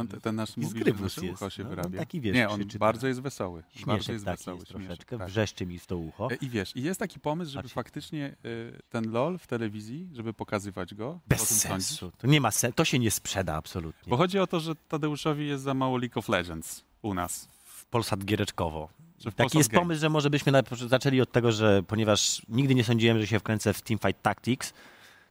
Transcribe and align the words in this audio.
On, 0.00 0.08
te- 0.08 0.20
ten 0.20 0.34
nasz 0.36 0.56
mówi, 0.56 0.80
że 0.84 0.92
nasze 1.02 1.22
ucho 1.32 1.50
się 1.50 1.62
No, 1.62 1.68
wyrabia. 1.68 1.98
taki, 1.98 2.20
wiesz, 2.20 2.34
Nie, 2.34 2.48
on 2.48 2.60
krzyczy 2.60 2.78
bardzo 2.78 3.00
teraz. 3.00 3.08
jest 3.10 3.20
wesoły. 3.20 3.62
bardzo 3.62 3.78
Śmieszek 3.84 4.12
jest 4.12 4.24
taki 4.24 4.38
wesoły. 4.38 4.56
jest 4.58 4.68
troszeczkę, 4.68 5.18
tak. 5.18 5.28
wrzeszczy 5.28 5.66
mi 5.66 5.78
w 5.78 5.86
to 5.86 5.96
ucho. 5.96 6.30
E, 6.30 6.34
I 6.34 6.48
wiesz, 6.48 6.76
i 6.76 6.82
jest 6.82 7.00
taki 7.00 7.20
pomysł, 7.20 7.50
żeby 7.52 7.62
Patrz. 7.62 7.74
faktycznie 7.74 8.36
y, 8.44 8.78
ten 8.90 9.10
LOL 9.10 9.38
w 9.38 9.46
telewizji, 9.46 10.08
żeby 10.12 10.32
pokazywać 10.34 10.94
go. 10.94 11.20
Bez 11.28 11.48
tym 11.48 11.56
sądzisz? 11.58 11.88
sensu. 11.88 12.12
To 12.18 12.26
nie 12.26 12.40
ma 12.40 12.50
sensu, 12.50 12.74
to 12.76 12.84
się 12.84 12.98
nie 12.98 13.10
sprzeda 13.10 13.54
absolutnie. 13.54 14.10
Bo 14.10 14.16
chodzi 14.16 14.38
o 14.38 14.46
to, 14.46 14.60
że 14.60 14.74
Tadeuszowi 14.74 15.46
jest 15.48 15.64
za 15.64 15.74
mało 15.74 15.98
League 15.98 16.18
of 16.18 16.28
Legends 16.28 16.84
u 17.02 17.14
nas. 17.14 17.48
w 17.64 17.86
Polsat 17.86 18.24
Giereczkowo. 18.24 18.88
Taki 19.36 19.58
jest 19.58 19.70
Game. 19.70 19.80
pomysł, 19.82 20.00
że 20.00 20.08
może 20.08 20.30
byśmy 20.30 20.52
zaczęli 20.88 21.20
od 21.20 21.32
tego, 21.32 21.52
że 21.52 21.82
ponieważ 21.82 22.42
nigdy 22.48 22.74
nie 22.74 22.84
sądziłem, 22.84 23.18
że 23.20 23.26
się 23.26 23.38
wkręcę 23.38 23.72
w 23.72 23.82
Teamfight 23.82 24.22
Tactics, 24.22 24.72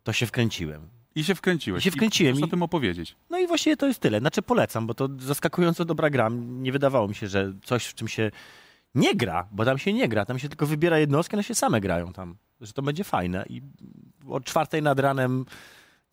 to 0.04 0.14
się 0.14 0.26
wkręciłem. 0.26 0.88
I 1.16 1.24
się 1.24 1.36
wkręciłeś. 1.36 1.82
I 1.82 1.84
się 1.84 1.92
wkręciłem 1.92 2.36
I 2.36 2.40
i- 2.40 2.44
o 2.44 2.48
tym 2.48 2.64
opowiedzieć. 2.64 3.16
No 3.30 3.40
i 3.40 3.48
właściwie 3.48 3.78
to 3.78 3.88
jest 3.88 4.00
tyle. 4.00 4.20
Znaczy 4.20 4.42
polecam, 4.42 4.88
bo 4.88 4.94
to 4.94 5.10
zaskakująco 5.20 5.86
dobra 5.86 6.10
gra. 6.10 6.30
Nie 6.42 6.72
wydawało 6.72 7.08
mi 7.08 7.16
się, 7.16 7.28
że 7.28 7.54
coś, 7.64 7.86
w 7.86 7.94
czym 7.94 8.08
się 8.08 8.32
nie 8.96 9.16
gra, 9.16 9.48
bo 9.52 9.66
tam 9.66 9.78
się 9.78 9.94
nie 9.94 10.08
gra, 10.08 10.26
tam 10.26 10.40
się 10.40 10.50
tylko 10.50 10.66
wybiera 10.66 11.00
jednostki, 11.00 11.36
one 11.36 11.44
się 11.44 11.56
same 11.56 11.82
grają 11.82 12.14
tam. 12.14 12.36
Że 12.62 12.74
to 12.74 12.82
będzie 12.82 13.04
fajne. 13.04 13.46
I 13.50 13.62
od 14.28 14.46
czwartej 14.46 14.82
nad 14.82 15.00
ranem 15.00 15.46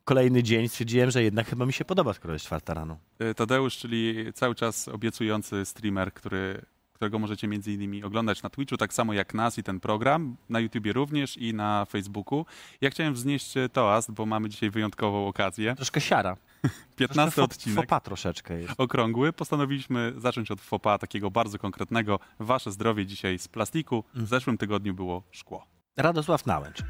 kolejny 0.04 0.42
dzień 0.42 0.68
stwierdziłem, 0.68 1.10
że 1.10 1.22
jednak 1.22 1.46
chyba 1.46 1.66
mi 1.66 1.72
się 1.72 1.84
podoba, 1.84 2.12
skoro 2.12 2.32
jest 2.34 2.44
czwarta 2.46 2.74
rano. 2.74 2.98
Y, 3.30 3.34
Tadeusz, 3.34 3.76
czyli 3.76 4.32
cały 4.34 4.54
czas 4.54 4.88
obiecujący 4.88 5.64
streamer, 5.64 6.12
który, 6.12 6.62
którego 7.00 7.18
możecie 7.18 7.48
między 7.48 7.72
innymi 7.72 8.04
oglądać 8.04 8.42
na 8.42 8.50
Twitchu, 8.50 8.76
tak 8.76 8.94
samo 8.94 9.12
jak 9.12 9.34
nas 9.34 9.58
i 9.58 9.62
ten 9.62 9.80
program, 9.80 10.36
na 10.48 10.60
YouTubie 10.60 10.92
również 10.92 11.36
i 11.36 11.54
na 11.54 11.84
Facebooku. 11.84 12.46
Ja 12.80 12.90
chciałem 12.90 13.14
wznieść 13.14 13.56
e, 13.56 13.68
toast, 13.68 14.10
bo 14.10 14.26
mamy 14.26 14.48
dzisiaj 14.48 14.70
wyjątkową 14.70 15.28
okazję. 15.28 15.74
Troszkę 15.76 16.00
siara. 16.00 16.36
15 16.96 17.14
Troszkę 17.14 17.42
odcinek. 17.42 17.76
Fopa 17.76 18.00
troszeczkę 18.00 18.60
jest. 18.60 18.74
okrągły. 18.78 19.32
Postanowiliśmy 19.32 20.12
zacząć 20.16 20.50
od 20.50 20.60
fopa 20.60 20.98
takiego 20.98 21.30
bardzo 21.30 21.58
konkretnego. 21.58 22.18
Wasze 22.38 22.72
zdrowie 22.72 23.06
dzisiaj 23.06 23.38
z 23.38 23.48
plastiku. 23.48 24.04
W 24.14 24.28
zeszłym 24.28 24.58
tygodniu 24.58 24.94
było 24.94 25.22
szkło. 25.30 25.66
Radosław 25.96 26.46
Nałęcz. 26.46 26.82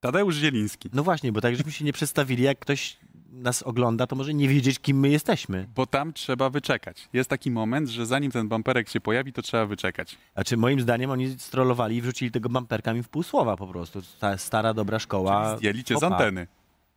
Tadeusz 0.00 0.36
Zieliński. 0.36 0.90
No 0.92 1.02
właśnie, 1.02 1.32
bo 1.32 1.40
tak 1.40 1.56
żeśmy 1.56 1.72
się 1.72 1.84
nie 1.84 1.92
przedstawili, 1.92 2.42
jak 2.42 2.58
ktoś 2.58 2.96
nas 3.32 3.62
ogląda, 3.62 4.06
to 4.06 4.16
może 4.16 4.34
nie 4.34 4.48
wiedzieć, 4.48 4.78
kim 4.78 5.00
my 5.00 5.08
jesteśmy. 5.08 5.68
Bo 5.74 5.86
tam 5.86 6.12
trzeba 6.12 6.50
wyczekać. 6.50 7.08
Jest 7.12 7.30
taki 7.30 7.50
moment, 7.50 7.88
że 7.88 8.06
zanim 8.06 8.30
ten 8.30 8.48
bumperek 8.48 8.88
się 8.88 9.00
pojawi, 9.00 9.32
to 9.32 9.42
trzeba 9.42 9.66
wyczekać. 9.66 10.18
Znaczy, 10.34 10.56
moim 10.56 10.80
zdaniem 10.80 11.10
oni 11.10 11.38
strollowali 11.38 11.96
i 11.96 12.02
wrzucili 12.02 12.30
tego 12.30 12.48
bumperka 12.48 12.94
mi 12.94 13.02
w 13.02 13.08
pół 13.08 13.22
słowa 13.22 13.56
po 13.56 13.66
prostu. 13.66 14.02
Ta 14.20 14.38
stara, 14.38 14.74
dobra 14.74 14.98
szkoła. 14.98 15.44
Czyli 15.44 15.58
zdjęli 15.58 15.84
cię 15.84 15.98
z 15.98 16.02
anteny. 16.02 16.46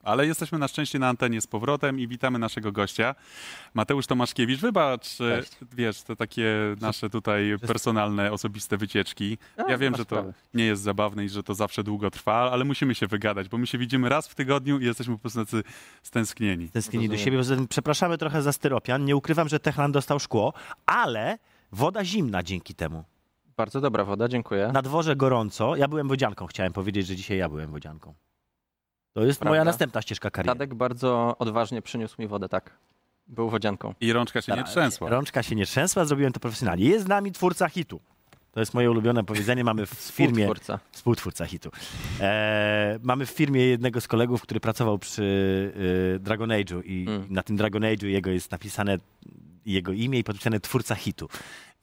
Ale 0.03 0.28
jesteśmy 0.28 0.58
na 0.58 0.67
szczęście 0.67 1.00
na 1.00 1.09
antenie 1.09 1.42
z 1.42 1.47
powrotem 1.47 2.00
i 2.00 2.08
witamy 2.08 2.39
naszego 2.39 2.72
gościa. 2.72 3.16
Mateusz 3.73 4.08
Tomaszkiewicz, 4.08 4.59
wybacz, 4.59 5.22
e, 5.22 5.42
Cześć. 5.42 5.58
wiesz, 5.75 6.02
te 6.02 6.16
takie 6.16 6.75
nasze 6.81 7.09
tutaj 7.09 7.55
personalne, 7.67 8.31
osobiste 8.31 8.77
wycieczki. 8.77 9.38
Ja 9.58 9.64
nie 9.64 9.77
wiem, 9.77 9.95
że 9.95 10.05
to 10.05 10.23
nie 10.53 10.66
jest 10.66 10.81
zabawne 10.81 11.25
i 11.25 11.30
że 11.30 11.44
to 11.44 11.53
zawsze 11.53 11.83
długo 11.83 12.11
trwa, 12.11 12.52
ale 12.52 12.66
musimy 12.66 12.95
się 12.95 13.08
wygadać, 13.08 13.49
bo 13.49 13.58
my 13.58 13.67
się 13.67 13.77
widzimy 13.77 14.10
raz 14.10 14.27
w 14.27 14.36
tygodniu 14.36 14.80
i 14.80 14.86
jesteśmy 14.86 15.14
po 15.14 15.20
prostu 15.20 15.39
tacy 15.45 15.64
stęsknieni. 16.04 16.70
Tęsknili 16.70 17.10
do 17.10 17.17
siebie. 17.17 17.37
Poza 17.37 17.55
tym 17.55 17.67
Przepraszamy 17.67 18.17
trochę 18.17 18.42
za 18.42 18.54
styropian. 18.54 19.05
Nie 19.05 19.16
ukrywam, 19.16 19.49
że 19.49 19.60
Techland 19.60 19.93
dostał 19.93 20.20
szkło, 20.20 20.54
ale 20.86 21.37
woda 21.71 22.05
zimna 22.05 22.43
dzięki 22.43 22.76
temu. 22.76 23.04
Bardzo 23.58 23.81
dobra 23.81 24.05
woda, 24.05 24.27
dziękuję. 24.27 24.70
Na 24.73 24.81
dworze 24.81 25.16
gorąco. 25.16 25.76
Ja 25.76 25.87
byłem 25.87 26.08
wodzianką. 26.08 26.48
Chciałem 26.48 26.73
powiedzieć, 26.73 27.08
że 27.08 27.16
dzisiaj 27.16 27.37
ja 27.37 27.49
byłem 27.49 27.71
wodzianką. 27.71 28.14
To 29.14 29.25
jest 29.25 29.42
moja 29.42 29.52
Prawda? 29.52 29.64
następna 29.71 30.02
ścieżka 30.02 30.31
kariery. 30.31 30.47
Tadek 30.55 30.75
bardzo 30.75 31.36
odważnie 31.39 31.81
przyniósł 31.81 32.15
mi 32.21 32.27
wodę, 32.27 32.49
tak. 32.49 32.71
Był 33.27 33.49
wodzianką. 33.49 33.93
I 34.02 34.14
rączka 34.14 34.42
się 34.42 34.52
nie 34.52 34.58
Dobra, 34.58 34.71
trzęsła. 34.71 35.09
Rączka 35.09 35.43
się 35.43 35.55
nie 35.55 35.65
trzęsła, 35.65 36.05
zrobiłem 36.05 36.33
to 36.33 36.39
profesjonalnie. 36.39 36.86
Jest 36.86 37.05
z 37.05 37.08
nami 37.08 37.31
twórca 37.31 37.69
hitu. 37.69 37.99
To 38.52 38.59
jest 38.59 38.73
moje 38.73 38.92
ulubione 38.92 39.23
powiedzenie. 39.23 39.64
Mamy 39.64 39.86
w 39.86 39.89
firmie... 40.19 40.43
Współtwórca. 40.43 40.80
Współtwórca 40.92 41.45
hitu. 41.45 41.71
E, 42.19 42.99
mamy 43.03 43.25
w 43.25 43.30
firmie 43.30 43.61
jednego 43.65 44.02
z 44.02 44.08
kolegów, 44.08 44.42
który 44.42 44.59
pracował 44.59 44.99
przy 44.99 45.21
y, 46.15 46.19
Dragon 46.19 46.49
Age'u 46.49 46.81
i 46.86 47.05
Mm. 47.08 47.25
na 47.30 47.43
tym 47.43 47.55
Dragon 47.58 47.81
Age'u 47.81 48.05
jego 48.05 48.30
jest 48.30 48.52
napisane 48.52 48.98
jego 49.65 49.92
imię 49.92 50.19
i 50.19 50.23
podpisane 50.23 50.59
twórca 50.59 50.95
hitu. 50.95 51.30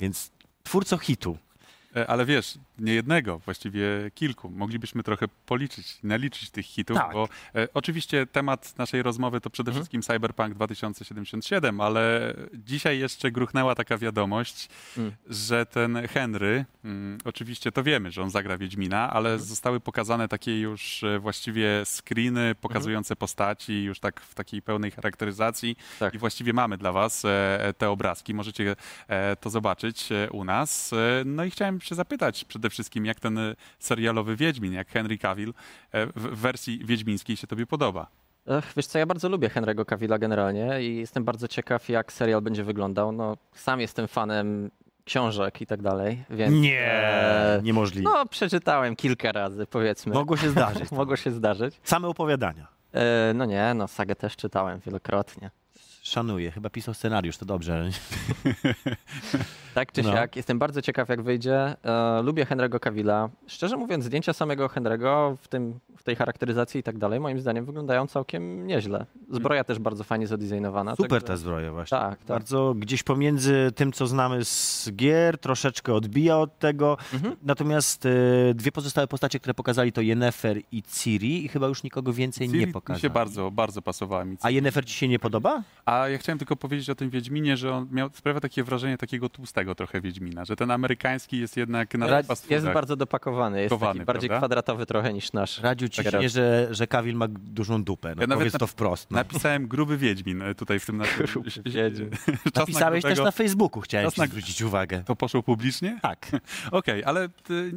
Więc 0.00 0.30
twórco 0.62 0.98
hitu. 0.98 1.38
E, 1.96 2.06
Ale 2.10 2.24
wiesz, 2.26 2.58
nie 2.78 2.94
jednego, 2.94 3.38
właściwie 3.38 3.86
kilku. 4.14 4.50
Moglibyśmy 4.50 5.02
trochę 5.02 5.26
policzyć, 5.46 5.98
naliczyć 6.02 6.50
tych 6.50 6.66
hitów, 6.66 6.96
Tak. 6.96 7.12
bo 7.12 7.28
e, 7.54 7.68
oczywiście 7.74 8.26
temat 8.26 8.78
naszej 8.78 9.02
rozmowy 9.02 9.40
to 9.40 9.50
przede 9.50 9.70
Mhm. 9.70 9.82
wszystkim 9.82 10.02
Cyberpunk 10.02 10.54
2077, 10.54 11.80
ale 11.80 12.34
dzisiaj 12.54 12.98
jeszcze 12.98 13.30
gruchnęła 13.30 13.74
taka 13.74 13.98
wiadomość, 13.98 14.68
Mm. 14.98 15.12
że 15.28 15.66
ten 15.66 16.06
Henry, 16.08 16.64
mm, 16.84 17.18
oczywiście 17.24 17.72
to 17.72 17.82
wiemy, 17.82 18.10
że 18.10 18.22
on 18.22 18.30
zagra 18.30 18.58
Wiedźmina, 18.58 19.10
ale 19.10 19.30
Mhm. 19.30 19.48
zostały 19.48 19.80
pokazane 19.80 20.28
takie 20.28 20.60
już 20.60 21.02
e, 21.04 21.18
właściwie 21.18 21.82
screeny 21.84 22.54
pokazujące 22.54 23.16
postaci, 23.16 23.84
już 23.84 24.00
tak 24.00 24.20
w 24.20 24.34
takiej 24.34 24.62
pełnej 24.62 24.90
charakteryzacji 24.90 25.76
Tak. 25.98 26.14
i 26.14 26.18
właściwie 26.18 26.52
mamy 26.52 26.78
dla 26.78 26.92
was 26.92 27.24
e, 27.24 27.74
te 27.78 27.90
obrazki, 27.90 28.34
możecie 28.34 28.76
e, 29.08 29.36
to 29.36 29.50
zobaczyć 29.50 30.12
e, 30.12 30.30
u 30.30 30.44
nas. 30.44 30.92
E, 30.92 30.96
No 31.24 31.44
i 31.44 31.50
chciałem 31.50 31.78
się 31.86 31.94
zapytać 31.94 32.44
przede 32.44 32.70
wszystkim, 32.70 33.06
jak 33.06 33.20
ten 33.20 33.38
e, 33.38 33.54
serialowy 33.78 34.36
Wiedźmin, 34.36 34.72
jak 34.72 34.88
Henry 34.88 35.18
Cavill 35.18 35.54
e, 35.92 36.06
w 36.06 36.26
w 36.26 36.38
wersji 36.38 36.80
wiedźmińskiej 36.84 37.36
się 37.36 37.46
tobie 37.46 37.66
podoba? 37.66 38.06
Ech, 38.46 38.72
wiesz 38.76 38.86
co, 38.86 38.98
ja 38.98 39.06
bardzo 39.06 39.28
lubię 39.28 39.48
Henry'ego 39.48 39.84
Cavilla 39.84 40.18
generalnie 40.18 40.82
i 40.82 40.96
jestem 40.96 41.24
bardzo 41.24 41.48
ciekaw, 41.48 41.88
jak 41.88 42.12
serial 42.12 42.42
będzie 42.42 42.64
wyglądał. 42.64 43.12
No, 43.12 43.36
sam 43.52 43.80
jestem 43.80 44.08
fanem 44.08 44.70
książek 45.04 45.60
i 45.60 45.66
tak 45.66 45.82
dalej, 45.82 46.24
więc... 46.30 46.54
Nie, 46.54 46.80
e, 46.80 47.60
niemożliwe. 47.62 48.10
No, 48.10 48.26
przeczytałem 48.26 48.96
kilka 48.96 49.32
razy, 49.32 49.66
powiedzmy. 49.66 50.14
Mogło 50.14 50.36
się 50.36 50.50
zdarzyć. 50.50 50.92
Mogło 51.02 51.16
się 51.16 51.30
zdarzyć. 51.30 51.80
Same 51.82 52.08
opowiadania. 52.08 52.68
E, 52.92 53.32
no 53.34 53.44
nie, 53.44 53.74
no 53.74 53.88
sagę 53.88 54.16
też 54.16 54.36
czytałem 54.36 54.80
wielokrotnie. 54.80 55.50
Szanuję. 56.10 56.50
Chyba 56.50 56.70
pisał 56.70 56.94
scenariusz, 56.94 57.36
to 57.36 57.44
dobrze. 57.46 57.90
Tak 59.74 59.92
czy 59.92 60.02
No. 60.02 60.12
siak, 60.12 60.36
jestem 60.36 60.58
bardzo 60.58 60.82
ciekaw 60.82 61.08
jak 61.08 61.22
wyjdzie. 61.22 61.76
E, 61.84 62.22
lubię 62.22 62.44
Henry'ego 62.44 62.80
Cavilla. 62.80 63.28
Szczerze 63.46 63.76
mówiąc, 63.76 64.04
zdjęcia 64.04 64.32
samego 64.32 64.66
Henry'ego 64.66 65.36
w, 65.36 65.48
tym, 65.48 65.78
w 65.96 66.02
tej 66.02 66.16
charakteryzacji 66.16 66.80
i 66.80 66.82
tak 66.82 66.98
dalej, 66.98 67.20
moim 67.20 67.40
zdaniem 67.40 67.64
wyglądają 67.64 68.06
całkiem 68.06 68.66
nieźle. 68.66 69.06
Zbroja 69.30 69.64
też 69.64 69.78
bardzo 69.78 70.04
fajnie 70.04 70.26
zadesignowana. 70.26 70.96
Super 70.96 71.10
także- 71.10 71.26
ta 71.26 71.36
zbroja 71.36 71.72
właśnie. 71.72 71.98
Tak, 71.98 72.18
tak. 72.18 72.26
Bardzo 72.26 72.74
gdzieś 72.76 73.02
pomiędzy 73.02 73.72
tym, 73.74 73.92
co 73.92 74.06
znamy 74.06 74.44
z 74.44 74.90
gier, 74.96 75.38
troszeczkę 75.38 75.94
odbija 75.94 76.38
od 76.38 76.58
tego. 76.58 76.96
Mhm. 77.14 77.36
Natomiast 77.42 78.06
e, 78.06 78.10
dwie 78.54 78.72
pozostałe 78.72 79.06
postacie, 79.06 79.38
które 79.40 79.54
pokazali, 79.54 79.92
to 79.92 80.00
Yennefer 80.00 80.60
i 80.72 80.82
Ciri 80.82 81.44
i 81.44 81.48
chyba 81.48 81.66
już 81.66 81.82
nikogo 81.82 82.12
więcej 82.12 82.46
Ciri 82.48 82.60
nie 82.60 82.66
mi 82.66 82.72
pokazali. 82.72 83.02
się 83.02 83.10
bardzo, 83.10 83.50
bardzo 83.50 83.82
pasowała 83.82 84.24
mi. 84.24 84.36
A 84.42 84.50
Yennefer 84.50 84.84
ci 84.86 84.94
się 84.94 85.08
nie 85.08 85.18
podoba? 85.18 85.62
A 85.84 85.95
ja 86.08 86.18
chciałem 86.18 86.38
tylko 86.38 86.56
powiedzieć 86.56 86.90
o 86.90 86.94
tym 86.94 87.10
Wiedźminie, 87.10 87.56
że 87.56 87.72
on 87.74 87.88
miał, 87.90 88.10
sprawia 88.12 88.40
takie 88.40 88.64
wrażenie 88.64 88.98
takiego 88.98 89.28
tłustego 89.28 89.74
trochę 89.74 90.00
Wiedźmina, 90.00 90.44
że 90.44 90.56
ten 90.56 90.70
amerykański 90.70 91.38
jest 91.38 91.56
jednak 91.56 91.94
na 91.94 92.06
Ra- 92.06 92.22
jest 92.50 92.66
bardzo 92.66 92.96
dopakowany, 92.96 93.62
jest 93.62 93.80
taki 93.80 94.04
bardziej 94.04 94.28
prawda? 94.28 94.38
kwadratowy 94.40 94.86
trochę 94.86 95.12
niż 95.12 95.32
nasz. 95.32 95.60
Radziu 95.60 95.88
ci 95.88 96.04
Tak, 96.04 96.22
się, 96.22 96.28
że, 96.28 96.68
że 96.70 96.86
Kawil 96.86 97.16
ma 97.16 97.26
dużą 97.28 97.84
dupę. 97.84 98.08
No, 98.16 98.20
Ja 98.22 98.26
nawet 98.26 98.40
powiedz 98.40 98.54
nap- 98.54 98.58
to 98.58 98.66
wprost. 98.66 99.10
No. 99.10 99.16
Napisałem 99.16 99.68
gruby 99.68 99.96
Wiedźmin 99.98 100.42
e, 100.42 100.54
tutaj 100.54 100.80
w 100.80 100.86
tym 100.86 100.96
naszym... 100.96 101.26
Gruby 101.26 101.50
Wiedźmin. 101.66 102.10
Czas 102.10 102.54
na 102.54 102.60
Napisałeś 102.60 103.02
też 103.02 103.10
grubego. 103.10 103.24
na 103.24 103.30
Facebooku, 103.30 103.80
chciałem 103.82 104.06
Czas 104.06 104.14
ci 104.14 104.20
na- 104.20 104.26
zwrócić 104.26 104.62
uwagę. 104.62 105.02
To 105.06 105.16
poszło 105.16 105.42
publicznie? 105.42 105.98
Tak. 106.02 106.30
Okej, 106.70 107.04
ale 107.04 107.28
ty, 107.28 107.72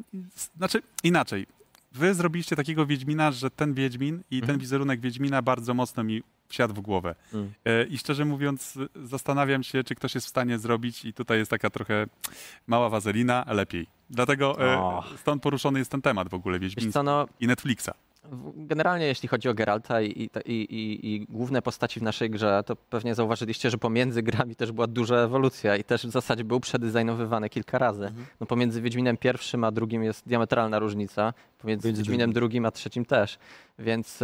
znaczy 0.58 0.82
inaczej. 1.04 1.46
Wy 1.92 2.14
zrobiliście 2.14 2.56
takiego 2.56 2.86
Wiedźmina, 2.86 3.32
że 3.32 3.50
ten 3.50 3.74
Wiedźmin 3.74 4.22
i 4.32 4.40
ten 4.40 4.44
Mhm. 4.50 4.60
wizerunek 4.60 5.00
Wiedźmina 5.00 5.42
bardzo 5.42 5.74
mocno 5.74 6.04
mi 6.04 6.24
wsiadł 6.50 6.74
w 6.74 6.80
głowę. 6.80 7.16
Mm. 7.34 7.54
E, 7.66 7.84
I 7.84 7.98
szczerze 7.98 8.26
mówiąc, 8.26 8.78
zastanawiam 9.04 9.64
się, 9.64 9.84
czy 9.84 9.96
ktoś 9.96 10.16
jest 10.16 10.28
w 10.28 10.30
stanie 10.30 10.60
zrobić, 10.60 11.06
i 11.06 11.14
tutaj 11.14 11.38
jest 11.38 11.52
taka 11.52 11.70
trochę 11.70 12.06
mała 12.68 12.90
wazelina, 12.90 13.46
lepiej. 13.48 13.88
Dlatego 14.10 14.56
Och. 14.58 15.20
stąd 15.20 15.44
poruszony 15.44 15.80
jest 15.80 15.92
ten 15.92 16.02
temat 16.02 16.30
w 16.30 16.34
ogóle 16.34 16.60
co, 16.92 17.04
no, 17.04 17.28
i 17.40 17.48
Netflixa. 17.48 17.90
generalnie 18.56 19.06
jeśli 19.06 19.30
chodzi 19.30 19.50
o 19.50 19.54
Geralta 19.54 20.02
i, 20.02 20.06
i, 20.06 20.30
i, 20.46 21.16
i, 21.16 21.26
główne 21.30 21.62
postaci 21.62 22.00
w 22.00 22.04
naszej 22.04 22.30
grze, 22.30 22.64
to 22.66 22.76
pewnie 22.76 23.16
zauważyliście, 23.16 23.70
że 23.70 23.78
pomiędzy 23.78 24.24
grami 24.24 24.56
też 24.56 24.72
była 24.72 24.88
duża 24.88 25.16
ewolucja 25.16 25.76
i 25.76 25.84
też 25.84 26.08
w 26.08 26.12
zasadzie 26.12 26.44
był 26.44 26.60
przedesignowywany 26.60 27.50
kilka 27.50 27.78
razy. 27.78 28.06
Mhm. 28.06 28.26
No 28.40 28.48
pomiędzy 28.48 28.82
Wiedźminem 28.82 29.18
pierwszym 29.18 29.64
a 29.64 29.72
drugim 29.72 30.04
jest 30.04 30.28
diametralna 30.28 30.80
różnica, 30.80 31.34
pomiędzy 31.58 31.88
Między 31.88 32.02
Wiedźminem 32.02 32.34
drugim 32.34 32.66
a 32.66 32.72
trzecim 32.72 33.06
też. 33.06 33.40
Więc 33.80 34.20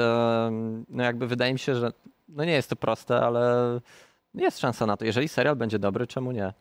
no 0.90 1.04
jakby 1.04 1.28
wydaje 1.28 1.54
mi 1.54 1.60
się, 1.60 1.76
że 1.76 1.92
no 2.36 2.46
nie 2.46 2.52
jest 2.52 2.70
to 2.70 2.76
proste, 2.76 3.22
ale 3.22 3.80
jest 4.34 4.60
szansa 4.60 4.86
na 4.86 4.98
to. 4.98 5.06
Jeżeli 5.06 5.28
serial 5.28 5.56
będzie 5.56 5.80
dobry, 5.80 6.08
czemu 6.08 6.32
nie? 6.32 6.54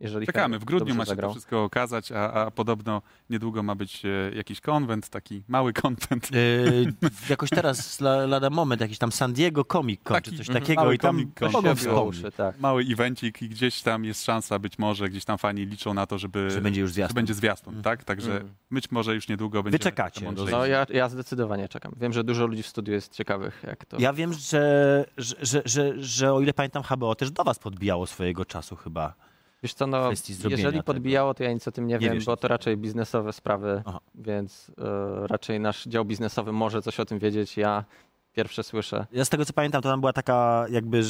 Jeżeli 0.00 0.26
Czekamy, 0.26 0.58
w 0.58 0.64
grudniu 0.64 0.94
ma 0.94 1.04
się 1.04 1.08
zagrał. 1.08 1.30
to 1.30 1.34
wszystko 1.34 1.64
okazać, 1.64 2.12
a, 2.12 2.32
a 2.32 2.50
podobno 2.50 3.02
niedługo 3.30 3.62
ma 3.62 3.74
być 3.74 4.02
e, 4.04 4.08
jakiś 4.36 4.60
konwent, 4.60 5.08
taki 5.08 5.42
mały 5.48 5.72
konwent. 5.72 6.30
Yy, 6.32 6.92
jakoś 7.30 7.50
teraz, 7.50 8.00
la, 8.00 8.26
lada 8.26 8.50
moment, 8.50 8.80
jakiś 8.80 8.98
tam 8.98 9.12
San 9.12 9.32
Diego 9.32 9.64
Comic 9.64 10.00
Con, 10.02 10.14
Taki 10.14 10.30
czy 10.30 10.36
coś 10.36 10.46
takiego 10.46 10.80
mały 10.82 10.94
i 10.94 10.98
tam 10.98 11.32
mogą 11.52 11.74
wspomnieć, 11.74 12.22
tak. 12.36 12.60
Mały 12.60 12.82
evencik 12.90 13.42
i 13.42 13.48
gdzieś 13.48 13.82
tam 13.82 14.04
jest 14.04 14.24
szansa, 14.24 14.58
być 14.58 14.78
może 14.78 15.08
gdzieś 15.08 15.24
tam 15.24 15.38
fani 15.38 15.66
liczą 15.66 15.94
na 15.94 16.06
to, 16.06 16.18
żeby, 16.18 16.50
że 16.50 16.60
będzie 16.60 16.80
już 16.80 16.90
że 16.90 16.94
zjazd. 16.94 17.14
będzie 17.14 17.34
zwiastun, 17.34 17.72
Mm. 17.72 17.82
tak? 17.84 18.04
Także 18.04 18.30
Mm. 18.36 18.54
być 18.70 18.90
może 18.90 19.14
już 19.14 19.28
niedługo 19.28 19.62
będzie. 19.62 19.78
czekacie, 19.78 20.24
mądrzejsi. 20.24 20.52
No 20.52 20.66
ja, 20.66 20.86
ja 20.90 21.08
zdecydowanie 21.08 21.68
czekam. 21.68 21.92
Wiem, 22.00 22.12
że 22.12 22.24
dużo 22.24 22.46
ludzi 22.46 22.62
w 22.62 22.66
studiu 22.66 22.94
jest 22.94 23.12
ciekawych, 23.14 23.62
jak 23.66 23.84
to... 23.84 23.96
Ja 24.00 24.12
wiem, 24.12 24.32
że, 24.32 25.04
że, 25.16 25.34
że, 25.42 25.62
że, 25.64 25.92
że 26.02 26.32
o 26.32 26.40
ile 26.40 26.52
pamiętam, 26.54 26.82
HBO 26.82 27.14
też 27.14 27.30
do 27.30 27.44
was 27.44 27.58
podbijało 27.58 28.06
swojego 28.06 28.44
czasu 28.44 28.76
chyba. 28.76 29.14
Wiesz 29.62 29.74
co, 29.74 29.86
no, 29.86 30.10
jeżeli 30.48 30.72
tego. 30.72 30.82
podbijało, 30.82 31.34
to 31.34 31.44
ja 31.44 31.52
nic 31.52 31.68
o 31.68 31.72
tym 31.72 31.86
nie, 31.86 31.94
Nie 31.94 31.98
wiem, 32.00 32.14
wiesz 32.14 32.24
bo 32.24 32.36
to 32.36 32.48
raczej 32.48 32.76
biznesowe 32.76 33.32
sprawy, 33.32 33.82
Aha. 33.86 34.00
więc 34.14 34.72
e, 34.78 35.26
raczej 35.26 35.60
nasz 35.60 35.84
dział 35.84 36.04
biznesowy 36.04 36.52
może 36.52 36.82
coś 36.82 37.00
o 37.00 37.04
tym 37.04 37.18
wiedzieć. 37.18 37.56
Ja 37.56 37.84
pierwsze 38.32 38.62
słyszę. 38.62 39.06
Ja 39.12 39.24
z 39.24 39.28
tego 39.28 39.44
co 39.44 39.52
pamiętam, 39.52 39.82
to 39.82 39.88
tam 39.88 40.00
była 40.00 40.12
taka 40.12 40.66
jakby 40.70 41.02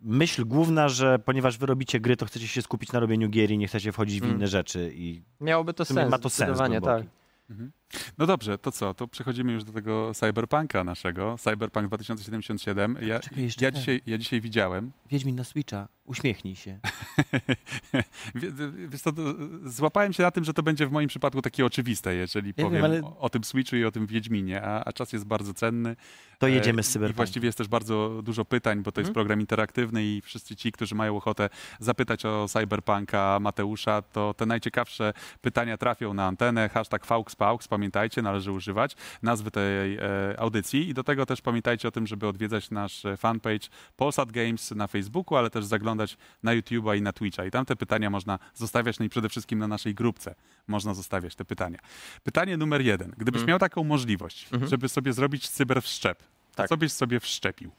myśl 0.00 0.44
główna, 0.44 0.88
że 0.88 1.18
ponieważ 1.18 1.58
wy 1.58 1.66
robicie 1.66 2.00
gry, 2.00 2.16
to 2.16 2.26
chcecie 2.26 2.48
się 2.48 2.62
skupić 2.62 2.92
na 2.92 3.00
robieniu 3.00 3.28
gier 3.28 3.50
i 3.50 3.58
nie 3.58 3.68
chcecie 3.68 3.92
wchodzić 3.92 4.20
w 4.20 4.24
Mm. 4.24 4.36
inne 4.36 4.46
rzeczy 4.48 4.90
i 4.94 5.22
Miałoby 5.40 5.74
to 5.74 5.84
sens, 5.84 6.10
ma 6.10 6.18
to 6.18 6.30
sens 6.30 6.34
zdecydowanie, 6.36 6.74
tak. 6.80 6.82
głęboki. 6.84 7.08
Mhm. 7.50 7.72
No 8.18 8.26
dobrze, 8.26 8.58
to 8.58 8.72
co? 8.72 8.94
To 8.94 9.08
przechodzimy 9.08 9.52
już 9.52 9.64
do 9.64 9.72
tego 9.72 10.14
cyberpunka 10.14 10.84
naszego. 10.84 11.36
Cyberpunk 11.38 11.86
2077. 11.88 12.96
Ja, 13.02 13.20
Czekaj, 13.20 13.42
jeszcze 13.42 13.64
ja, 13.64 13.70
ten. 13.70 13.80
dzisiaj, 13.80 14.00
ja 14.06 14.18
dzisiaj 14.18 14.40
widziałem. 14.40 14.92
Wiedźmin 15.10 15.36
na 15.36 15.44
Switcha, 15.44 15.88
uśmiechnij 16.04 16.56
się. 16.56 16.78
Wie- 18.34 18.50
Wiesz 18.88 19.00
co, 19.02 19.12
to 19.12 19.22
złapałem 19.64 20.12
się 20.12 20.22
na 20.22 20.30
tym, 20.30 20.44
że 20.44 20.54
to 20.54 20.62
będzie 20.62 20.86
w 20.86 20.90
moim 20.92 21.08
przypadku 21.08 21.42
takie 21.42 21.66
oczywiste, 21.66 22.14
jeżeli 22.14 22.48
Ja 22.56 22.64
powiem 22.64 22.72
wiem, 22.72 22.84
ale- 22.84 23.02
o, 23.02 23.18
o 23.18 23.30
tym 23.30 23.44
Switchu 23.44 23.76
i 23.76 23.84
o 23.84 23.90
tym 23.90 24.06
Wiedźminie, 24.06 24.62
a, 24.62 24.84
a 24.84 24.92
czas 24.92 25.12
jest 25.12 25.24
bardzo 25.24 25.54
cenny. 25.54 25.96
To 26.38 26.48
E, 26.48 26.50
jedziemy 26.50 26.82
z 26.82 26.88
I 26.88 26.92
Cyberpunkiem. 26.92 27.16
właściwie 27.16 27.46
jest 27.46 27.58
też 27.58 27.68
bardzo 27.68 28.20
dużo 28.22 28.44
pytań, 28.44 28.82
bo 28.82 28.92
to 28.92 29.00
jest 29.00 29.08
Mhm. 29.08 29.14
program 29.14 29.40
interaktywny 29.40 30.04
i 30.04 30.20
wszyscy 30.20 30.56
ci, 30.56 30.72
którzy 30.72 30.94
mają 30.94 31.16
ochotę 31.16 31.48
zapytać 31.80 32.24
o 32.26 32.46
Cyberpunka 32.48 33.38
Mateusza, 33.40 34.02
to 34.02 34.34
te 34.34 34.46
najciekawsze 34.46 35.12
pytania 35.40 35.76
trafią 35.78 36.14
na 36.14 36.26
antenę. 36.26 36.68
Hashtag 36.68 37.06
FauxPaux, 37.06 37.62
pamiętajcie, 37.84 38.22
należy 38.22 38.52
używać 38.52 38.96
nazwy 39.22 39.50
tej 39.50 39.96
e, 39.98 40.00
audycji 40.38 40.88
i 40.88 40.94
do 40.94 41.04
tego 41.04 41.26
też 41.26 41.40
pamiętajcie 41.40 41.88
o 41.88 41.90
tym, 41.90 42.06
żeby 42.06 42.26
odwiedzać 42.28 42.70
nasz 42.70 43.04
e, 43.04 43.16
fanpage 43.16 43.68
Polsat 43.96 44.32
Games 44.32 44.70
na 44.70 44.86
Facebooku, 44.86 45.36
ale 45.38 45.50
też 45.50 45.64
zaglądać 45.64 46.16
na 46.42 46.52
YouTube'a 46.56 46.98
i 46.98 47.02
na 47.02 47.12
Twitcha 47.12 47.44
i 47.44 47.50
tam 47.50 47.64
te 47.66 47.76
pytania 47.76 48.10
można 48.10 48.38
zostawiać, 48.54 48.98
no 48.98 49.04
i 49.04 49.08
przede 49.08 49.28
wszystkim 49.28 49.58
na 49.58 49.68
naszej 49.68 49.94
grupce 49.94 50.34
można 50.68 50.94
zostawiać 50.94 51.34
te 51.34 51.44
pytania. 51.44 51.78
Pytanie 52.22 52.56
numer 52.56 52.80
jeden. 52.82 53.10
Gdybyś 53.16 53.40
Mhm. 53.40 53.48
miał 53.48 53.58
taką 53.58 53.84
możliwość, 53.84 54.44
Mhm. 54.52 54.70
żeby 54.70 54.88
sobie 54.88 55.12
zrobić 55.12 55.48
cyberwszczep, 55.48 56.22
Tak. 56.54 56.68
co 56.68 56.76
byś 56.76 56.92
sobie 56.92 57.20
wszczepił? 57.20 57.70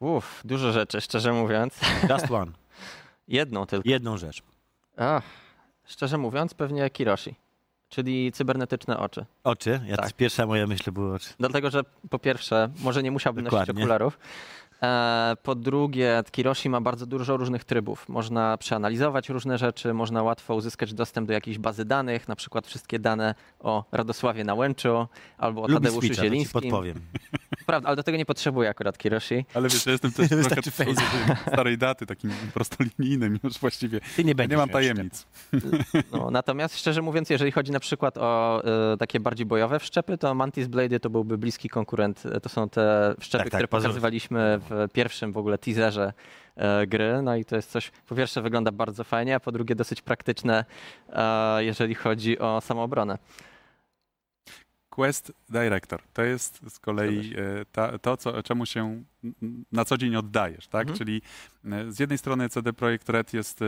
Uff, 0.00 0.42
dużo 0.44 0.72
rzeczy, 0.72 1.00
szczerze 1.00 1.32
mówiąc. 1.32 1.80
Just 2.10 2.30
one. 2.30 2.52
Jedną 3.28 3.66
tylko. 3.66 3.88
Jedną 3.88 4.16
rzecz. 4.18 4.42
Ach, 4.96 5.22
szczerze 5.86 6.18
mówiąc, 6.18 6.54
pewnie 6.54 6.90
Kiroshi, 6.90 7.34
czyli 7.88 8.32
cybernetyczne 8.32 8.98
oczy. 8.98 9.26
Oczy. 9.44 9.80
Ja 9.86 9.96
Tak. 9.96 10.12
pierwsza 10.12 10.46
moja 10.46 10.66
myśl 10.66 10.92
były 10.92 11.14
oczy. 11.14 11.28
Dlatego, 11.38 11.70
że 11.70 11.82
po 12.10 12.18
pierwsze, 12.18 12.68
może 12.80 13.02
nie 13.02 13.10
musiałbym 13.10 13.44
nosić 13.44 13.58
Dokładnie. 13.60 13.82
okularów. 13.82 14.18
E, 14.82 15.36
po 15.42 15.54
drugie, 15.54 16.22
Kiroshi 16.30 16.70
ma 16.70 16.80
bardzo 16.80 17.06
dużo 17.06 17.36
różnych 17.36 17.64
trybów. 17.64 18.08
Można 18.08 18.56
przeanalizować 18.58 19.28
różne 19.28 19.58
rzeczy, 19.58 19.94
można 19.94 20.22
łatwo 20.22 20.54
uzyskać 20.54 20.94
dostęp 20.94 21.26
do 21.26 21.32
jakiejś 21.32 21.58
bazy 21.58 21.84
danych, 21.84 22.28
na 22.28 22.36
przykład 22.36 22.66
wszystkie 22.66 22.98
dane 22.98 23.34
o 23.60 23.84
Radosławie 23.92 24.44
Nałęczu 24.44 25.06
albo 25.38 25.62
o 25.62 25.66
Lubi 25.68 25.74
Tadeuszu 25.74 26.00
Switcha, 26.00 26.22
Zielińskim. 26.22 26.60
podpowiem. 26.60 27.00
Prawda, 27.68 27.88
ale 27.88 27.96
do 27.96 28.02
tego 28.02 28.18
nie 28.18 28.26
potrzebuję 28.26 28.68
akurat 28.68 28.98
Kiroshi. 28.98 29.44
Ale 29.54 29.68
wiesz, 29.68 29.86
ja 29.86 29.92
jestem 29.92 30.12
też 30.12 30.28
trochę 30.74 30.92
starej 31.46 31.78
daty, 31.78 32.06
takim 32.06 32.30
prostolinijnym 32.54 33.38
już 33.44 33.58
właściwie. 33.58 34.00
Ty 34.16 34.24
nie 34.24 34.30
Ja 34.30 34.34
będziesz 34.34 34.50
nie 34.50 34.56
mam 34.56 34.68
tajemnic. 34.68 35.26
No, 36.12 36.30
natomiast 36.30 36.78
szczerze 36.78 37.02
mówiąc, 37.02 37.30
jeżeli 37.30 37.52
chodzi 37.52 37.72
na 37.72 37.80
przykład 37.80 38.18
o 38.18 38.62
e, 38.92 38.96
takie 38.96 39.20
bardziej 39.20 39.46
bojowe 39.46 39.78
wszczepy, 39.78 40.18
to 40.18 40.34
Mantis 40.34 40.66
Blade 40.66 41.00
to 41.00 41.10
byłby 41.10 41.38
bliski 41.38 41.68
konkurent. 41.68 42.26
E, 42.26 42.40
To 42.40 42.48
są 42.48 42.68
te 42.68 43.14
wszczepy, 43.20 43.44
Tak, 43.44 43.50
tak, 43.50 43.58
które 43.58 43.68
pokazywaliśmy 43.68 44.60
w 44.70 44.88
pierwszym 44.92 45.32
w 45.32 45.36
ogóle 45.36 45.58
teaserze 45.58 46.12
e, 46.56 46.86
gry. 46.86 47.22
No 47.22 47.36
i 47.36 47.44
to 47.44 47.56
jest 47.56 47.70
coś, 47.70 47.90
po 48.08 48.14
pierwsze 48.14 48.42
wygląda 48.42 48.72
bardzo 48.72 49.04
fajnie, 49.04 49.34
a 49.34 49.40
po 49.40 49.52
drugie 49.52 49.74
dosyć 49.74 50.02
praktyczne, 50.02 50.64
e, 51.12 51.64
jeżeli 51.64 51.94
chodzi 51.94 52.38
o 52.38 52.60
samoobronę. 52.60 53.18
Quest 54.98 55.32
Director 55.48 56.02
to 56.12 56.22
jest 56.22 56.60
z 56.68 56.78
kolei 56.78 57.34
e, 57.36 57.64
ta, 57.72 57.98
to, 57.98 58.16
co, 58.16 58.42
czemu 58.42 58.66
się 58.66 59.02
na 59.72 59.84
co 59.84 59.96
dzień 59.96 60.16
oddajesz, 60.16 60.66
tak? 60.66 60.82
Mhm. 60.82 60.98
Czyli 60.98 61.22
z 61.88 62.00
jednej 62.00 62.18
strony 62.18 62.48
CD 62.48 62.72
Projekt 62.72 63.08
Red 63.08 63.32
jest 63.34 63.62
e, 63.62 63.64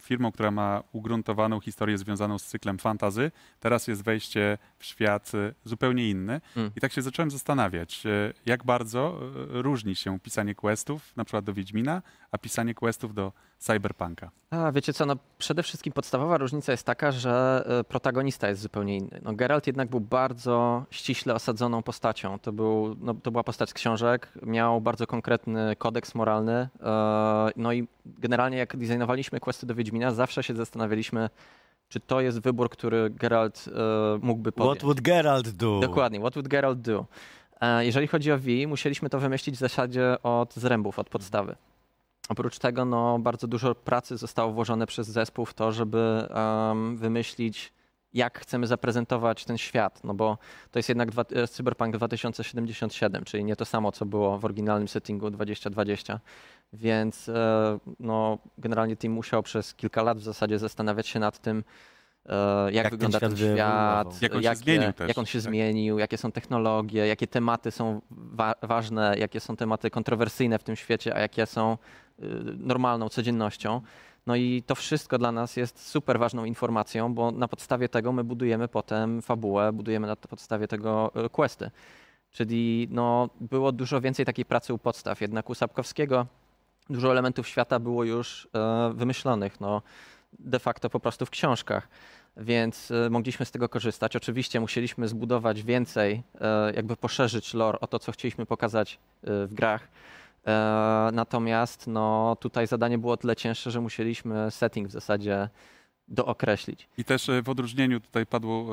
firmą, 0.00 0.32
która 0.32 0.50
ma 0.50 0.82
ugruntowaną 0.92 1.60
historię 1.60 1.98
związaną 1.98 2.38
z 2.38 2.44
cyklem 2.44 2.78
fantazy. 2.78 3.30
Teraz 3.60 3.88
jest 3.88 4.04
wejście 4.04 4.58
w 4.78 4.84
świat 4.84 5.32
e, 5.34 5.54
zupełnie 5.64 6.10
inny. 6.10 6.40
Mm. 6.56 6.70
I 6.76 6.80
tak 6.80 6.92
się 6.92 7.02
zacząłem 7.02 7.30
zastanawiać, 7.30 8.06
e, 8.06 8.32
jak 8.46 8.64
bardzo 8.64 9.20
e, 9.58 9.62
różni 9.62 9.96
się 9.96 10.20
pisanie 10.20 10.54
questów, 10.54 11.16
na 11.16 11.24
przykład 11.24 11.44
do 11.44 11.54
Wiedźmina, 11.54 12.02
a 12.32 12.38
pisanie 12.38 12.74
questów 12.74 13.14
do 13.14 13.32
Cyberpunka. 13.58 14.30
A 14.50 14.72
wiecie 14.72 14.92
co, 14.92 15.06
no 15.06 15.16
przede 15.38 15.62
wszystkim 15.62 15.92
podstawowa 15.92 16.38
różnica 16.38 16.72
jest 16.72 16.86
taka, 16.86 17.12
że 17.12 17.64
e, 17.80 17.84
protagonista 17.84 18.48
jest 18.48 18.62
zupełnie 18.62 18.96
inny. 18.96 19.20
No, 19.22 19.34
Geralt 19.34 19.66
jednak 19.66 19.88
był 19.88 20.00
bardzo 20.00 20.84
ściśle 20.90 21.34
osadzoną 21.34 21.82
postacią. 21.82 22.38
To, 22.38 22.52
był, 22.52 22.96
no, 23.00 23.14
to 23.14 23.30
była 23.30 23.44
postać 23.44 23.70
z 23.70 23.74
książek, 23.74 24.32
miał 24.42 24.80
bardzo 24.80 25.06
konkretny 25.06 25.76
kodeks 25.76 26.14
moralny. 26.14 26.52
e, 26.52 26.68
No 27.56 27.72
i 27.72 27.88
generalnie 28.06 28.58
jak 28.58 28.76
designowaliśmy 28.76 29.40
questy 29.40 29.66
do 29.66 29.74
Wiedźmina, 29.74 30.10
zawsze 30.10 30.42
się 30.42 30.54
zastanawialiśmy, 30.54 31.30
czy 31.88 32.00
to 32.00 32.20
jest 32.20 32.40
wybór, 32.40 32.70
który 32.70 33.10
Geralt 33.10 33.64
e, 33.68 34.18
mógłby 34.22 34.52
podjąć. 34.52 34.78
What 34.78 34.84
would 34.84 35.00
Geralt 35.00 35.48
do? 35.48 35.78
Dokładnie, 35.82 36.20
what 36.20 36.34
would 36.34 36.48
Geralt 36.48 36.80
do? 36.80 37.06
E, 37.60 37.86
Jeżeli 37.86 38.06
chodzi 38.06 38.32
o 38.32 38.38
V, 38.38 38.44
musieliśmy 38.66 39.10
to 39.10 39.18
wymyślić 39.20 39.56
w 39.56 39.58
zasadzie 39.58 40.16
od 40.22 40.54
zrębów, 40.54 40.98
od 40.98 41.08
podstawy. 41.08 41.56
Oprócz 42.28 42.58
tego 42.58 42.84
no, 42.84 43.18
bardzo 43.18 43.46
dużo 43.46 43.74
pracy 43.74 44.16
zostało 44.16 44.52
włożone 44.52 44.86
przez 44.86 45.08
zespół 45.08 45.44
w 45.46 45.54
to, 45.54 45.72
żeby 45.72 46.28
em, 46.30 46.96
wymyślić, 46.96 47.72
jak 48.14 48.38
chcemy 48.38 48.66
zaprezentować 48.66 49.44
ten 49.44 49.58
świat, 49.58 50.04
no 50.04 50.14
bo 50.14 50.38
to 50.70 50.78
jest 50.78 50.88
jednak 50.88 51.10
dwa, 51.10 51.24
e, 51.32 51.48
Cyberpunk 51.48 51.96
2077, 51.96 53.24
czyli 53.24 53.44
nie 53.44 53.56
to 53.56 53.64
samo, 53.64 53.92
co 53.92 54.06
było 54.06 54.38
w 54.38 54.44
oryginalnym 54.44 54.88
settingu 54.88 55.30
2020. 55.30 56.20
Więc 56.72 57.28
e, 57.28 57.78
no, 58.00 58.38
generalnie 58.58 58.96
team 58.96 59.12
musiał 59.12 59.42
przez 59.42 59.74
kilka 59.74 60.02
lat 60.02 60.18
w 60.18 60.22
zasadzie 60.22 60.58
zastanawiać 60.58 61.06
się 61.08 61.18
nad 61.20 61.38
tym, 61.38 61.64
e, 62.26 62.64
jak, 62.64 62.74
Jak 62.74 62.84
ten 62.84 62.90
wygląda 62.90 63.20
ten 63.20 63.36
świat 63.36 63.54
świat, 63.54 64.14
wyewoluował. 64.14 64.40
Jak 64.40 64.48
on 64.48 64.56
się 64.56 64.60
zmienił 64.64 64.92
też, 64.92 65.08
jak 65.08 65.18
on 65.18 65.26
się 65.26 65.38
tak? 65.38 65.42
zmienił, 65.42 65.98
jakie 65.98 66.18
są 66.18 66.32
technologie, 66.32 67.06
jakie 67.06 67.26
tematy 67.26 67.70
są 67.70 68.00
wa- 68.10 68.54
ważne, 68.62 69.14
jakie 69.18 69.40
są 69.40 69.56
tematy 69.56 69.90
kontrowersyjne 69.90 70.58
w 70.58 70.64
tym 70.64 70.76
świecie, 70.76 71.14
a 71.14 71.20
jakie 71.20 71.46
są 71.46 71.78
y, 72.22 72.26
normalną 72.58 73.08
codziennością. 73.08 73.80
No 74.28 74.36
i 74.36 74.62
to 74.66 74.74
wszystko 74.74 75.18
dla 75.18 75.32
nas 75.32 75.56
jest 75.56 75.88
super 75.88 76.18
ważną 76.18 76.44
informacją, 76.44 77.14
bo 77.14 77.30
na 77.30 77.48
podstawie 77.48 77.88
tego 77.88 78.12
my 78.12 78.24
budujemy 78.24 78.68
potem 78.68 79.22
fabułę, 79.22 79.72
budujemy 79.72 80.06
na 80.06 80.16
podstawie 80.16 80.68
tego 80.68 81.12
y, 81.26 81.28
questy. 81.30 81.70
Czyli 82.30 82.88
no, 82.90 83.28
było 83.40 83.72
dużo 83.72 84.00
więcej 84.00 84.26
takiej 84.26 84.44
pracy 84.44 84.74
u 84.74 84.78
podstaw. 84.78 85.20
Jednak 85.20 85.50
u 85.50 85.54
Sapkowskiego 85.54 86.26
dużo 86.90 87.10
elementów 87.10 87.48
świata 87.48 87.78
było 87.78 88.04
już 88.04 88.48
e, 88.54 88.92
wymyślonych. 88.94 89.60
No, 89.60 89.82
de 90.38 90.58
facto 90.58 90.90
po 90.90 91.00
prostu 91.00 91.26
w 91.26 91.30
książkach. 91.30 91.88
Więc 92.36 92.90
e, 92.90 93.10
mogliśmy 93.10 93.46
z 93.46 93.50
tego 93.50 93.68
korzystać. 93.68 94.16
Oczywiście 94.16 94.60
musieliśmy 94.60 95.08
zbudować 95.08 95.62
więcej, 95.62 96.22
e, 96.40 96.72
jakby 96.72 96.96
poszerzyć 96.96 97.54
lore 97.54 97.80
o 97.80 97.86
to, 97.86 97.98
co 97.98 98.12
chcieliśmy 98.12 98.46
pokazać 98.46 98.94
e, 98.94 99.46
w 99.46 99.54
grach. 99.54 99.88
E, 100.48 101.10
Natomiast 101.12 101.86
no, 101.86 102.36
tutaj 102.40 102.66
zadanie 102.66 102.98
było 102.98 103.12
o 103.12 103.16
tyle 103.16 103.36
cięższe, 103.36 103.70
że 103.70 103.80
musieliśmy 103.80 104.50
setting 104.50 104.88
w 104.88 104.90
zasadzie 104.90 105.48
dookreślić. 106.08 106.88
I 106.98 107.04
też 107.04 107.28
e, 107.28 107.42
w 107.42 107.48
odróżnieniu, 107.48 108.00
tutaj 108.00 108.26
padło 108.26 108.66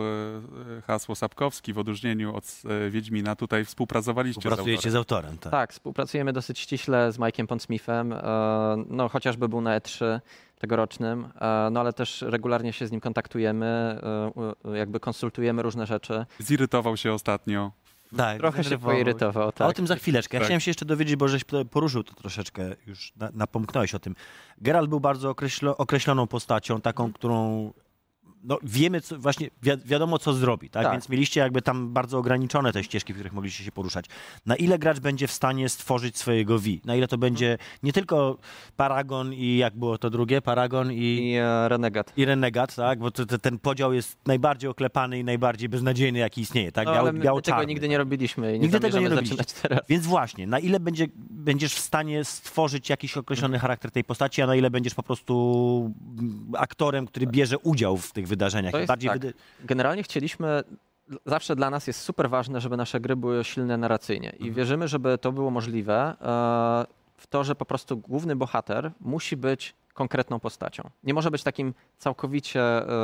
e, 0.78 0.82
hasło 0.82 1.16
Sapkowski, 1.16 1.74
w 1.74 1.80
odróżnieniu 1.80 2.36
od 2.36 2.62
Wiedźmina, 2.90 3.36
tutaj 3.36 3.66
współpracowaliście 3.66 4.42
z 4.42 4.46
autorem. 4.46 4.92
z 4.92 4.96
autorem, 4.96 5.38
tak. 5.38 5.52
Tak, 5.52 5.74
współpracujemy 5.74 6.34
dosyć 6.34 6.60
ściśle 6.60 7.12
z 7.12 7.18
Mike'iem 7.18 7.48
Pondsmithem, 7.48 8.14
no 8.90 9.10
chociażby 9.10 9.50
był 9.50 9.62
na 9.62 9.80
E3 9.80 10.20
tegorocznym, 10.60 11.28
no 11.72 11.80
ale 11.80 11.94
też 11.94 12.22
regularnie 12.22 12.74
się 12.74 12.88
z 12.88 12.92
nim 12.92 13.02
kontaktujemy, 13.02 14.00
jakby 14.74 15.00
konsultujemy 15.00 15.62
różne 15.62 15.86
rzeczy. 15.86 16.26
Zirytował 16.40 16.98
się 16.98 17.14
ostatnio 17.14 17.72
Tak, 18.18 18.38
Trochę 18.38 18.64
się 18.64 18.78
poirytował, 18.78 19.48
A 19.48 19.52
tak. 19.52 19.70
o 19.70 19.74
tym 19.74 19.88
za 19.88 19.96
chwileczkę. 19.96 20.38
Ja 20.38 20.40
Tak. 20.42 20.48
chciałem 20.48 20.60
się 20.62 20.70
jeszcze 20.70 20.86
dowiedzieć, 20.86 21.16
bo 21.16 21.28
żeś 21.28 21.44
poruszył 21.72 22.04
to 22.04 22.14
troszeczkę, 22.14 22.76
już 22.88 23.14
na, 23.18 23.30
napomknąłeś 23.34 23.96
o 23.96 24.00
tym. 24.00 24.16
Geralt 24.62 24.90
był 24.90 25.00
bardzo 25.00 25.30
określo, 25.30 25.78
określoną 25.78 26.28
postacią, 26.28 26.82
taką, 26.82 27.04
Mhm. 27.04 27.14
którą 27.14 27.74
no, 28.48 28.60
wiemy, 28.64 29.02
co, 29.02 29.20
właśnie 29.20 29.50
wi 29.64 29.72
wiadomo, 29.86 30.20
co 30.20 30.34
zrobi, 30.34 30.70
tak? 30.70 30.84
Tak. 30.84 30.92
Więc 30.92 31.10
mieliście 31.10 31.40
jakby 31.40 31.62
tam 31.62 31.94
bardzo 31.94 32.18
ograniczone 32.18 32.74
te 32.74 32.84
ścieżki, 32.84 33.14
w 33.14 33.16
których 33.16 33.34
mogliście 33.34 33.64
się 33.64 33.72
poruszać. 33.72 34.06
Na 34.46 34.56
ile 34.56 34.80
gracz 34.80 35.00
będzie 35.00 35.28
w 35.28 35.32
stanie 35.32 35.70
stworzyć 35.70 36.18
swojego 36.18 36.60
V? 36.60 36.66
Na 36.86 36.96
ile 36.96 37.08
to 37.08 37.18
będzie 37.18 37.58
nie 37.84 37.94
tylko 37.94 38.38
Paragon 38.76 39.34
i 39.34 39.58
jak 39.58 39.76
było 39.76 39.98
to 39.98 40.10
drugie? 40.10 40.42
Paragon 40.42 40.92
i... 40.92 40.96
I 40.96 41.36
e, 41.36 41.70
Renegat. 41.70 42.14
I 42.18 42.26
Renegat, 42.26 42.76
tak? 42.76 43.00
Bo 43.00 43.12
to, 43.12 43.26
to, 43.26 43.38
ten 43.38 43.60
podział 43.60 43.94
jest 43.94 44.18
najbardziej 44.26 44.70
oklepany 44.70 45.20
i 45.20 45.24
najbardziej 45.24 45.70
beznadziejny, 45.70 46.20
jaki 46.20 46.42
istnieje, 46.42 46.72
tak? 46.72 46.86
No, 46.86 46.92
Biały, 46.92 47.02
ale 47.02 47.14
my, 47.14 47.20
tego 47.20 47.26
biało-czarny. 47.26 47.66
nigdy 47.66 47.88
nie 47.88 47.98
robiliśmy 47.98 48.50
i 48.50 48.54
nie 48.54 48.60
Nigdy 48.60 48.80
tego 48.80 49.00
nie 49.00 49.10
teraz. 49.10 49.82
Więc 49.90 50.06
właśnie, 50.06 50.48
na 50.48 50.60
ile 50.60 50.80
będzie, 50.80 51.08
będziesz 51.30 51.74
w 51.74 51.80
stanie 51.80 52.24
stworzyć 52.24 52.90
jakiś 52.90 53.18
określony 53.18 53.60
charakter 53.60 53.92
tej 53.92 54.04
postaci, 54.04 54.42
a 54.42 54.48
na 54.48 54.56
ile 54.56 54.70
będziesz 54.70 54.94
po 54.94 55.04
prostu 55.04 55.94
aktorem, 56.58 57.06
który 57.06 57.28
bierze 57.28 57.58
udział 57.58 57.98
w 57.98 58.12
tych 58.12 58.28
wydarzeniach. 58.28 58.35
To 58.72 58.78
jest 58.78 58.88
Bardziej 58.88 59.10
tak. 59.10 59.20
wyda- 59.20 59.34
Generalnie 59.64 60.04
chcieliśmy, 60.04 60.64
zawsze 61.26 61.56
dla 61.56 61.70
nas 61.70 61.88
jest 61.88 62.02
super 62.02 62.30
ważne, 62.30 62.62
żeby 62.62 62.78
nasze 62.78 63.00
gry 63.00 63.16
były 63.16 63.44
silne 63.44 63.78
narracyjnie 63.78 64.30
i 64.40 64.52
wierzymy, 64.52 64.88
żeby 64.88 65.18
to 65.18 65.32
było 65.32 65.52
możliwe 65.52 66.16
e, 66.22 66.86
w 67.18 67.28
to, 67.28 67.44
że 67.44 67.56
po 67.56 67.66
prostu 67.66 67.98
główny 67.98 68.36
bohater 68.36 68.92
musi 69.00 69.38
być 69.38 69.74
konkretną 69.94 70.40
postacią. 70.40 70.90
Nie 71.04 71.14
może 71.14 71.32
być 71.32 71.44
takim 71.44 71.74
całkowicie 71.98 72.60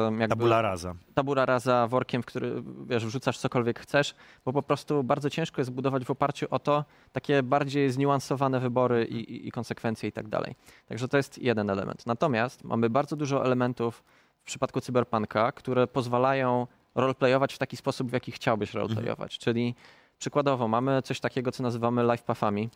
jakby 0.09 0.27
Tabula 0.27 0.61
rasa. 0.61 0.93
tabula 1.13 1.45
rasa 1.45 1.87
workiem, 1.87 2.23
w 2.23 2.25
który 2.25 2.63
wiesz, 2.87 3.05
wrzucasz 3.05 3.37
cokolwiek 3.37 3.79
chcesz, 3.79 4.15
bo 4.45 4.53
po 4.53 4.61
prostu 4.61 5.03
bardzo 5.03 5.29
ciężko 5.29 5.61
jest 5.61 5.71
budować 5.71 6.05
w 6.05 6.11
oparciu 6.11 6.45
o 6.49 6.59
to 6.59 6.85
takie 7.11 7.43
bardziej 7.43 7.91
zniuansowane 7.91 8.59
wybory 8.59 9.05
i, 9.05 9.15
i, 9.33 9.47
i 9.47 9.51
konsekwencje 9.51 10.09
i 10.09 10.11
tak 10.11 10.27
dalej. 10.27 10.55
Także 10.87 11.07
to 11.07 11.17
jest 11.17 11.37
jeden 11.37 11.69
element. 11.69 12.05
Natomiast 12.05 12.63
mamy 12.63 12.89
bardzo 12.89 13.15
dużo 13.15 13.45
elementów 13.45 14.03
w 14.41 14.43
przypadku 14.43 14.81
cyberpunka, 14.81 15.51
które 15.51 15.87
pozwalają 15.87 16.67
roleplayować 16.95 17.53
w 17.53 17.57
taki 17.57 17.77
sposób, 17.77 18.09
w 18.09 18.13
jaki 18.13 18.31
chciałbyś 18.31 18.73
roleplayować. 18.73 19.37
Czyli 19.37 19.75
przykładowo 20.19 20.67
mamy 20.67 21.01
coś 21.01 21.19
takiego, 21.19 21.51
co 21.51 21.63
nazywamy 21.63 22.03
life 22.03 22.23
pathami. 22.23 22.69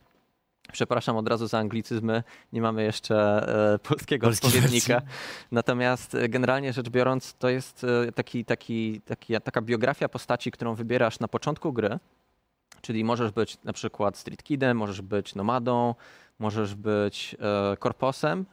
Przepraszam 0.71 1.17
od 1.17 1.27
razu 1.27 1.47
za 1.47 1.57
anglicyzmy, 1.57 2.23
nie 2.53 2.61
mamy 2.61 2.83
jeszcze 2.83 3.15
e, 3.73 3.79
polskiego 3.79 4.27
Polskiej 4.27 4.49
odpowiednika. 4.49 5.01
Natomiast 5.51 6.15
e, 6.15 6.29
generalnie 6.29 6.73
rzecz 6.73 6.89
biorąc, 6.89 7.33
to 7.33 7.49
jest 7.49 7.83
e, 8.07 8.11
taki, 8.11 8.45
taki, 8.45 9.01
taki, 9.01 9.41
taka 9.41 9.61
biografia 9.61 10.09
postaci, 10.09 10.51
którą 10.51 10.75
wybierasz 10.75 11.19
na 11.19 11.27
początku 11.27 11.73
gry. 11.73 11.99
Czyli 12.85 13.03
możesz 13.03 13.31
być 13.31 13.57
na 13.63 13.73
przykład 13.73 14.17
street 14.17 14.43
kidem, 14.43 14.77
możesz 14.77 15.01
być 15.01 15.35
nomadą, 15.35 15.95
możesz 16.39 16.75
być 16.75 17.35
e, 17.73 17.77
korposem 17.77 18.45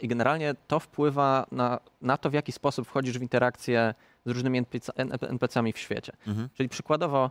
i 0.00 0.08
generalnie 0.08 0.54
to 0.66 0.80
wpływa 0.80 1.46
na, 1.52 1.80
na 2.02 2.16
to, 2.16 2.30
w 2.30 2.32
jaki 2.32 2.52
sposób 2.52 2.88
wchodzisz 2.88 3.18
w 3.18 3.22
interakcję 3.22 3.94
z 4.26 4.30
różnymi 4.30 4.58
NPC 4.58 4.92
NPC-ami 5.28 5.72
w 5.72 5.78
świecie. 5.78 6.12
Mhm. 6.26 6.48
Czyli 6.54 6.68
przykładowo 6.68 7.30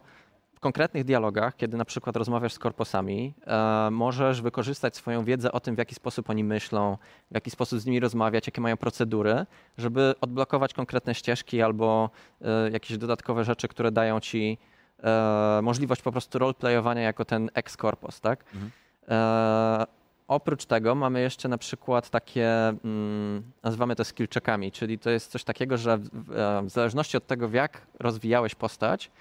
w 0.53 0.59
konkretnych 0.59 1.03
dialogach, 1.03 1.55
kiedy 1.55 1.77
na 1.77 1.85
przykład 1.85 2.15
rozmawiasz 2.15 2.53
z 2.53 2.59
korposami, 2.59 3.33
e, 3.47 3.89
możesz 3.91 4.41
wykorzystać 4.41 4.95
swoją 4.95 5.23
wiedzę 5.23 5.51
o 5.51 5.59
tym, 5.59 5.75
w 5.75 5.77
jaki 5.77 5.95
sposób 5.95 6.29
oni 6.29 6.43
myślą, 6.43 6.97
w 7.31 7.35
jaki 7.35 7.51
sposób 7.51 7.79
z 7.79 7.85
nimi 7.85 7.99
rozmawiać, 7.99 8.47
jakie 8.47 8.61
mają 8.61 8.77
procedury, 8.77 9.45
żeby 9.77 10.15
odblokować 10.21 10.73
konkretne 10.73 11.15
ścieżki 11.15 11.61
albo 11.61 12.09
e, 12.41 12.71
jakieś 12.71 12.97
dodatkowe 12.97 13.43
rzeczy, 13.43 13.67
które 13.67 13.91
dają 13.91 14.19
ci 14.19 14.57
e, 15.03 15.59
możliwość 15.63 16.01
po 16.01 16.11
prostu 16.11 16.39
roleplayowania 16.39 17.01
jako 17.01 17.25
ten 17.25 17.49
ex-korpos, 17.53 18.19
tak? 18.21 18.43
Mhm. 18.53 18.71
E, 19.09 19.85
oprócz 20.27 20.65
tego 20.65 20.95
mamy 20.95 21.21
jeszcze 21.21 21.49
na 21.49 21.57
przykład 21.57 22.09
takie, 22.09 22.67
mm, 22.67 23.43
nazywamy 23.63 23.95
to 23.95 24.03
skill 24.05 24.27
checkami, 24.33 24.71
czyli 24.71 24.99
to 24.99 25.09
jest 25.09 25.31
coś 25.31 25.43
takiego, 25.43 25.77
że 25.77 25.97
w, 25.97 26.31
e, 26.31 26.61
w 26.65 26.69
zależności 26.69 27.17
od 27.17 27.27
tego, 27.27 27.47
w 27.47 27.53
jak 27.53 27.81
rozwijałeś 27.99 28.55
postać, 28.55 29.11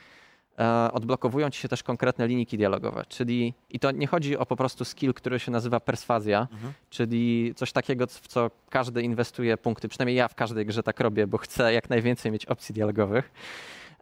e, 0.59 0.93
odblokowują 0.93 1.51
ci 1.51 1.61
się 1.61 1.69
też 1.69 1.83
konkretne 1.83 2.27
linijki 2.29 2.59
dialogowe, 2.59 3.05
czyli 3.09 3.55
i 3.71 3.79
to 3.79 3.91
nie 3.91 4.07
chodzi 4.07 4.37
o 4.37 4.47
po 4.47 4.57
prostu 4.57 4.85
skill, 4.85 5.15
który 5.15 5.39
się 5.39 5.51
nazywa 5.53 5.81
perswazja, 5.81 6.49
Mhm. 6.53 6.73
czyli 6.91 7.53
coś 7.57 7.73
takiego, 7.73 8.07
w 8.07 8.29
co 8.29 8.51
każdy 8.71 9.03
inwestuje 9.03 9.57
punkty, 9.57 9.89
przynajmniej 9.89 10.17
ja 10.17 10.29
w 10.29 10.35
każdej 10.35 10.67
grze 10.67 10.83
tak 10.83 11.01
robię, 11.01 11.27
bo 11.27 11.39
chcę 11.39 11.73
jak 11.73 11.91
najwięcej 11.91 12.33
mieć 12.33 12.47
opcji 12.47 12.75
dialogowych. 12.75 13.31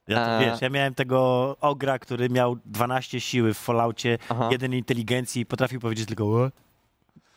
Ja 0.09 0.27
to, 0.39 0.45
wiesz, 0.45 0.61
ja 0.63 0.69
miałem 0.71 0.95
tego 0.95 1.57
ogra, 1.61 1.99
który 1.99 2.29
miał 2.31 2.57
12 2.67 3.21
siły 3.21 3.55
w 3.55 3.59
Falloutie, 3.59 4.19
Aha. 4.29 4.49
jeden 4.53 4.75
inteligencji 4.75 5.43
i 5.43 5.47
potrafił 5.47 5.81
powiedzieć 5.81 6.07
tylko 6.09 6.25
"O". 6.25 6.51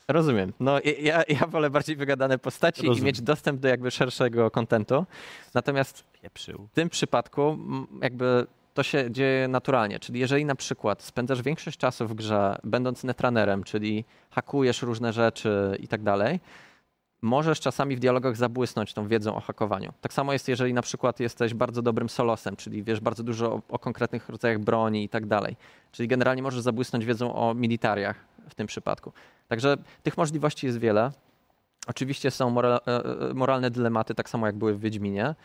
Rozumiem. 0.07 0.53
No 0.59 0.79
ja, 1.01 1.23
ja 1.27 1.47
wolę 1.47 1.69
bardziej 1.69 1.95
wygadane 1.95 2.38
postaci 2.39 2.81
Rozumiem. 2.88 3.03
i 3.03 3.05
mieć 3.05 3.21
dostęp 3.21 3.59
do 3.61 3.67
jakby 3.67 3.91
szerszego 3.91 4.51
kontentu. 4.51 5.05
Natomiast 5.53 6.03
pieprzył. 6.21 6.67
w 6.71 6.75
tym 6.75 6.89
przypadku 6.89 7.57
jakby 8.01 8.47
to 8.73 8.83
się 8.83 9.11
dzieje 9.11 9.47
naturalnie. 9.47 9.99
Czyli 9.99 10.19
jeżeli 10.19 10.45
na 10.45 10.55
przykład 10.55 11.03
spędzasz 11.03 11.41
większość 11.41 11.77
czasu 11.77 12.07
w 12.07 12.13
grze, 12.13 12.55
będąc 12.63 13.03
netranerem, 13.03 13.63
czyli 13.63 14.05
hakujesz 14.29 14.81
różne 14.81 15.13
rzeczy 15.13 15.77
i 15.79 15.88
tak 15.88 16.03
dalej, 16.03 16.39
możesz 17.21 17.59
czasami 17.59 17.95
w 17.95 17.99
dialogach 17.99 18.38
zabłysnąć 18.38 18.93
tą 18.93 19.07
wiedzą 19.07 19.35
o 19.35 19.39
hakowaniu. 19.39 19.93
Tak 20.01 20.13
samo 20.13 20.33
jest, 20.33 20.47
jeżeli 20.47 20.73
na 20.73 20.81
przykład 20.81 21.19
jesteś 21.19 21.53
bardzo 21.53 21.81
dobrym 21.81 22.09
solosem, 22.09 22.55
czyli 22.55 22.83
wiesz 22.83 22.99
bardzo 22.99 23.23
dużo 23.23 23.53
o, 23.53 23.61
o 23.69 23.79
konkretnych 23.79 24.29
rodzajach 24.29 24.59
broni 24.59 25.03
i 25.03 25.09
tak 25.09 25.25
dalej. 25.25 25.57
Czyli 25.91 26.07
generalnie 26.07 26.41
możesz 26.43 26.61
zabłysnąć 26.61 27.05
wiedzą 27.05 27.35
o 27.35 27.53
militariach 27.53 28.25
w 28.49 28.55
tym 28.55 28.67
przypadku. 28.67 29.13
Także 29.47 29.77
tych 30.03 30.17
możliwości 30.17 30.65
jest 30.65 30.79
wiele. 30.79 31.11
Oczywiście 31.88 32.31
są 32.31 32.49
mora- 32.49 32.79
e, 32.88 33.29
e, 33.29 33.33
moralne 33.33 33.71
dylematy, 33.71 34.15
tak 34.15 34.29
samo 34.29 34.45
jak 34.45 34.55
były 34.55 34.73
w 34.73 34.79
Wiedźminie. 34.79 35.35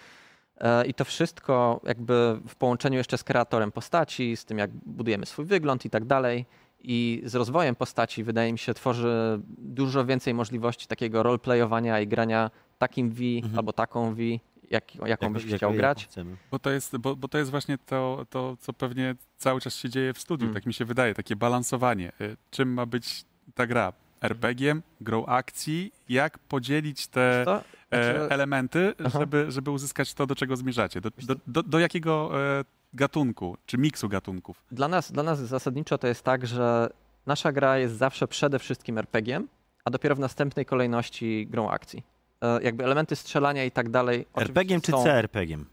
E, 0.58 0.86
I 0.86 0.94
to 0.94 1.04
wszystko 1.04 1.80
jakby 1.84 2.40
w 2.48 2.56
połączeniu 2.56 2.98
jeszcze 2.98 3.18
z 3.18 3.24
kreatorem 3.24 3.72
postaci, 3.72 4.36
z 4.36 4.44
tym 4.44 4.58
jak 4.58 4.70
budujemy 4.70 5.26
swój 5.26 5.44
wygląd 5.44 5.84
i 5.84 5.90
tak 5.90 6.04
dalej. 6.04 6.46
I 6.86 7.22
z 7.24 7.34
rozwojem 7.34 7.74
postaci, 7.74 8.24
wydaje 8.24 8.52
mi 8.52 8.58
się, 8.58 8.74
tworzy 8.74 9.40
dużo 9.58 10.04
więcej 10.04 10.34
możliwości 10.34 10.86
takiego 10.86 11.22
roleplayowania 11.22 12.00
i 12.00 12.06
grania 12.06 12.50
takim 12.78 13.10
V 13.10 13.22
Mhm. 13.36 13.58
albo 13.58 13.72
taką 13.72 14.14
V, 14.14 14.22
jak, 14.70 14.94
jaką 15.06 15.32
byś 15.32 15.44
Jak- 15.44 15.56
chciał 15.56 15.70
jak- 15.70 15.78
grać. 15.78 16.08
Bo 16.50 16.58
to 16.58 16.70
jest, 16.70 16.96
bo, 16.96 17.16
bo 17.16 17.28
to 17.28 17.38
jest 17.38 17.50
właśnie 17.50 17.78
to, 17.78 18.26
to, 18.30 18.56
co 18.60 18.72
pewnie 18.72 19.14
cały 19.36 19.60
czas 19.60 19.76
się 19.76 19.88
dzieje 19.90 20.12
w 20.12 20.18
studiu, 20.18 20.44
Mm. 20.44 20.54
tak 20.54 20.66
mi 20.66 20.74
się 20.74 20.84
wydaje, 20.84 21.14
takie 21.14 21.36
balansowanie. 21.36 22.12
Y, 22.20 22.36
Czym 22.50 22.72
ma 22.72 22.86
być 22.86 23.24
ta 23.54 23.66
gra? 23.66 23.92
RPG-iem, 24.24 24.82
grą 25.00 25.26
akcji? 25.26 25.92
Jak 26.08 26.38
podzielić 26.38 27.06
te 27.06 27.40
e, 27.40 27.44
znaczy- 27.44 28.34
elementy, 28.34 28.94
Aha. 29.04 29.18
żeby, 29.20 29.46
żeby 29.48 29.70
uzyskać 29.70 30.14
to, 30.14 30.26
do 30.26 30.34
czego 30.34 30.56
zmierzacie? 30.56 31.00
Do, 31.00 31.10
do, 31.22 31.34
do, 31.46 31.62
do 31.62 31.78
jakiego 31.78 32.30
e, 32.60 32.64
gatunku, 32.94 33.56
czy 33.66 33.78
miksu 33.78 34.08
gatunków? 34.08 34.64
Dla 34.72 34.88
nas, 34.88 35.12
dla 35.12 35.22
nas 35.22 35.38
zasadniczo 35.40 35.98
to 35.98 36.06
jest 36.06 36.22
tak, 36.22 36.46
że 36.46 36.90
nasza 37.26 37.52
gra 37.52 37.78
jest 37.78 37.94
zawsze 37.96 38.28
przede 38.28 38.58
wszystkim 38.58 38.98
RPG-iem, 38.98 39.48
a 39.84 39.90
dopiero 39.90 40.14
w 40.14 40.18
następnej 40.18 40.66
kolejności 40.66 41.46
grą 41.50 41.70
akcji. 41.70 42.02
E, 42.42 42.62
Jakby 42.62 42.84
elementy 42.84 43.16
strzelania 43.16 43.64
i 43.64 43.70
tak 43.70 43.88
dalej. 43.90 44.26
RPG-iem 44.36 44.80
czy 44.80 44.92
są- 44.92 45.04
CRPG-iem? 45.04 45.66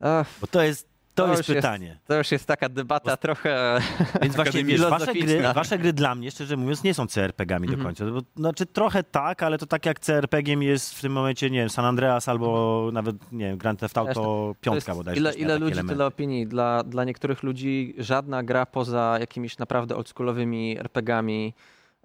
Ech, 0.00 0.26
Bo 0.40 0.46
to 0.46 0.62
jest, 0.62 0.88
to 1.16 1.22
To 1.24 1.28
jest 1.30 1.40
już 1.40 1.48
jest- 1.48 1.58
pytanie. 1.66 1.98
to 2.06 2.14
już 2.18 2.32
jest 2.32 2.46
taka 2.46 2.68
debata 2.68 3.10
Bo- 3.10 3.16
trochę. 3.16 3.78
Więc 4.22 4.36
właśnie 4.36 4.64
wiesz, 4.64 4.80
wasze 4.80 5.14
gry, 5.14 5.42
wasze 5.54 5.78
gry 5.78 5.92
dla 5.92 6.14
mnie, 6.14 6.30
szczerze 6.30 6.56
mówiąc, 6.56 6.82
nie 6.84 6.94
są 6.94 7.06
CRPG-ami 7.06 7.66
do 7.68 7.74
Mhm. 7.74 7.86
końca. 7.96 8.12
Bo, 8.12 8.20
znaczy 8.36 8.66
trochę 8.66 9.02
tak, 9.02 9.42
ale 9.42 9.58
to 9.58 9.66
tak 9.66 9.86
jak 9.86 10.00
CRPG-iem 10.00 10.62
jest 10.62 10.94
w 10.94 11.00
tym 11.00 11.12
momencie, 11.12 11.50
nie 11.50 11.58
wiem, 11.58 11.70
San 11.70 11.84
Andreas 11.84 12.28
albo 12.28 12.90
nawet, 12.92 13.32
nie 13.32 13.44
wiem, 13.44 13.58
Grand 13.58 13.80
Theft 13.80 13.98
Auto 13.98 14.14
To 14.14 14.54
piątka 14.60 14.92
jest 14.92 14.98
bodajże. 15.00 15.20
ile 15.20 15.34
ile 15.34 15.58
ludzi, 15.58 15.72
elementy. 15.72 15.94
tyle 15.94 16.06
opinii. 16.06 16.46
Dla, 16.46 16.82
dla 16.84 17.04
niektórych 17.04 17.42
ludzi 17.42 17.94
żadna 17.98 18.42
gra 18.42 18.66
poza 18.66 19.16
jakimiś 19.20 19.58
naprawdę 19.58 19.96
oldschoolowymi 19.96 20.78
RPG-ami. 20.78 21.54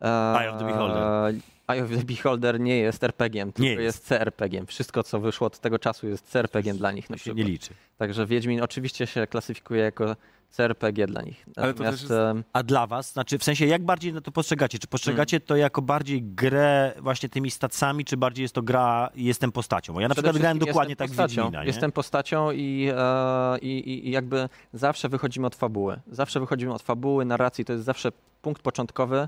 e, 0.01 0.39
Eye 0.39 0.51
of 0.51 0.59
the 0.59 0.65
Beholder. 0.65 1.33
Eye 1.73 1.83
of 1.83 1.89
the 1.89 2.03
Beholder 2.03 2.59
nie 2.59 2.77
jest 2.77 3.03
RPG-iem, 3.03 3.53
tylko 3.53 3.69
jest. 3.71 3.81
jest 3.81 4.07
CRPG-iem. 4.07 4.65
Wszystko, 4.67 5.03
co 5.03 5.19
wyszło 5.19 5.47
od 5.47 5.59
tego 5.59 5.79
czasu 5.79 6.07
jest 6.07 6.31
CRPG-iem 6.31 6.77
dla 6.77 6.91
nich 6.91 7.09
na 7.09 7.15
przykład. 7.15 7.37
nie 7.37 7.43
liczy. 7.43 7.73
Także 7.97 8.25
Wiedźmin 8.25 8.61
oczywiście 8.61 9.07
się 9.07 9.27
klasyfikuje 9.27 9.81
jako 9.81 10.15
CRPG 10.57 11.07
dla 11.07 11.21
nich. 11.21 11.45
Ale 11.55 11.73
to 11.73 11.83
też 11.83 11.85
Natomiast 12.01 12.01
jest- 12.03 12.47
A 12.53 12.63
dla 12.63 12.87
was, 12.87 13.11
znaczy 13.13 13.37
w 13.37 13.43
sensie 13.43 13.65
jak 13.65 13.85
bardziej 13.85 14.13
na 14.13 14.21
to 14.21 14.31
postrzegacie? 14.31 14.79
Czy 14.79 14.87
postrzegacie 14.87 15.37
Hmm. 15.37 15.47
to 15.47 15.55
jako 15.55 15.81
bardziej 15.81 16.23
grę 16.23 16.93
właśnie 16.99 17.29
tymi 17.29 17.51
stacjami, 17.51 18.05
czy 18.05 18.17
bardziej 18.17 18.43
jest 18.43 18.55
to 18.55 18.61
gra 18.61 19.09
jestem 19.15 19.51
postacią? 19.51 19.93
Bo 19.93 20.01
ja 20.01 20.07
na 20.07 20.15
przede 20.15 20.25
przykład 20.29 20.41
grałem 20.41 20.59
dokładnie 20.59 20.95
tak 20.95 21.07
w 21.07 21.11
postacią. 21.11 21.41
Wiedźmina, 21.41 21.61
nie? 21.61 21.67
Jestem 21.67 21.91
postacią 21.91 22.51
i, 22.51 22.89
e, 22.97 23.57
i, 23.59 24.07
i 24.07 24.11
jakby 24.11 24.49
zawsze 24.73 25.09
wychodzimy 25.09 25.47
od 25.47 25.55
fabuły. 25.55 25.99
Zawsze 26.07 26.39
wychodzimy 26.39 26.73
od 26.73 26.81
fabuły, 26.81 27.25
narracji, 27.25 27.65
to 27.65 27.73
jest 27.73 27.85
zawsze 27.85 28.11
punkt 28.41 28.61
początkowy. 28.61 29.27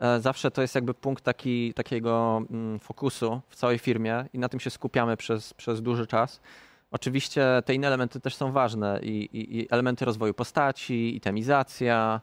E, 0.00 0.20
Zawsze 0.20 0.50
to 0.50 0.62
jest 0.62 0.74
jakby 0.74 0.94
punkt 0.94 1.24
taki, 1.24 1.74
takiego 1.74 2.42
mm, 2.50 2.78
fokusu 2.80 3.40
w 3.48 3.56
całej 3.56 3.78
firmie 3.78 4.24
i 4.32 4.38
na 4.38 4.48
tym 4.48 4.60
się 4.60 4.70
skupiamy 4.70 5.16
przez, 5.16 5.54
przez 5.54 5.82
duży 5.82 6.06
czas. 6.06 6.40
Oczywiście 6.90 7.44
te 7.64 7.74
inne 7.74 7.86
elementy 7.86 8.20
też 8.20 8.34
są 8.34 8.52
ważne 8.52 9.00
i, 9.02 9.08
i, 9.32 9.58
i 9.58 9.66
elementy 9.70 10.04
rozwoju 10.04 10.34
postaci, 10.34 11.16
itemizacja, 11.16 12.20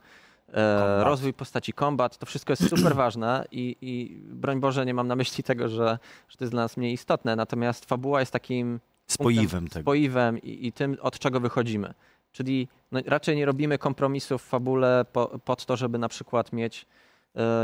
e, 0.53 1.03
rozwój 1.03 1.34
postaci 1.34 1.74
combat, 1.74 2.17
to 2.17 2.25
wszystko 2.25 2.51
jest 2.51 2.69
super 2.69 2.96
ważne 3.05 3.46
i, 3.51 3.75
i 3.81 4.22
broń 4.24 4.60
Boże 4.60 4.86
nie 4.86 4.93
mam 4.93 5.07
na 5.07 5.15
myśli 5.15 5.43
tego, 5.43 5.67
że, 5.67 6.00
że 6.29 6.38
to 6.38 6.43
jest 6.43 6.53
dla 6.53 6.62
nas 6.62 6.77
mniej 6.77 6.93
istotne, 6.93 7.36
natomiast 7.36 7.86
fabuła 7.86 8.19
jest 8.19 8.31
takim 8.31 8.79
Spoiwem 9.07 9.67
tego. 9.67 9.84
spoiwem 9.84 10.38
i, 10.38 10.67
i 10.67 10.72
tym, 10.72 10.98
od 11.01 11.19
czego 11.19 11.39
wychodzimy. 11.39 11.93
Czyli 12.31 12.67
no, 12.91 13.00
raczej 13.05 13.36
nie 13.36 13.46
robimy 13.46 13.77
kompromisów 13.77 14.43
w 14.43 14.46
fabule 14.46 15.05
po, 15.13 15.39
pod 15.39 15.65
to, 15.65 15.77
żeby 15.77 15.98
na 15.98 16.10
przykład 16.10 16.53
mieć 16.53 16.86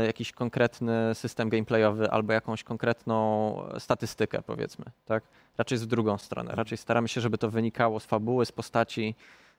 jakiś 0.06 0.32
konkretny 0.32 1.14
system 1.14 1.48
gameplayowy 1.48 2.10
albo 2.10 2.32
jakąś 2.32 2.64
konkretną 2.64 3.56
statystykę, 3.78 4.42
powiedzmy. 4.42 4.84
Tak? 5.04 5.24
Raczej 5.58 5.78
w 5.78 5.86
drugą 5.86 6.18
stronę. 6.18 6.52
Raczej 6.54 6.78
staramy 6.78 7.08
się, 7.08 7.20
żeby 7.20 7.38
to 7.38 7.50
wynikało 7.50 8.00
z 8.00 8.06
fabuły, 8.06 8.46
z 8.46 8.52
postaci, 8.52 9.14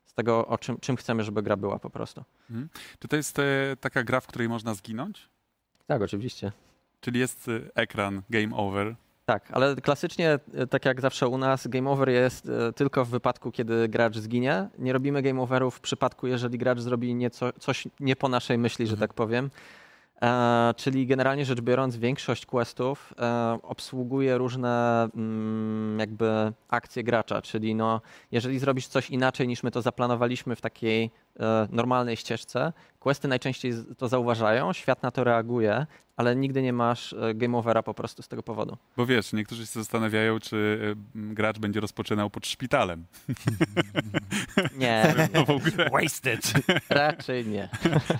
z 0.05 0.13
tego, 0.13 0.47
o 0.47 0.57
czym, 0.57 0.77
czym 0.79 0.95
chcemy, 0.95 1.23
żeby 1.23 1.43
gra 1.43 1.57
była 1.57 1.79
po 1.79 1.89
prostu. 1.89 2.23
Czy 2.99 3.07
to 3.07 3.15
jest 3.15 3.39
e, 3.39 3.43
taka 3.79 4.03
gra, 4.03 4.19
w 4.19 4.27
której 4.27 4.49
można 4.49 4.73
zginąć? 4.73 5.29
Tak, 5.87 6.01
oczywiście. 6.01 6.51
Czyli 7.01 7.19
jest 7.19 7.47
e, 7.47 7.51
ekran 7.75 8.21
game 8.29 8.55
over. 8.55 8.95
Tak, 9.25 9.51
ale 9.51 9.75
klasycznie, 9.75 10.39
e, 10.53 10.67
tak 10.67 10.85
jak 10.85 11.01
zawsze 11.01 11.27
u 11.27 11.37
nas, 11.37 11.67
game 11.67 11.89
over 11.89 12.09
jest 12.09 12.49
e, 12.49 12.73
tylko 12.73 13.05
w 13.05 13.09
wypadku, 13.09 13.51
kiedy 13.51 13.87
gracz 13.89 14.17
zginie. 14.17 14.69
Nie 14.79 14.93
robimy 14.93 15.21
game 15.21 15.41
overów 15.41 15.75
w 15.75 15.79
przypadku, 15.79 16.27
jeżeli 16.27 16.57
gracz 16.57 16.79
zrobi 16.79 17.15
nieco, 17.15 17.53
coś 17.59 17.87
nie 17.99 18.15
po 18.15 18.29
naszej 18.29 18.57
myśli, 18.57 18.87
że 18.87 18.93
Mhm. 18.93 19.07
tak 19.09 19.13
powiem. 19.15 19.49
E, 20.21 20.73
czyli 20.77 21.07
generalnie 21.07 21.45
rzecz 21.45 21.61
biorąc, 21.61 21.97
większość 21.97 22.45
questów 22.45 23.13
e, 23.19 23.59
obsługuje 23.63 24.37
różne 24.37 25.03
mm, 25.15 25.99
jakby 25.99 26.53
akcje 26.69 27.03
gracza, 27.03 27.41
czyli 27.41 27.75
no, 27.75 28.01
jeżeli 28.31 28.59
zrobisz 28.59 28.87
coś 28.87 29.09
inaczej 29.09 29.47
niż 29.47 29.63
my 29.63 29.71
to 29.71 29.81
zaplanowaliśmy 29.81 30.55
w 30.55 30.61
takiej 30.61 31.11
normalnej 31.69 32.17
ścieżce, 32.17 32.73
questy 32.99 33.27
najczęściej 33.27 33.73
to 33.97 34.07
zauważają, 34.07 34.73
świat 34.73 35.03
na 35.03 35.11
to 35.11 35.23
reaguje, 35.23 35.85
ale 36.17 36.35
nigdy 36.35 36.61
nie 36.61 36.73
masz 36.73 37.13
e, 37.13 37.33
game 37.33 37.57
overa 37.57 37.83
po 37.83 37.93
prostu 37.93 38.21
z 38.21 38.27
tego 38.27 38.43
powodu. 38.43 38.77
Bo 38.97 39.05
wiesz, 39.05 39.33
niektórzy 39.33 39.65
się 39.65 39.71
zastanawiają, 39.73 40.39
czy 40.39 40.79
e, 41.15 41.33
gracz 41.33 41.59
będzie 41.59 41.79
rozpoczynał 41.79 42.29
pod 42.29 42.47
szpitalem 42.47 43.05
Nie, 44.77 45.15
grę. 45.75 45.89
Wasted. 45.91 46.53
raczej 46.89 47.45
nie. 47.45 47.69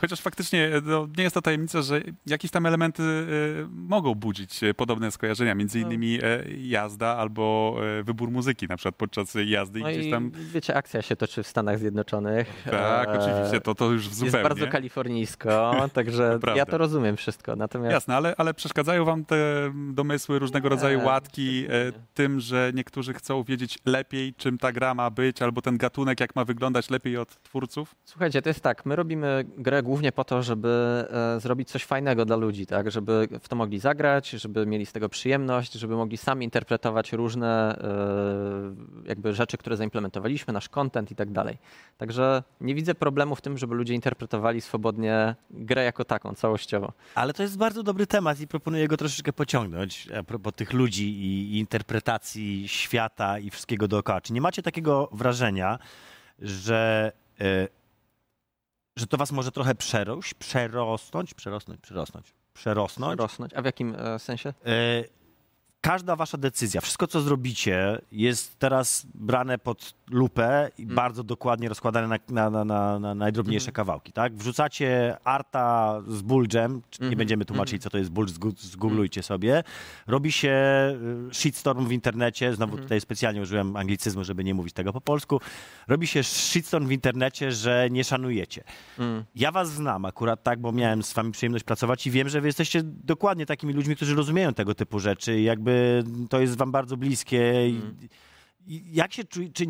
Chociaż 0.02 0.22
faktycznie 0.22 0.66
e, 0.68 0.82
no, 0.84 1.08
nie 1.18 1.24
jest 1.24 1.34
to 1.34 1.42
tajemnica, 1.42 1.82
że 1.82 2.02
jakieś 2.26 2.52
tam 2.52 2.66
elementy 2.66 3.04
e, 3.04 3.26
mogą 3.72 4.16
budzić 4.16 4.64
e, 4.64 4.74
podobne 4.74 5.12
skojarzenia, 5.12 5.56
między 5.56 5.80
No. 5.80 5.86
innymi 5.88 6.20
e, 6.24 6.44
jazda 6.58 7.08
albo 7.18 7.76
e, 8.00 8.04
wybór 8.04 8.32
muzyki 8.32 8.68
na 8.68 8.78
przykład 8.78 8.96
podczas 8.96 9.34
jazdy 9.46 9.80
No 9.80 9.90
i 9.90 9.94
gdzieś 9.94 10.06
i 10.06 10.12
tam... 10.12 10.32
wiecie, 10.54 10.76
akcja 10.76 11.02
się 11.02 11.16
toczy 11.16 11.44
w 11.44 11.48
Stanach 11.48 11.80
Zjednoczonych. 11.80 12.64
Tak, 12.72 13.05
E, 13.06 13.20
oczywiście, 13.20 13.62
to, 13.62 13.76
to 13.76 13.92
już 13.92 14.10
zupełnie. 14.10 14.38
Jest 14.38 14.50
bardzo 14.50 14.68
kalifornijsko, 14.68 15.76
także 15.94 16.40
ja 16.56 16.66
to 16.66 16.78
rozumiem 16.78 17.18
wszystko. 17.18 17.56
Natomiast 17.56 17.94
Jasne, 17.94 18.16
ale, 18.16 18.36
ale 18.38 18.54
przeszkadzają 18.54 19.06
wam 19.06 19.26
te 19.26 19.36
domysły, 19.94 20.40
różnego 20.40 20.70
rodzaju 20.70 21.06
łatki 21.06 21.66
e, 21.70 21.70
tym, 22.14 22.40
że 22.40 22.72
niektórzy 22.76 23.14
chcą 23.14 23.44
wiedzieć 23.44 23.80
lepiej, 23.86 24.34
czym 24.34 24.58
ta 24.58 24.72
gra 24.72 24.94
ma 24.94 25.10
być, 25.10 25.42
albo 25.42 25.62
ten 25.62 25.78
gatunek, 25.78 26.20
jak 26.20 26.36
ma 26.36 26.46
wyglądać 26.46 26.90
lepiej 26.90 27.18
od 27.18 27.44
twórców? 27.44 27.96
Słuchajcie, 28.06 28.42
to 28.42 28.50
jest 28.50 28.62
tak, 28.62 28.86
my 28.86 28.96
robimy 28.96 29.46
grę 29.58 29.84
głównie 29.84 30.12
po 30.12 30.24
to, 30.24 30.44
żeby 30.44 31.06
e, 31.10 31.40
zrobić 31.40 31.70
coś 31.70 31.86
fajnego 31.86 32.26
dla 32.26 32.36
ludzi, 32.36 32.66
tak? 32.66 32.92
Żeby 32.92 33.28
w 33.42 33.50
to 33.50 33.56
mogli 33.56 33.80
zagrać, 33.80 34.30
żeby 34.30 34.66
mieli 34.66 34.86
z 34.86 34.92
tego 34.92 35.10
przyjemność, 35.10 35.74
żeby 35.74 35.96
mogli 35.96 36.18
sami 36.18 36.46
interpretować 36.46 37.14
różne 37.14 37.76
jakby 39.06 39.34
rzeczy, 39.34 39.58
które 39.58 39.78
zaimplementowaliśmy, 39.78 40.54
nasz 40.54 40.70
content 40.70 41.12
i 41.12 41.16
tak 41.16 41.32
dalej. 41.32 41.58
Także 41.98 42.44
nie 42.62 42.76
widzę 42.76 42.95
problemu 42.96 43.36
w 43.36 43.42
tym, 43.42 43.58
żeby 43.58 43.76
ludzie 43.76 43.94
interpretowali 43.94 44.62
swobodnie 44.62 45.36
grę 45.50 45.84
jako 45.84 46.06
taką, 46.06 46.34
całościowo. 46.34 46.94
Ale 47.16 47.34
to 47.34 47.44
jest 47.44 47.58
bardzo 47.58 47.84
dobry 47.84 48.08
temat 48.08 48.40
i 48.40 48.48
proponuję 48.48 48.88
go 48.88 48.98
troszeczkę 48.98 49.34
pociągnąć 49.34 50.08
a 50.20 50.24
propos 50.24 50.54
tych 50.54 50.74
ludzi 50.74 51.04
i, 51.04 51.60
interpretacji 51.60 52.68
świata 52.68 53.40
i 53.40 53.50
wszystkiego 53.50 53.88
dookoła. 53.88 54.22
Czy 54.22 54.34
nie 54.34 54.42
macie 54.42 54.62
takiego 54.62 55.10
wrażenia, 55.12 55.80
że, 56.40 57.12
e, 57.42 57.68
że 58.96 59.08
to 59.08 59.18
was 59.18 59.32
może 59.32 59.52
trochę 59.52 59.76
przerość, 59.76 60.34
przerosnąć, 60.34 61.34
przerosnąć, 61.34 61.82
przerosnąć, 61.82 62.34
przerosnąć? 62.54 63.20
Rosnąć. 63.20 63.54
A 63.54 63.62
w 63.62 63.66
jakim 63.66 63.96
e, 63.96 64.20
sensie? 64.20 64.54
E, 64.66 65.04
każda 65.86 66.16
wasza 66.16 66.38
decyzja, 66.38 66.82
wszystko 66.82 67.08
co 67.08 67.22
zrobicie 67.22 68.02
jest 68.12 68.60
teraz 68.60 69.08
brane 69.14 69.58
pod 69.58 69.94
lupę 70.10 70.70
i 70.78 70.84
Mm. 70.84 70.96
bardzo 70.96 71.24
dokładnie 71.24 71.70
rozkładane 71.70 72.08
na, 72.08 72.18
na, 72.30 72.50
na, 72.50 72.66
na, 72.66 73.00
na 73.00 73.16
najdrobniejsze 73.16 73.64
Mhm. 73.70 73.74
kawałki, 73.76 74.12
tak? 74.14 74.36
Wrzucacie 74.36 75.18
arta 75.24 76.02
z 76.08 76.22
bulgem, 76.22 76.82
czy 76.90 77.02
nie 77.02 77.06
Mhm, 77.06 77.18
będziemy 77.18 77.46
tłumaczyć 77.46 77.74
mhm. 77.74 77.82
co 77.82 77.90
to 77.90 77.98
jest 77.98 78.10
bulge, 78.10 78.34
zgooglujcie 78.58 79.24
sobie. 79.24 79.64
Robi 80.08 80.32
się 80.32 80.54
y, 81.32 81.34
shitstorm 81.34 81.88
w 81.88 81.92
internecie, 81.92 82.54
znowu 82.54 82.72
Mhm. 82.72 82.84
tutaj 82.84 83.02
specjalnie 83.02 83.42
użyłem 83.42 83.76
anglicyzmu, 83.76 84.24
żeby 84.24 84.44
nie 84.44 84.54
mówić 84.54 84.74
tego 84.74 84.94
po 84.94 85.02
polsku. 85.02 85.40
Robi 85.88 86.08
się 86.08 86.24
shitstorm 86.24 86.88
w 86.88 86.92
internecie, 86.92 87.52
że 87.52 87.88
nie 87.92 88.04
szanujecie. 88.04 88.64
Mm. 89.00 89.24
Ja 89.36 89.52
was 89.52 89.72
znam 89.72 90.06
akurat 90.06 90.44
tak, 90.44 90.60
bo 90.60 90.72
miałem 90.72 91.04
z 91.04 91.14
wami 91.14 91.32
przyjemność 91.32 91.64
pracować 91.64 92.08
i 92.08 92.12
wiem, 92.12 92.30
że 92.30 92.42
wy 92.42 92.48
jesteście 92.48 92.82
dokładnie 92.84 93.46
takimi 93.46 93.74
ludźmi, 93.74 93.96
którzy 93.96 94.16
rozumieją 94.16 94.54
tego 94.54 94.76
typu 94.76 95.00
rzeczy 95.00 95.40
i 95.40 95.44
jakby 95.44 95.75
to 96.30 96.40
jest 96.40 96.58
wam 96.58 96.72
bardzo 96.72 96.98
bliskie. 96.98 97.52
Mm. 97.52 97.98
i 98.68 98.94
jak 98.94 99.14
się 99.14 99.24
czuje, 99.24 99.50
czy 99.50 99.66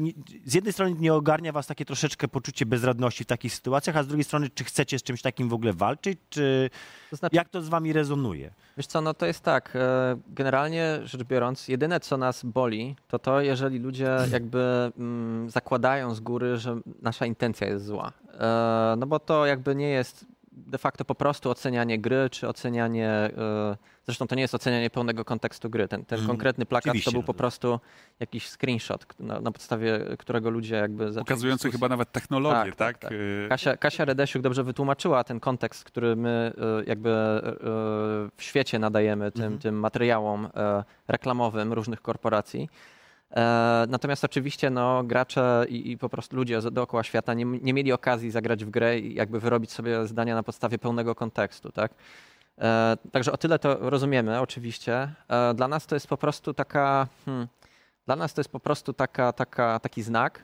z 0.45 0.53
jednej 0.53 0.73
strony 0.73 0.95
nie 0.99 1.13
ogarnia 1.13 1.51
was 1.51 1.67
takie 1.67 1.85
troszeczkę 1.85 2.27
poczucie 2.27 2.65
bezradności 2.65 3.23
w 3.23 3.27
takich 3.27 3.53
sytuacjach, 3.53 3.97
a 3.97 4.03
z 4.03 4.07
drugiej 4.07 4.23
strony 4.23 4.49
czy 4.49 4.63
chcecie 4.63 4.99
z 4.99 5.03
czymś 5.03 5.21
takim 5.21 5.49
w 5.49 5.53
ogóle 5.53 5.73
walczyć, 5.73 6.19
czy 6.29 6.69
To 7.09 7.15
znaczy, 7.15 7.35
jak 7.35 7.49
to 7.49 7.61
z 7.61 7.69
wami 7.69 7.93
rezonuje? 7.93 8.51
Wiesz 8.77 8.87
co, 8.87 9.01
no 9.01 9.13
to 9.13 9.25
jest 9.25 9.41
tak, 9.41 9.75
e, 9.75 10.17
generalnie 10.27 10.99
rzecz 11.03 11.23
biorąc, 11.23 11.67
jedyne 11.67 11.99
co 11.99 12.17
nas 12.17 12.43
boli, 12.43 12.95
to 13.07 13.19
to, 13.19 13.41
jeżeli 13.41 13.79
ludzie 13.79 14.17
jakby 14.31 14.91
mm, 14.97 15.49
zakładają 15.49 16.15
z 16.15 16.19
góry, 16.19 16.57
że 16.57 16.79
nasza 17.01 17.25
intencja 17.25 17.67
jest 17.67 17.85
zła. 17.85 18.11
E, 18.39 18.95
no 18.97 19.07
bo 19.07 19.19
to 19.19 19.45
jakby 19.45 19.75
nie 19.75 19.89
jest 19.89 20.25
de 20.57 20.77
facto 20.77 21.05
po 21.05 21.15
prostu 21.15 21.49
ocenianie 21.49 21.99
gry, 21.99 22.29
czy 22.29 22.47
ocenianie, 22.47 23.09
e, 23.09 23.31
zresztą 24.05 24.27
to 24.27 24.35
nie 24.35 24.41
jest 24.41 24.55
ocenianie 24.55 24.89
pełnego 24.89 25.25
kontekstu 25.25 25.69
gry. 25.69 25.87
Ten, 25.87 26.05
ten 26.05 26.19
Mhm. 26.19 26.27
konkretny 26.27 26.65
plakat 26.65 26.95
to 27.05 27.11
był 27.11 27.21
no 27.21 27.25
po 27.27 27.33
to- 27.33 27.37
prostu 27.37 27.79
jakiś 28.19 28.49
screenshot, 28.49 29.19
na, 29.19 29.39
na 29.41 29.51
podstawie 29.51 29.99
którego 30.19 30.49
ludzie 30.49 30.75
jakby... 30.75 31.11
Pokazujący 31.13 31.57
dyskusję. 31.63 31.71
chyba 31.71 31.89
nawet 31.89 32.11
technologię, 32.11 32.55
Tak, 32.71 32.75
tak? 32.75 32.97
tak, 32.97 33.01
tak. 33.01 33.11
E, 33.45 33.49
Kasia, 33.49 33.77
Kasia 33.77 34.05
Redesiuk 34.05 34.41
dobrze 34.41 34.63
wytłumaczyła 34.63 35.23
ten 35.23 35.39
kontekst, 35.39 35.83
który 35.83 36.15
my 36.15 36.53
e, 36.81 36.83
jakby 36.89 37.09
e, 37.09 37.41
w 38.35 38.43
świecie 38.43 38.79
nadajemy 38.79 39.31
tym, 39.31 39.43
Mhm. 39.43 39.59
tym 39.61 39.79
materiałom 39.79 40.45
e, 40.55 40.83
reklamowym 41.07 41.73
różnych 41.73 42.01
korporacji. 42.01 42.69
E, 43.35 43.85
Natomiast 43.89 44.23
oczywiście 44.23 44.69
no, 44.69 45.03
gracze 45.03 45.65
i, 45.69 45.91
i 45.91 45.97
po 45.97 46.09
prostu 46.09 46.35
ludzie 46.35 46.61
dookoła 46.61 47.03
świata 47.03 47.33
nie, 47.33 47.45
nie 47.45 47.73
mieli 47.73 47.91
okazji 47.93 48.31
zagrać 48.31 48.65
w 48.65 48.69
grę 48.69 48.99
i 48.99 49.13
jakby 49.15 49.39
wyrobić 49.39 49.71
sobie 49.71 50.07
zdania 50.07 50.35
na 50.35 50.43
podstawie 50.43 50.77
pełnego 50.77 51.15
kontekstu, 51.15 51.71
tak? 51.71 51.91
E, 52.61 52.97
Także 53.11 53.31
o 53.31 53.37
tyle 53.37 53.59
to 53.59 53.89
rozumiemy 53.89 54.39
oczywiście. 54.41 55.09
E, 55.29 55.53
Dla 55.53 55.67
nas 55.67 55.85
to 55.85 55.95
jest 55.95 56.07
po 56.07 56.17
prostu 56.17 56.53
taka, 56.53 57.07
hmm, 57.25 57.47
dla 58.05 58.15
nas 58.15 58.33
to 58.33 58.39
jest 58.39 58.49
po 58.51 58.59
prostu 58.59 58.93
taka, 58.93 59.33
taka, 59.33 59.79
taki 59.79 60.03
znak, 60.03 60.43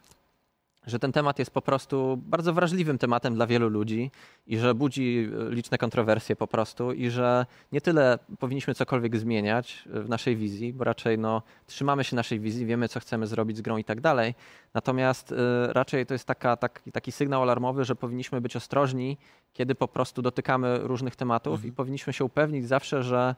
że 0.86 1.00
ten 1.00 1.12
temat 1.12 1.40
jest 1.40 1.52
po 1.52 1.62
prostu 1.62 2.18
bardzo 2.26 2.54
wrażliwym 2.54 2.98
tematem 2.98 3.36
dla 3.36 3.48
wielu 3.48 3.70
ludzi 3.70 4.12
i 4.48 4.58
że 4.58 4.76
budzi 4.76 5.30
e, 5.48 5.50
liczne 5.50 5.78
kontrowersje 5.78 6.36
po 6.36 6.48
prostu 6.48 6.92
i 6.94 7.10
że 7.10 7.46
nie 7.72 7.82
tyle 7.82 8.20
powinniśmy 8.40 8.74
cokolwiek 8.76 9.18
zmieniać 9.18 9.84
e, 9.94 10.02
w 10.02 10.10
naszej 10.10 10.36
wizji, 10.36 10.74
bo 10.74 10.84
raczej 10.84 11.18
no, 11.18 11.42
trzymamy 11.68 12.04
się 12.04 12.16
naszej 12.16 12.40
wizji, 12.40 12.66
wiemy 12.66 12.88
co 12.90 13.00
chcemy 13.00 13.28
zrobić 13.28 13.58
z 13.58 13.62
grą 13.62 13.78
i 13.78 13.84
tak 13.84 14.02
dalej. 14.02 14.36
Natomiast 14.74 15.32
e, 15.32 15.36
raczej 15.74 16.06
to 16.06 16.14
jest 16.14 16.26
taka, 16.26 16.58
taki, 16.58 16.92
taki 16.92 17.12
sygnał 17.12 17.42
alarmowy, 17.42 17.86
że 17.86 17.96
powinniśmy 17.96 18.42
być 18.42 18.56
ostrożni, 18.56 19.18
kiedy 19.54 19.76
po 19.76 19.88
prostu 19.88 20.22
dotykamy 20.22 20.80
różnych 20.80 21.16
tematów 21.16 21.54
Mhm. 21.54 21.70
i 21.70 21.76
powinniśmy 21.76 22.14
się 22.14 22.26
upewnić 22.26 22.68
zawsze, 22.68 23.04
że 23.04 23.36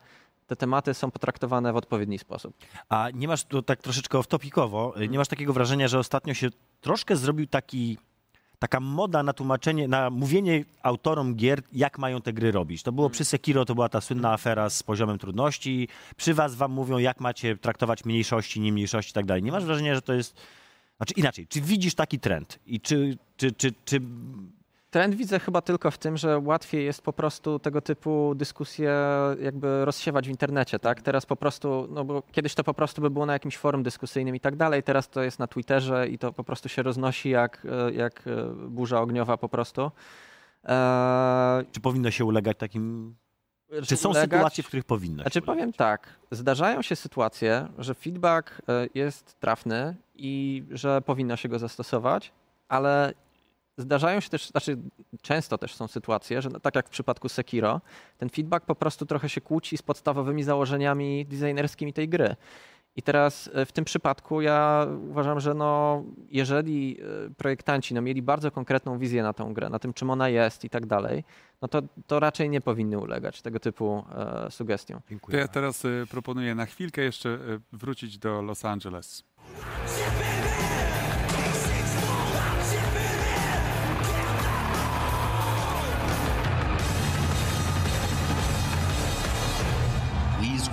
te 0.47 0.55
tematy 0.55 0.93
są 0.93 1.11
potraktowane 1.11 1.73
w 1.73 1.75
odpowiedni 1.75 2.19
sposób. 2.19 2.53
A 2.89 3.09
nie 3.13 3.27
masz 3.27 3.43
tu 3.43 3.61
tak 3.61 3.81
troszeczkę 3.81 4.17
off-topicowo, 4.17 5.09
nie 5.09 5.17
masz 5.17 5.27
takiego 5.27 5.53
wrażenia, 5.53 5.87
że 5.87 5.99
ostatnio 5.99 6.33
się 6.33 6.49
troszkę 6.81 7.15
zrobił 7.15 7.47
taki, 7.47 7.97
taka 8.59 8.79
moda 8.79 9.23
na 9.23 9.33
tłumaczenie, 9.33 9.87
na 9.87 10.09
mówienie 10.09 10.65
autorom 10.83 11.35
gier, 11.35 11.61
jak 11.71 11.99
mają 11.99 12.21
te 12.21 12.33
gry 12.33 12.51
robić. 12.51 12.83
To 12.83 12.91
było 12.91 13.09
przy 13.09 13.25
Sekiro, 13.25 13.65
to 13.65 13.75
była 13.75 13.89
ta 13.89 14.01
słynna 14.01 14.31
afera 14.31 14.69
z 14.69 14.83
poziomem 14.83 15.17
trudności. 15.17 15.87
Przy 16.17 16.33
was 16.33 16.55
wam 16.55 16.71
mówią, 16.71 16.97
jak 16.97 17.19
macie 17.19 17.57
traktować 17.57 18.05
mniejszości, 18.05 18.59
nie 18.59 18.73
mniejszości 18.73 19.11
i 19.11 19.13
tak 19.13 19.25
dalej. 19.25 19.43
Nie 19.43 19.51
masz 19.51 19.65
wrażenia, 19.65 19.95
że 19.95 20.01
to 20.01 20.13
jest... 20.13 20.35
Znaczy 20.97 21.13
inaczej, 21.17 21.47
czy 21.47 21.61
widzisz 21.61 21.95
taki 21.95 22.19
trend? 22.19 22.59
I 22.65 22.81
czy, 22.81 23.17
czy, 23.37 23.51
czy, 23.51 23.71
czy 23.85 24.01
trend 24.93 25.15
widzę 25.15 25.39
chyba 25.39 25.61
tylko 25.61 25.91
w 25.91 25.97
tym, 25.97 26.17
że 26.17 26.39
łatwiej 26.39 26.85
jest 26.85 27.01
po 27.01 27.13
prostu 27.13 27.59
tego 27.59 27.81
typu 27.81 28.33
dyskusje 28.35 28.93
jakby 29.41 29.85
rozsiewać 29.85 30.27
w 30.27 30.29
internecie, 30.29 30.79
tak? 30.79 31.01
Teraz 31.01 31.25
po 31.25 31.35
prostu, 31.35 31.87
no 31.91 32.05
bo 32.05 32.23
kiedyś 32.31 32.55
to 32.55 32.63
po 32.63 32.73
prostu 32.73 33.01
by 33.01 33.09
było 33.09 33.25
na 33.25 33.33
jakimś 33.33 33.57
forum 33.57 33.83
dyskusyjnym 33.83 34.35
i 34.35 34.39
tak 34.39 34.55
dalej, 34.55 34.83
teraz 34.83 35.09
to 35.09 35.23
jest 35.23 35.39
na 35.39 35.47
Twitterze 35.47 36.07
i 36.07 36.17
to 36.17 36.33
po 36.33 36.43
prostu 36.43 36.69
się 36.69 36.83
roznosi 36.83 37.29
jak, 37.29 37.67
e, 37.87 37.93
jak 37.93 38.27
e, 38.27 38.53
burza 38.69 39.01
ogniowa 39.01 39.37
po 39.37 39.49
prostu. 39.49 39.91
Eee, 40.63 41.65
Czy 41.71 41.79
powinno 41.81 42.11
się 42.11 42.25
ulegać 42.25 42.57
takim... 42.57 43.15
Czy 43.87 43.97
są 43.97 44.09
ulegać? 44.09 44.31
sytuacje, 44.31 44.63
w 44.63 44.67
których 44.67 44.85
powinno 44.85 45.17
się 45.17 45.23
Znaczy 45.23 45.41
powiem 45.41 45.57
ulegać? 45.59 45.77
tak, 45.77 46.07
zdarzają 46.31 46.81
się 46.81 46.95
sytuacje, 46.95 47.67
że 47.77 47.93
feedback 47.93 48.61
e, 48.67 48.87
jest 48.93 49.39
trafny 49.39 49.95
i 50.15 50.63
że 50.71 51.01
powinno 51.01 51.35
się 51.35 51.49
go 51.49 51.59
zastosować, 51.59 52.31
ale 52.69 53.13
zdarzają 53.77 54.19
się 54.19 54.29
też, 54.29 54.47
znaczy 54.47 54.77
często 55.21 55.57
też 55.57 55.75
są 55.75 55.87
sytuacje, 55.87 56.41
że 56.41 56.49
tak 56.49 56.75
jak 56.75 56.87
w 56.87 56.91
przypadku 56.91 57.29
Sekiro, 57.29 57.81
ten 58.17 58.29
feedback 58.29 58.65
po 58.65 58.75
prostu 58.75 59.05
trochę 59.05 59.29
się 59.29 59.41
kłóci 59.41 59.77
z 59.77 59.81
podstawowymi 59.81 60.43
założeniami 60.43 61.25
designerskimi 61.25 61.93
tej 61.93 62.09
gry. 62.09 62.35
I 62.95 63.01
teraz 63.01 63.49
e, 63.53 63.65
w 63.65 63.71
tym 63.71 63.85
przypadku 63.85 64.41
ja 64.41 64.87
uważam, 65.09 65.39
że 65.39 65.53
no, 65.53 66.03
jeżeli 66.29 66.97
e, 67.01 67.33
projektanci 67.37 67.93
no, 67.93 68.01
mieli 68.01 68.21
bardzo 68.21 68.51
konkretną 68.51 68.99
wizję 68.99 69.23
na 69.23 69.33
tą 69.33 69.53
grę, 69.53 69.69
na 69.69 69.79
tym 69.79 69.93
czym 69.93 70.09
ona 70.09 70.29
jest 70.29 70.65
i 70.65 70.69
tak 70.69 70.85
dalej, 70.85 71.23
no 71.61 71.67
to, 71.67 71.81
to 72.07 72.19
raczej 72.19 72.49
nie 72.49 72.61
powinny 72.61 72.97
ulegać 72.99 73.41
tego 73.41 73.59
typu 73.59 74.05
e, 74.45 74.51
sugestiom. 74.51 75.01
To 75.01 75.09
Dziękuję. 75.09 75.37
ja 75.37 75.47
teraz 75.47 75.85
y, 75.85 76.05
proponuję 76.11 76.55
na 76.55 76.65
chwilkę 76.65 77.01
jeszcze 77.01 77.29
y, 77.29 77.59
wrócić 77.71 78.17
do 78.17 78.41
Los 78.41 78.65
Angeles. 78.65 79.23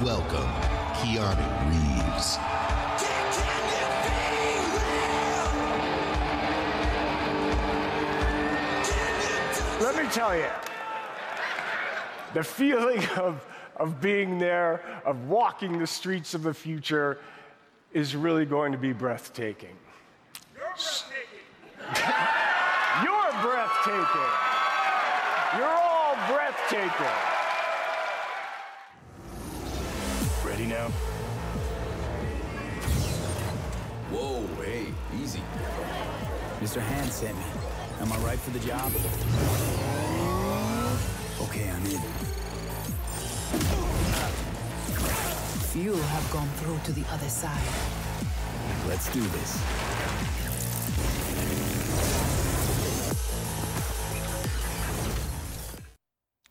Welcome 0.03 0.49
Keanu 0.95 1.37
Reeves. 1.69 2.39
Let 9.83 10.03
me 10.03 10.11
tell 10.11 10.35
you, 10.35 10.47
the 12.33 12.43
feeling 12.43 13.05
of, 13.19 13.45
of 13.77 14.01
being 14.01 14.39
there, 14.39 15.03
of 15.05 15.29
walking 15.29 15.79
the 15.79 15.87
streets 15.87 16.33
of 16.33 16.45
the 16.45 16.55
future, 16.55 17.19
is 17.93 18.17
really 18.17 18.47
going 18.47 18.73
to 18.73 18.79
be 18.79 18.95
breathtaking. 18.95 19.77
You're 20.55 20.63
breathtaking. 20.63 21.45
You're 23.05 23.43
breathtaking. 23.43 24.31
You're 25.59 25.67
all 25.67 26.17
breathtaking. 26.27 27.30
Mr. 36.71 36.81
Hand 36.83 37.11
sent 37.11 37.37
me. 37.37 37.43
Am 38.01 38.13
I 38.13 38.17
right 38.19 38.39
for 38.39 38.51
the 38.51 38.61
job? 38.61 38.93
Okay, 41.43 41.69
I'm 41.69 41.85
in. 41.87 42.01
Few 45.73 45.97
have 45.97 46.31
gone 46.31 46.49
through 46.59 46.79
to 46.85 46.93
the 46.93 47.05
other 47.13 47.29
side. 47.29 47.59
Let's 48.87 49.13
do 49.13 49.21
this. 49.21 49.90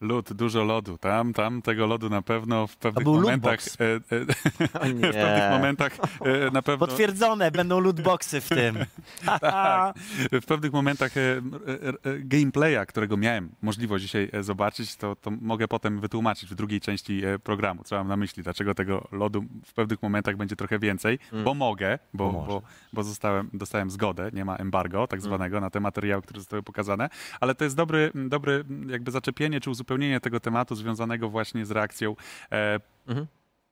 Lód, 0.01 0.33
dużo 0.33 0.63
lodu. 0.63 0.97
Tam, 0.97 1.33
tam 1.33 1.61
tego 1.61 1.87
lodu 1.87 2.09
na 2.09 2.21
pewno 2.21 2.67
w 2.67 2.77
pewnych 2.77 3.03
był 3.03 3.21
momentach. 3.21 3.59
E, 3.79 3.95
e, 3.95 3.99
w 5.11 5.13
pewnych 5.13 5.51
momentach 5.51 5.97
e, 6.21 6.51
na 6.51 6.61
pewno. 6.61 6.87
Potwierdzone, 6.87 7.51
będą 7.51 7.79
lootboxy 7.79 8.41
w 8.41 8.49
tym. 8.49 8.77
tak, 9.41 9.95
w 10.31 10.45
pewnych 10.45 10.73
momentach 10.73 11.17
e, 11.17 11.21
e, 11.21 12.11
e, 12.11 12.19
gameplaya, 12.19 12.85
którego 12.87 13.17
miałem 13.17 13.49
możliwość 13.61 14.01
dzisiaj 14.01 14.29
e, 14.33 14.43
zobaczyć, 14.43 14.95
to, 14.95 15.15
to 15.15 15.31
mogę 15.41 15.67
potem 15.67 15.99
wytłumaczyć 15.99 16.49
w 16.49 16.55
drugiej 16.55 16.81
części 16.81 17.25
e, 17.25 17.39
programu, 17.39 17.83
co 17.83 17.95
mam 17.95 18.07
na 18.07 18.17
myśli, 18.17 18.43
dlaczego 18.43 18.75
tego 18.75 19.07
lodu 19.11 19.43
w 19.65 19.73
pewnych 19.73 20.01
momentach 20.01 20.37
będzie 20.37 20.55
trochę 20.55 20.79
więcej, 20.79 21.19
bo 21.43 21.53
mogę, 21.53 21.99
bo, 22.13 22.31
Bo 22.31 22.45
bo, 22.45 22.61
bo 22.93 23.03
zostałem, 23.03 23.49
dostałem 23.53 23.89
zgodę, 23.89 24.29
nie 24.33 24.45
ma 24.45 24.55
embargo 24.55 25.07
tak 25.07 25.21
zwanego 25.21 25.61
na 25.61 25.69
te 25.69 25.79
materiały, 25.79 26.21
które 26.21 26.39
zostały 26.39 26.63
pokazane, 26.63 27.09
ale 27.39 27.55
to 27.55 27.63
jest 27.63 27.75
dobry, 27.75 28.11
dobry 28.15 28.63
jakby 28.87 29.11
zaczepienie 29.11 29.61
czy 29.61 29.69
uzupełnienie 29.69 29.88
tego 30.19 30.39
tematu 30.39 30.75
związanego 30.75 31.29
właśnie 31.29 31.65
z 31.65 31.71
reakcją 31.71 32.15
e, 32.51 32.79
Mhm. 33.07 33.27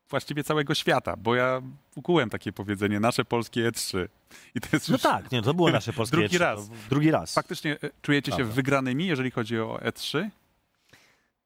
właściwie 0.10 0.44
całego 0.44 0.76
świata, 0.76 1.16
bo 1.18 1.36
ja 1.36 1.62
ukułem 1.96 2.30
takie 2.30 2.54
powiedzenie, 2.54 3.00
nasze 3.00 3.26
polskie 3.26 3.72
E3 3.72 4.08
i 4.56 4.62
to 4.62 4.68
jest 4.74 4.90
No 4.90 4.94
już 4.94 5.02
tak, 5.02 5.32
nie, 5.32 5.42
to 5.42 5.54
było 5.54 5.72
nasze 5.72 5.94
polskie 5.94 6.18
Drugi 6.18 6.36
E3, 6.38 6.40
raz. 6.40 6.70
Drugi 6.90 7.12
raz. 7.12 7.34
Faktycznie 7.34 7.72
e, 7.84 7.90
czujecie 8.02 8.32
się 8.32 8.36
Prawda. 8.38 8.56
wygranymi, 8.56 9.08
jeżeli 9.08 9.32
chodzi 9.32 9.60
o 9.60 9.82
E 9.82 9.90
E3? 9.92 10.30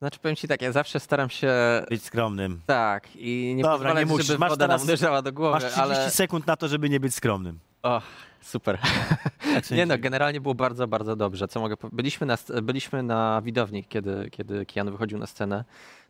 Znaczy 0.02 0.20
powiem 0.20 0.36
ci 0.36 0.48
tak, 0.48 0.62
ja 0.62 0.72
zawsze 0.72 1.00
staram 1.00 1.30
się 1.30 1.52
Być 1.90 2.04
skromnym. 2.04 2.62
tak 2.66 3.16
i 3.16 3.54
nie 3.56 3.64
Dobra, 3.64 3.78
pozwalać, 3.78 4.06
nie 4.06 4.12
musisz. 4.12 4.28
żeby 4.28 4.40
Masz 4.40 4.50
woda 4.50 4.66
teraz- 4.68 4.82
nam 4.82 4.88
uderzała 4.88 5.22
do 5.22 5.34
głowy, 5.34 5.52
Masz 5.54 5.64
30 5.64 5.82
ale... 5.82 6.10
sekund 6.12 6.48
na 6.48 6.56
to, 6.58 6.68
żeby 6.68 6.90
nie 6.90 7.00
być 7.00 7.16
skromnym. 7.16 7.60
O, 7.84 8.02
super. 8.42 8.78
Jak 9.56 9.72
Nie 9.72 9.86
no, 9.86 9.98
generalnie 9.98 10.42
było 10.42 10.56
bardzo, 10.56 10.88
bardzo 10.88 11.16
dobrze. 11.16 11.48
Co 11.48 11.60
mogę 11.60 11.76
byliśmy 11.92 12.28
na, 12.28 12.38
byliśmy 12.64 13.04
na 13.04 13.42
widowni, 13.42 13.84
kiedy, 13.84 14.30
kiedy 14.32 14.66
Keanu 14.66 14.92
wychodził 14.92 15.18
na 15.20 15.28
scenę. 15.28 15.64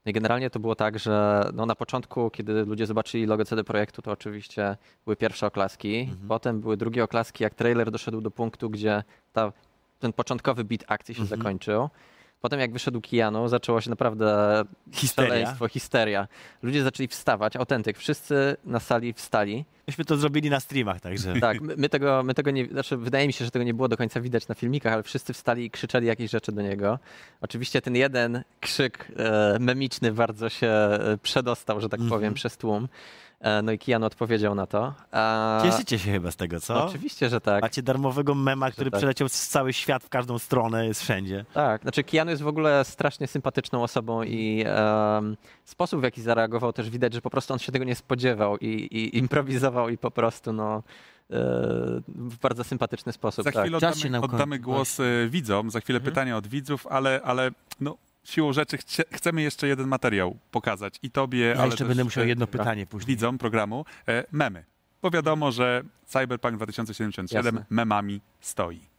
No 0.05 0.09
i 0.09 0.13
generalnie 0.13 0.49
to 0.49 0.59
było 0.59 0.75
tak, 0.75 0.99
że 0.99 1.43
no 1.53 1.65
na 1.65 1.75
początku, 1.75 2.29
kiedy 2.29 2.65
ludzie 2.65 2.85
zobaczyli 2.85 3.25
logo 3.25 3.45
CD 3.45 3.63
Projektu, 3.63 4.01
to 4.01 4.11
oczywiście 4.11 4.77
były 5.05 5.15
pierwsze 5.15 5.47
oklaski. 5.47 5.99
Mhm. 5.99 6.27
Potem 6.27 6.61
były 6.61 6.77
drugie 6.77 7.03
oklaski, 7.03 7.43
jak 7.43 7.53
trailer 7.55 7.91
doszedł 7.91 8.21
do 8.21 8.31
punktu, 8.31 8.69
gdzie 8.69 9.03
ta, 9.33 9.51
ten 9.99 10.13
początkowy 10.13 10.63
bit 10.63 10.83
akcji 10.87 11.15
się 11.15 11.21
Mhm. 11.21 11.39
zakończył. 11.39 11.89
Potem 12.41 12.59
jak 12.59 12.71
wyszedł 12.73 13.01
Keanu, 13.01 13.47
zaczęło 13.47 13.81
się 13.81 13.89
naprawdę 13.89 14.63
Histeria. 14.91 15.55
histeria. 15.69 16.27
Ludzie 16.63 16.83
zaczęli 16.83 17.07
wstawać, 17.07 17.55
autentyk. 17.55 17.97
Wszyscy 17.97 18.55
na 18.65 18.79
sali 18.79 19.13
wstali. 19.13 19.65
Myśmy 19.87 20.05
to 20.05 20.17
zrobili 20.17 20.49
na 20.49 20.59
streamach, 20.59 21.01
także. 21.01 21.33
Tak, 21.41 21.61
my, 21.61 21.75
my, 21.77 21.89
tego, 21.89 22.23
my 22.23 22.33
tego 22.33 22.51
nie, 22.51 22.65
znaczy 22.65 22.97
wydaje 22.97 23.27
mi 23.27 23.33
się, 23.33 23.45
że 23.45 23.51
tego 23.51 23.65
nie 23.65 23.73
było 23.73 23.87
do 23.87 23.97
końca 23.97 24.21
widać 24.21 24.47
na 24.47 24.55
filmikach, 24.55 24.93
ale 24.93 25.03
wszyscy 25.03 25.33
wstali 25.33 25.65
i 25.65 25.71
krzyczeli 25.71 26.07
jakieś 26.07 26.31
rzeczy 26.31 26.51
do 26.51 26.61
niego. 26.61 26.99
Oczywiście 27.41 27.81
ten 27.81 27.95
jeden 27.95 28.43
krzyk 28.59 29.11
e, 29.17 29.57
memiczny 29.59 30.11
bardzo 30.11 30.49
się 30.49 30.67
e, 30.67 31.17
przedostał, 31.23 31.81
że 31.81 31.89
tak 31.89 31.99
Mhm. 31.99 32.19
powiem, 32.19 32.33
przez 32.33 32.57
tłum. 32.57 32.87
E, 33.41 33.61
no 33.61 33.71
i 33.71 33.79
Keanu 33.79 34.05
odpowiedział 34.05 34.55
na 34.55 34.67
to. 34.67 34.93
A, 35.11 35.61
Cieszycie 35.63 35.99
się 35.99 36.11
chyba 36.11 36.31
z 36.31 36.35
tego, 36.35 36.59
co? 36.59 36.73
no, 36.73 36.85
oczywiście, 36.85 37.29
że 37.29 37.41
tak. 37.41 37.61
Macie 37.61 37.83
darmowego 37.83 38.35
mema, 38.35 38.71
który 38.71 38.91
tak. 38.91 38.99
przeleciał 38.99 39.29
z 39.29 39.47
cały 39.47 39.73
świat 39.73 40.03
w 40.03 40.09
każdą 40.09 40.39
stronę, 40.39 40.87
jest 40.87 41.01
wszędzie. 41.01 41.45
Tak, 41.53 41.81
znaczy 41.81 42.03
Keanu 42.03 42.31
jest 42.31 42.43
w 42.43 42.47
ogóle 42.47 42.85
strasznie 42.85 43.27
sympatyczną 43.27 43.83
osobą 43.83 44.23
i 44.23 44.63
em, 44.67 45.37
sposób, 45.65 45.99
w 45.99 46.03
jaki 46.03 46.21
zareagował, 46.21 46.73
też 46.73 46.89
widać, 46.89 47.13
że 47.13 47.21
po 47.21 47.29
prostu 47.29 47.53
on 47.53 47.59
się 47.59 47.71
tego 47.71 47.85
nie 47.85 47.95
spodziewał 47.95 48.57
i, 48.57 48.67
i 48.67 49.17
improwizował 49.17 49.89
i 49.89 49.97
po 49.97 50.11
prostu 50.11 50.53
no, 50.53 50.75
e, 50.77 50.83
w 52.07 52.37
bardzo 52.41 52.63
sympatyczny 52.63 53.13
sposób. 53.13 53.45
Za 53.45 53.51
tak. 53.51 53.63
chwilę 53.63 53.77
oddamy, 53.77 54.21
oddamy 54.21 54.59
głos 54.59 54.99
e, 54.99 55.03
widzom, 55.29 55.71
za 55.71 55.79
chwilę 55.79 55.97
Mhm. 55.97 56.13
pytania 56.13 56.37
od 56.37 56.47
widzów, 56.47 56.87
ale, 56.87 57.21
ale 57.23 57.51
no, 57.79 57.97
siłą 58.23 58.53
rzeczy 58.53 58.77
chcie, 58.77 59.03
chcemy 59.11 59.41
jeszcze 59.41 59.67
jeden 59.67 59.87
materiał 59.87 60.37
pokazać 60.51 60.99
i 61.03 61.11
tobie, 61.11 61.39
Ja 61.45 61.55
ale 61.55 61.65
jeszcze 61.65 61.85
będę 61.85 62.03
musiał 62.03 62.23
e, 62.23 62.27
jedno 62.27 62.47
pytanie 62.47 62.85
później. 62.87 63.07
widzom 63.07 63.37
programu, 63.37 63.85
e, 64.07 64.23
memy. 64.31 64.65
Bo 65.01 65.09
wiadomo, 65.11 65.51
że 65.51 65.83
Cyberpunk 66.05 66.55
2077 66.55 67.45
Jasne. 67.55 67.65
memami 67.69 68.21
stoi. 68.39 68.90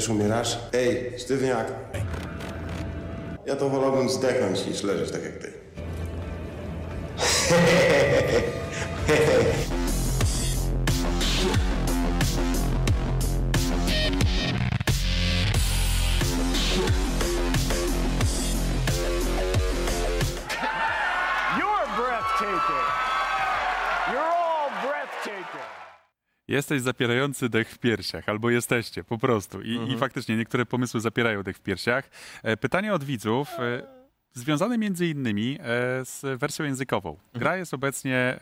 Też 0.00 0.08
umierasz? 0.08 0.58
Ej, 0.72 1.12
sztywniak. 1.18 1.72
Ja 3.46 3.56
to 3.56 3.68
wolałbym 3.68 4.08
zdechnąć 4.08 4.66
niż 4.66 4.82
leżeć 4.82 5.10
tak 5.10 5.24
jak 5.24 5.32
ty. 5.32 5.49
Jesteś 26.74 26.84
zapierający 26.84 27.48
dech 27.48 27.68
w 27.70 27.78
piersiach, 27.78 28.28
albo 28.28 28.50
jesteście 28.50 29.04
po 29.04 29.18
prostu. 29.18 29.62
I, 29.62 29.72
Mhm. 29.72 29.90
i 29.92 29.96
faktycznie 29.98 30.36
niektóre 30.36 30.66
pomysły 30.66 31.00
zapierają 31.00 31.42
dech 31.42 31.56
w 31.56 31.60
piersiach. 31.60 32.10
E, 32.42 32.56
Pytanie 32.56 32.94
od 32.94 33.04
widzów, 33.04 33.48
e, 33.58 33.82
związane 34.32 34.78
między 34.78 35.06
innymi 35.06 35.58
e, 35.60 35.64
z 36.04 36.40
wersją 36.40 36.64
językową. 36.64 37.10
Mhm. 37.10 37.22
Gra 37.34 37.56
jest 37.56 37.74
obecnie 37.74 38.38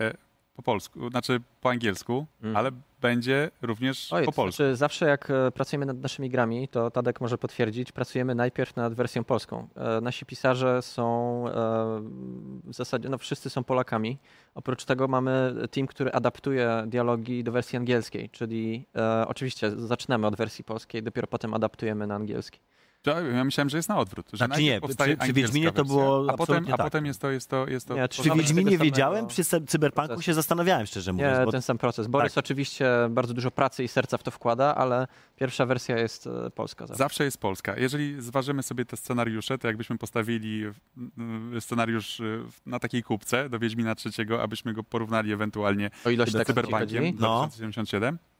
po 0.59 0.62
polsku, 0.62 1.11
znaczy 1.11 1.40
po 1.61 1.71
angielsku, 1.71 2.27
Mhm. 2.42 2.57
ale 2.57 2.71
będzie 3.01 3.51
również 3.62 4.12
Oj, 4.12 4.25
po 4.25 4.31
to 4.33 4.37
polsku. 4.37 4.57
znaczy 4.57 4.77
zawsze 4.77 5.07
jak 5.09 5.31
e, 5.31 5.51
pracujemy 5.53 5.87
nad 5.87 5.99
naszymi 5.99 6.31
grami, 6.31 6.68
to 6.68 6.90
Tadek 6.90 7.21
może 7.21 7.38
potwierdzić, 7.38 7.92
pracujemy 7.92 8.35
najpierw 8.35 8.77
nad 8.77 8.94
wersją 8.94 9.25
polską. 9.25 9.68
E, 9.77 10.01
Nasi 10.01 10.27
pisarze 10.27 10.83
są 10.83 11.44
e, 11.49 11.51
w 12.64 12.75
zasadzie, 12.75 13.09
no 13.09 13.18
wszyscy 13.18 13.51
są 13.51 13.64
Polakami. 13.64 14.18
Oprócz 14.55 14.85
tego 14.85 15.09
mamy 15.09 15.55
team, 15.71 15.87
który 15.87 16.12
adaptuje 16.12 16.85
dialogi 16.87 17.44
do 17.44 17.53
wersji 17.53 17.77
angielskiej, 17.77 18.31
czyli 18.31 18.87
oczywiście 19.27 19.71
zaczynamy 19.71 20.27
od 20.27 20.37
wersji 20.37 20.64
polskiej, 20.64 21.03
dopiero 21.03 21.27
potem 21.27 21.55
adaptujemy 21.55 22.07
na 22.07 22.14
angielski. 22.14 22.61
Ja 23.11 23.21
ja 23.21 23.44
myślałem, 23.44 23.68
że 23.68 23.77
jest 23.77 23.88
na 23.88 23.99
odwrót. 23.99 24.27
Że 24.33 24.47
Znaczy 24.47 24.62
nie, 24.62 24.81
przy- 24.81 25.16
przy 25.16 25.33
Wiedźminie 25.33 25.73
to 25.73 25.85
było 25.85 26.16
a 26.18 26.21
potem, 26.21 26.40
absolutnie 26.40 26.75
a 26.75 26.77
tak. 26.77 26.87
potem 26.87 27.07
jest 27.07 27.21
to, 27.21 27.31
jest 27.31 27.51
to, 27.51 27.68
jest 27.68 27.88
to 27.88 27.94
Nie, 27.94 28.09
czy 28.09 28.23
Przy 28.23 28.31
Wiedźminie 28.31 28.79
wiedziałem, 28.79 29.27
przy 29.27 29.44
Cy- 29.44 29.66
Cyberpunku 29.66 30.09
procesu. 30.09 30.23
się 30.23 30.35
zastanawiałem, 30.35 30.87
szczerze 30.87 31.12
mówiąc. 31.12 31.38
Nie, 31.38 31.44
bo 31.44 31.53
ten 31.53 31.62
sam 31.62 31.79
proces. 31.79 32.07
Borys 32.07 32.35
tak. 32.35 32.44
oczywiście 32.44 32.87
bardzo 33.11 33.35
dużo 33.35 33.51
pracy 33.51 33.85
i 33.85 33.88
serca 33.88 34.18
w 34.18 34.23
to 34.23 34.31
wkłada, 34.31 34.75
ale 34.75 35.07
pierwsza 35.37 35.66
wersja 35.66 35.99
jest 35.99 36.27
e, 36.27 36.51
polska 36.51 36.87
zawsze. 36.87 36.99
Zawsze 36.99 37.25
jest 37.25 37.38
Polska. 37.38 37.77
Jeżeli 37.77 38.23
zważymy 38.23 38.62
sobie 38.62 38.85
te 38.85 38.97
scenariusze, 38.97 39.59
to 39.59 39.66
jakbyśmy 39.68 39.99
postawili 39.99 40.64
mm, 41.18 41.61
scenariusz 41.61 42.21
y, 42.21 42.42
na 42.66 42.79
takiej 42.79 43.03
kubce 43.03 43.49
do 43.49 43.59
Wiedźmina 43.59 43.94
trzeciego, 43.94 44.42
abyśmy 44.42 44.73
go 44.73 44.85
porównali 44.85 45.33
ewentualnie 45.33 45.90
O 46.05 46.11
ilość 46.11 46.33
z 46.33 46.47
Cyberpunkiem 46.47 47.05
chodzi? 47.05 47.16
No. 47.21 47.49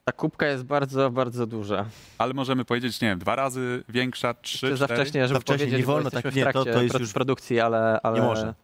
2077, 0.09 0.13
Ta 0.13 0.13
kubka 0.13 0.47
jest 0.47 0.65
bardzo, 0.65 1.11
bardzo 1.11 1.47
duża. 1.47 1.85
ale 2.19 2.35
możemy 2.35 2.65
powiedzieć, 2.65 3.01
nie 3.01 3.09
wiem, 3.09 3.19
dwa 3.19 3.37
razy 3.37 3.85
większa, 3.89 4.35
trzy, 4.35 4.59
Czy 4.69 4.77
za 4.77 4.85
cztery. 4.87 5.01
wcześnie, 5.03 5.29
żeby 5.29 5.35
Za 5.39 5.41
wcześnie, 5.41 5.59
powiedzieć, 5.67 5.79
nie 5.81 5.87
wolno 5.87 6.11
bo 6.11 6.17
jesteśmy 6.17 6.31
tak- 6.31 6.37
nie, 6.37 6.43
w 6.43 6.45
to- 6.47 6.53
trakcie 6.65 6.73
to 6.73 6.83
jest 6.83 7.01
już- 7.01 7.13
produkcji, 7.13 7.61
ale, 7.61 8.01
ale, 8.03 8.21
nie 8.21 8.27
można. 8.27 8.55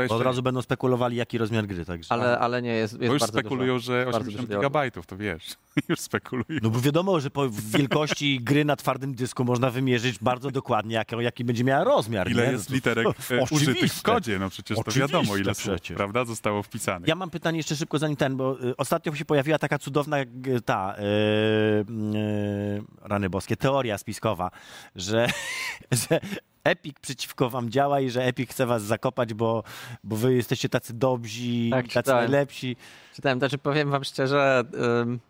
Bo 0.00 0.02
jeszcze, 0.02 0.16
od 0.16 0.22
razu 0.22 0.42
będą 0.42 0.62
spekulowali, 0.62 1.16
jaki 1.16 1.38
rozmiar 1.38 1.66
gry. 1.66 1.84
Także. 1.84 2.12
ale, 2.12 2.38
ale 2.38 2.62
nie, 2.62 2.72
jest, 2.72 2.92
jest 2.92 3.06
bo 3.06 3.12
już 3.12 3.20
bardzo 3.20 3.38
spekulują, 3.38 3.74
duża. 3.74 3.86
że 3.86 4.04
Bardzo 4.04 4.18
80 4.18 4.48
dużo 4.48 4.58
gigabajtów, 4.58 5.06
to 5.06 5.16
wiesz, 5.16 5.54
już 5.88 6.00
spekulują. 6.00 6.60
No 6.62 6.70
bo 6.70 6.80
wiadomo, 6.80 7.20
że 7.20 7.30
po 7.30 7.50
wielkości 7.50 8.40
gry 8.40 8.64
na 8.64 8.76
twardym 8.76 9.14
dysku 9.14 9.44
można 9.44 9.70
wymierzyć 9.70 10.18
bardzo 10.18 10.50
dokładnie, 10.50 10.94
jaki, 10.94 11.16
jaki 11.18 11.44
będzie 11.44 11.64
miała 11.64 11.84
rozmiar. 11.84 12.30
Ile 12.30 12.46
nie? 12.46 12.52
jest 12.52 12.64
No 12.64 12.68
to- 12.68 12.74
literek 12.74 13.06
e, 13.06 13.10
Oczywiste. 13.10 13.54
użytych 13.56 13.92
w 13.92 14.02
kodzie, 14.02 14.38
no 14.38 14.50
przecież 14.50 14.78
to 14.84 14.92
wiadomo, 14.92 15.36
ile 15.36 15.54
słów, 15.54 15.74
przecież. 15.74 15.96
prawda, 15.96 16.24
zostało 16.24 16.62
wpisanych. 16.62 17.08
Ja 17.08 17.14
mam 17.14 17.30
pytanie 17.30 17.56
jeszcze 17.56 17.76
szybko 17.76 17.98
zanim 17.98 18.16
ten, 18.16 18.36
bo 18.36 18.64
y, 18.64 18.76
ostatnio 18.76 19.14
się 19.14 19.24
pojawiła 19.24 19.58
taka 19.58 19.78
cudowna 19.78 20.16
ta 20.64 20.96
y, 20.98 21.02
y, 21.02 22.82
rany 23.02 23.30
boskie, 23.30 23.56
teoria 23.56 23.98
spiskowa, 23.98 24.50
że, 24.96 25.26
że 26.08 26.20
Epic 26.64 26.96
przeciwko 27.00 27.50
wam 27.50 27.70
działa 27.70 28.00
i 28.00 28.10
że 28.10 28.24
Epic 28.24 28.50
chce 28.50 28.66
was 28.66 28.82
zakopać, 28.82 29.34
bo, 29.34 29.62
bo 30.04 30.16
wy 30.16 30.34
jesteście 30.34 30.68
tacy 30.68 30.94
dobrzy, 30.94 31.70
Tak, 31.70 31.84
tacy 31.84 31.94
czytałem. 31.94 32.24
najlepsi. 32.30 32.76
Czytałem, 33.14 33.38
znaczy 33.38 33.58
powiem 33.58 33.90
wam 33.90 34.04
szczerze, 34.04 34.64
ym, 35.00 35.20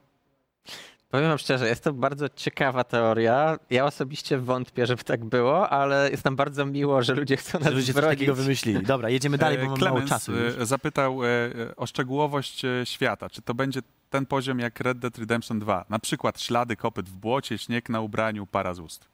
powiem 1.10 1.28
wam 1.28 1.38
szczerze, 1.38 1.68
jest 1.68 1.84
to 1.84 1.92
bardzo 1.92 2.28
ciekawa 2.28 2.84
teoria. 2.84 3.58
Ja 3.70 3.84
osobiście 3.84 4.38
wątpię, 4.38 4.86
żeby 4.86 5.04
tak 5.04 5.24
było, 5.24 5.70
ale 5.70 6.10
jest 6.10 6.24
nam 6.24 6.36
bardzo 6.36 6.66
miło, 6.66 7.02
że 7.02 7.14
ludzie 7.14 7.36
chcą 7.36 7.58
nas 7.58 7.68
Że 7.68 7.74
ludzie 7.74 7.92
coś 7.92 8.02
bronić. 8.02 8.18
takiego 8.18 8.34
wymyślili. 8.34 8.82
Dobra, 8.82 9.08
jedziemy 9.10 9.38
dalej, 9.38 9.58
bo 9.58 9.64
E, 9.64 9.68
mamy 9.68 9.84
mało 9.84 10.00
czasu. 10.02 10.32
już. 10.32 10.54
e, 10.58 10.66
zapytał 10.66 11.24
e, 11.24 11.28
o 11.76 11.86
szczegółowość 11.86 12.62
świata. 12.84 13.30
Czy 13.30 13.42
to 13.42 13.54
będzie 13.54 13.80
ten 14.10 14.26
poziom 14.26 14.58
jak 14.58 14.80
Red 14.80 14.98
Dead 14.98 15.18
Redemption 15.18 15.58
2? 15.58 15.84
Na 15.88 15.98
przykład 15.98 16.40
ślady 16.40 16.76
kopyt 16.76 17.08
w 17.08 17.16
błocie, 17.16 17.58
śnieg 17.58 17.88
na 17.88 18.00
ubraniu, 18.00 18.46
para 18.46 18.74
z 18.74 18.78
ust. 18.80 19.08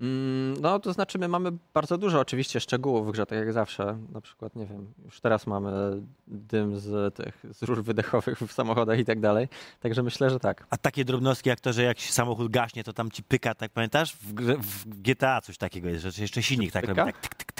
Mm, 0.00 0.54
No, 0.60 0.78
to 0.78 0.92
znaczy 0.92 1.18
my 1.18 1.28
mamy 1.28 1.50
bardzo 1.74 1.98
dużo 1.98 2.20
oczywiście 2.20 2.60
szczegółów 2.60 3.08
w 3.08 3.10
grze, 3.12 3.26
tak 3.26 3.38
jak 3.38 3.52
zawsze. 3.52 3.98
Na 4.12 4.20
przykład, 4.20 4.56
nie 4.56 4.66
wiem, 4.66 4.92
już 5.04 5.20
teraz 5.20 5.46
mamy 5.46 5.70
dym 6.26 6.78
z 6.78 7.14
tych, 7.14 7.44
z 7.52 7.62
rur 7.62 7.82
wydechowych 7.84 8.38
w 8.38 8.52
samochodach 8.52 8.98
i 8.98 9.04
tak 9.04 9.20
dalej. 9.20 9.48
Także 9.80 10.02
myślę, 10.02 10.30
że 10.30 10.40
tak. 10.40 10.66
A 10.70 10.76
takie 10.76 11.04
drobnostki 11.04 11.48
jak 11.48 11.60
to, 11.60 11.72
że 11.72 11.82
jak 11.82 12.00
samochód 12.00 12.50
gaśnie, 12.52 12.84
to 12.84 12.92
tam 12.92 13.10
ci 13.10 13.22
pyka, 13.22 13.54
tak 13.54 13.70
pamiętasz? 13.72 14.12
W, 14.12 14.34
w 14.62 15.00
GTA 15.02 15.40
coś 15.40 15.58
takiego 15.58 15.88
jest, 15.88 16.04
że 16.04 16.22
jeszcze 16.22 16.42
silnik 16.42 16.72
tak 16.72 16.86
Pyka? 16.86 16.94
robi. 17.00 17.12
Tak, 17.12 17.20
tyk, 17.22 17.34
tyk, 17.34 17.52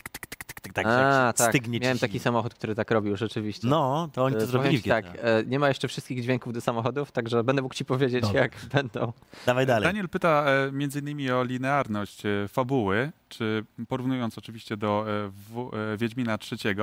tak, 0.85 0.87
A, 0.87 1.27
jak 1.27 1.37
tak. 1.37 1.49
stygnie 1.49 1.79
ci 1.79 1.83
Miałem 1.83 1.99
taki 1.99 2.19
samochód, 2.19 2.55
który 2.55 2.75
tak 2.75 2.91
robił 2.91 3.17
rzeczywiście. 3.17 3.69
No, 3.69 4.09
to 4.12 4.25
oni 4.25 4.37
E, 4.37 4.41
to 4.41 4.47
zrobili 4.47 4.79
w 4.79 4.85
tak, 4.85 5.07
e, 5.07 5.45
nie 5.47 5.59
ma 5.59 5.69
jeszcze 5.69 5.88
wszystkich 5.88 6.23
dźwięków 6.23 6.53
do 6.53 6.61
samochodów, 6.61 7.12
także 7.12 7.45
będę 7.45 7.62
mógł 7.62 7.75
ci 7.75 7.85
powiedzieć, 7.85 8.23
Dobra. 8.23 8.41
jak 8.41 8.57
będą. 8.73 9.12
Dawaj 9.47 9.67
dalej. 9.67 9.88
Daniel 9.88 10.09
pyta 10.09 10.45
e, 10.47 10.73
między 10.73 10.99
innymi 10.99 11.31
o 11.31 11.45
linearność 11.45 12.27
e, 12.27 12.49
fabuły, 12.49 13.12
czy 13.29 13.64
porównując 13.88 14.38
oczywiście 14.38 14.77
do 14.77 15.05
e, 15.09 15.29
w, 15.29 15.71
e, 15.75 15.97
Wiedźmina 15.97 16.38
III, 16.53 16.75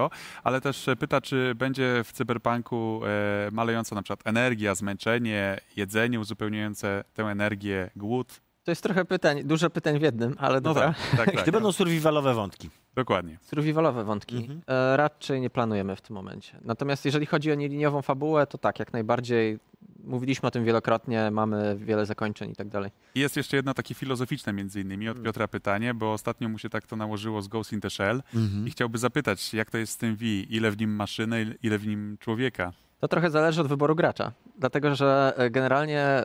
ale 0.43 0.61
też 0.61 0.89
pyta, 0.99 1.21
czy 1.21 1.55
będzie 1.55 2.01
w 2.03 2.11
cyberpunku 2.11 3.01
e, 3.05 3.51
malejąca 3.51 3.95
na 3.95 4.01
przykład 4.01 4.27
energia, 4.27 4.75
zmęczenie, 4.75 5.59
jedzenie 5.75 6.19
uzupełniające 6.19 7.03
tę 7.13 7.23
energię, 7.23 7.89
głód. 7.95 8.44
To 8.65 8.71
jest 8.71 8.83
trochę 8.83 9.05
pytań, 9.05 9.43
dużo 9.43 9.69
pytań 9.69 9.99
w 9.99 10.01
jednym, 10.01 10.35
ale 10.37 10.55
No 10.55 10.61
dobra. 10.61 10.93
tak, 11.11 11.17
tak, 11.17 11.25
tak. 11.35 11.35
Gdy 11.43 11.51
będą 11.51 11.71
survivalowe 11.71 12.33
wątki. 12.33 12.69
Dokładnie. 12.95 13.37
Survivalowe 13.41 14.03
wątki 14.03 14.37
Mhm. 14.37 14.61
e, 14.67 14.97
raczej 14.97 15.41
nie 15.41 15.49
planujemy 15.49 15.95
w 15.95 16.01
tym 16.01 16.13
momencie. 16.15 16.59
Natomiast 16.61 17.05
jeżeli 17.05 17.25
chodzi 17.25 17.51
o 17.51 17.55
nieliniową 17.55 18.01
fabułę, 18.01 18.47
to 18.47 18.57
tak, 18.57 18.79
jak 18.79 18.93
najbardziej. 18.93 19.59
Mówiliśmy 20.03 20.47
o 20.47 20.51
tym 20.51 20.65
wielokrotnie, 20.65 21.31
mamy 21.31 21.75
wiele 21.79 22.05
zakończeń 22.05 22.51
i 22.51 22.55
tak 22.55 22.69
dalej. 22.69 22.91
I 23.15 23.19
jest 23.19 23.37
jeszcze 23.37 23.57
jedno 23.57 23.73
takie 23.73 23.93
filozoficzne 23.95 24.53
między 24.53 24.81
innymi 24.81 25.05
Mm. 25.07 25.17
od 25.17 25.23
Piotra 25.25 25.47
pytanie, 25.47 25.93
bo 25.93 26.13
ostatnio 26.13 26.49
mu 26.49 26.57
się 26.57 26.69
tak 26.69 26.87
to 26.87 26.95
nałożyło 26.95 27.41
z 27.41 27.47
Ghost 27.47 27.73
in 27.73 27.81
the 27.81 27.89
Shell 27.89 28.23
Mhm. 28.35 28.67
i 28.67 28.71
chciałby 28.71 28.97
zapytać, 28.97 29.53
jak 29.53 29.71
to 29.71 29.77
jest 29.77 29.93
z 29.93 29.97
tym 29.97 30.15
V, 30.15 30.25
ile 30.25 30.71
w 30.71 30.77
nim 30.79 30.95
maszyny, 30.95 31.55
ile 31.63 31.77
w 31.77 31.87
nim 31.87 32.17
człowieka. 32.19 32.73
To 32.99 33.07
trochę 33.07 33.29
zależy 33.29 33.61
od 33.61 33.67
wyboru 33.67 33.95
gracza, 33.95 34.31
dlatego 34.57 34.95
że 34.95 35.33
e, 35.37 35.49
generalnie 35.49 35.99
e, 36.01 36.23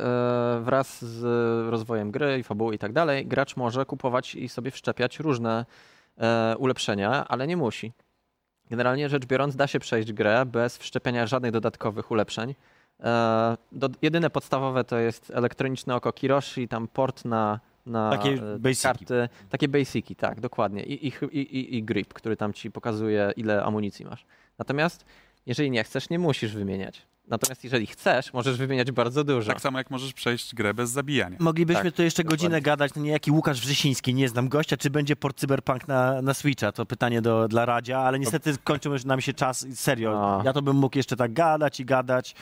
wraz 0.62 1.04
z 1.04 1.22
rozwojem 1.70 2.10
gry 2.10 2.38
i 2.38 2.42
fabuły 2.42 2.74
i 2.74 2.78
tak 2.78 2.92
dalej, 2.92 3.26
gracz 3.26 3.56
może 3.56 3.84
kupować 3.86 4.34
i 4.34 4.48
sobie 4.48 4.70
wszczepiać 4.70 5.18
różne 5.20 5.66
e, 6.18 6.54
ulepszenia, 6.58 7.28
ale 7.28 7.46
nie 7.46 7.56
musi. 7.56 7.92
Generalnie 8.70 9.08
rzecz 9.08 9.26
biorąc, 9.26 9.56
da 9.56 9.66
się 9.66 9.78
przejść 9.78 10.12
grę 10.12 10.46
bez 10.46 10.78
wszczepiania 10.78 11.26
żadnych 11.26 11.52
dodatkowych 11.52 12.10
ulepszeń. 12.10 12.54
E, 13.00 13.56
jedyne 14.02 14.30
podstawowe 14.30 14.84
to 14.84 14.98
jest 14.98 15.30
elektroniczne 15.34 15.94
oko 15.94 16.12
Kiroshi, 16.12 16.68
tam 16.68 16.88
port 16.88 17.24
na, 17.24 17.60
na 17.86 18.10
Takie 18.10 18.30
e, 18.30 18.58
basiki. 18.58 18.82
karty. 18.82 19.28
Takie 19.50 19.68
basiki, 19.68 20.16
tak, 20.16 20.40
dokładnie. 20.40 20.82
I, 20.84 21.06
i, 21.08 21.12
i- 21.32 21.76
i 21.76 21.82
grip, 21.82 22.14
który 22.14 22.36
tam 22.36 22.52
ci 22.52 22.70
pokazuje, 22.70 23.32
ile 23.36 23.62
amunicji 23.64 24.04
masz. 24.06 24.26
Natomiast 24.58 25.04
jeżeli 25.50 25.70
nie 25.70 25.84
chcesz, 25.84 26.10
nie 26.10 26.18
musisz 26.18 26.52
wymieniać. 26.52 27.02
Natomiast 27.30 27.64
jeżeli 27.64 27.86
chcesz, 27.86 28.32
możesz 28.32 28.56
wymieniać 28.56 28.90
bardzo 28.92 29.24
dużo. 29.24 29.52
Tak 29.52 29.60
samo 29.60 29.78
jak 29.78 29.90
możesz 29.90 30.12
przejść 30.12 30.54
grę 30.54 30.74
bez 30.74 30.90
zabijania. 30.90 31.36
Moglibyśmy 31.40 31.84
Tak, 31.84 31.94
tu 31.94 32.02
jeszcze 32.02 32.24
godzinę 32.24 32.60
gadać, 32.60 32.94
no 32.96 33.02
niejaki 33.02 33.30
Łukasz 33.30 33.60
Wrzesiński, 33.60 34.14
nie 34.14 34.28
znam 34.28 34.48
gościa, 34.48 34.76
czy 34.76 34.90
będzie 34.90 35.16
port 35.16 35.38
Cyberpunk 35.38 35.88
na, 35.88 36.22
na 36.22 36.34
Switcha, 36.34 36.72
to 36.72 36.86
pytanie 36.86 37.22
do, 37.22 37.48
dla 37.48 37.64
Radzia, 37.64 37.98
ale 37.98 38.18
niestety 38.18 38.54
kończył 38.64 38.92
już 38.92 39.04
nam 39.04 39.20
się 39.20 39.32
czas, 39.32 39.66
serio, 39.74 40.10
No. 40.12 40.42
ja 40.44 40.52
to 40.52 40.62
bym 40.62 40.76
mógł 40.76 40.96
jeszcze 40.96 41.16
tak 41.16 41.32
gadać 41.32 41.80
i 41.80 41.84
gadać, 41.84 42.34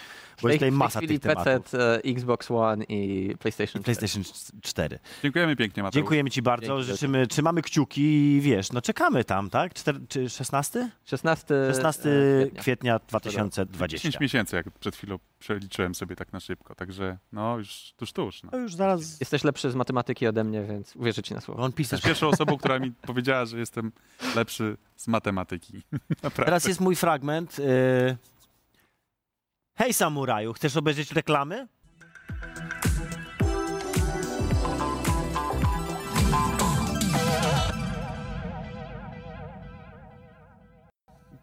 bo 0.42 0.48
jest 0.48 0.58
tutaj 0.58 0.72
masa 0.72 1.00
tych 1.00 1.20
tematów. 1.20 1.44
PC, 1.44 1.94
e, 1.94 2.00
Xbox 2.04 2.50
One 2.50 2.84
i 2.84 3.34
PlayStation 3.38 3.82
4. 3.82 3.84
PlayStation 3.84 4.24
4. 4.62 4.98
Dziękujemy 5.22 5.56
pięknie, 5.56 5.82
Mateusz. 5.82 5.94
Dziękujemy 5.94 6.30
Ci 6.30 6.42
bardzo, 6.42 6.76
Dzięki 6.76 6.92
życzymy, 6.92 7.26
trzymamy 7.26 7.62
kciuki 7.62 8.02
i 8.02 8.40
wiesz, 8.40 8.72
no 8.72 8.82
czekamy 8.82 9.24
tam, 9.24 9.50
tak? 9.50 9.74
Czter, 9.74 9.96
czy 10.08 10.28
16? 10.30 10.90
16, 11.04 11.54
16 11.68 12.10
e, 12.10 12.12
kwietnia. 12.42 12.62
kwietnia 12.62 12.98
2020. 13.08 13.98
10 13.98 14.20
miesięcy, 14.20 14.56
jak 14.56 14.66
przed 14.78 14.96
chwilą 14.96 15.18
przeliczyłem 15.38 15.94
sobie 15.94 16.16
tak 16.16 16.32
na 16.32 16.40
szybko, 16.40 16.74
także 16.74 17.18
no 17.32 17.58
już 17.58 17.92
tuż, 17.96 18.12
tuż. 18.12 18.42
No. 18.42 18.50
To 18.50 18.56
już 18.58 18.74
zaraz, 18.74 19.20
Jesteś 19.20 19.44
lepszy 19.44 19.70
z 19.70 19.74
matematyki 19.74 20.26
ode 20.26 20.44
mnie, 20.44 20.64
więc 20.64 20.96
uwierzę 20.96 21.22
ci 21.22 21.34
na 21.34 21.40
słowo. 21.40 21.62
on 21.62 21.72
pisarz. 21.72 21.92
Jesteś 21.92 22.08
pierwszą 22.10 22.28
osobą, 22.28 22.56
która 22.58 22.78
mi 22.78 22.92
powiedziała, 23.10 23.44
że 23.46 23.58
jestem 23.58 23.92
lepszy 24.36 24.76
z 24.96 25.08
matematyki. 25.08 25.82
Naprawdę. 26.22 26.44
Teraz 26.44 26.64
jest 26.64 26.80
mój 26.80 26.96
fragment. 26.96 27.58
y, 27.58 28.16
Hej 29.78 29.92
samuraju, 29.92 30.52
chcesz 30.52 30.76
obejrzeć 30.76 31.12
reklamy? 31.12 31.68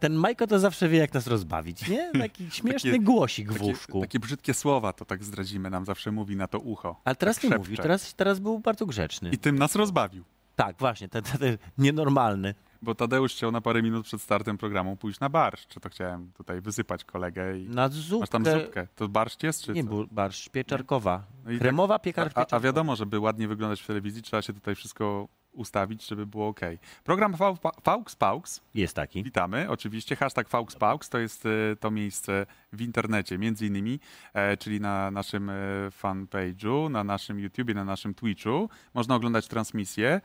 Ten 0.06 0.14
Majko 0.16 0.48
to 0.48 0.60
zawsze 0.60 0.90
wie, 0.90 0.98
jak 0.98 1.14
nas 1.14 1.28
rozbawić, 1.28 1.90
nie? 1.90 2.12
Taki 2.22 2.52
śmieszny 2.52 2.92
Takie- 2.92 3.04
głosik 3.04 3.52
w 3.54 3.62
łóżku. 3.62 4.02
takie 4.02 4.20
brzydkie 4.20 4.54
słowa, 4.54 4.94
to 4.94 5.06
tak 5.06 5.24
zdradzimy, 5.24 5.70
nam 5.70 5.86
zawsze 5.86 6.12
mówi 6.12 6.36
na 6.36 6.48
to 6.48 6.60
ucho. 6.60 7.02
Ale 7.06 7.16
teraz 7.16 7.36
tak 7.36 7.44
nie 7.44 7.50
szepcze. 7.50 7.60
mówi, 7.72 7.78
teraz, 7.78 8.14
teraz 8.16 8.40
był 8.40 8.60
bardzo 8.60 8.86
grzeczny. 8.86 9.30
I 9.30 9.38
tym 9.38 9.60
nas 9.60 9.76
rozbawił. 9.76 10.24
Tak, 10.56 10.76
właśnie, 10.80 11.10
ten, 11.10 11.24
ten, 11.24 11.58
nienormalny. 11.78 12.54
Bo 12.82 12.96
Tadeusz 12.96 13.32
chciał 13.34 13.52
na 13.52 13.62
parę 13.62 13.82
minut 13.84 14.06
przed 14.06 14.22
startem 14.22 14.58
programu 14.58 14.96
pójść 14.96 15.20
na 15.20 15.30
barszcz. 15.30 15.68
Czy 15.68 15.80
to 15.80 15.90
chciałem 15.90 16.32
tutaj 16.32 16.62
wysypać 16.62 17.04
kolegę 17.04 17.58
i... 17.60 17.70
Na 17.70 17.90
zupkę. 17.90 18.20
Masz 18.20 18.30
tam 18.30 18.46
zupkę. 18.46 18.88
To 18.96 19.08
barszcz 19.08 19.44
jest, 19.44 19.64
czy 19.64 19.72
Nie, 19.74 19.84
co? 19.84 19.90
bu- 19.90 20.08
barszcz 20.12 20.50
pieczarkowa. 20.50 21.24
No 21.46 21.52
i 21.52 21.54
tak- 21.54 21.62
Kremowa 21.62 21.96
A, 21.96 22.00
piekar 22.00 22.28
a, 22.28 22.30
pieczarkowa. 22.30 22.58
a 22.58 22.60
wiadomo, 22.60 22.96
żeby 22.96 23.20
ładnie 23.20 23.48
wyglądać 23.48 23.82
w 23.82 23.88
telewizji, 23.88 24.22
trzeba 24.22 24.42
się 24.42 24.54
tutaj 24.54 24.76
wszystko 24.76 25.28
ustawić, 25.56 26.08
żeby 26.08 26.26
było 26.26 26.48
ok. 26.48 26.60
Program 27.04 27.34
Fał- 27.34 27.72
Faux 27.84 28.16
Paux, 28.16 28.62
Jest 28.76 28.96
taki. 28.96 29.24
witamy. 29.24 29.70
Oczywiście 29.70 30.16
hashtag 30.16 30.50
Faux 30.50 30.76
Paux 30.76 31.10
to 31.10 31.18
jest 31.20 31.46
e, 31.46 31.50
to 31.80 31.92
miejsce 31.92 32.46
w 32.74 32.82
internecie, 32.82 33.38
między 33.38 33.66
innymi, 33.68 34.00
e, 34.34 34.58
czyli 34.58 34.82
na 34.82 35.12
naszym 35.12 35.50
e, 35.50 35.54
fanpage'u, 36.04 36.92
na 36.92 37.04
naszym 37.04 37.40
YouTubie, 37.40 37.74
na 37.74 37.86
naszym 37.86 38.14
Twitchu. 38.14 38.70
Można 38.94 39.16
oglądać 39.16 39.48
transmisję. 39.48 40.22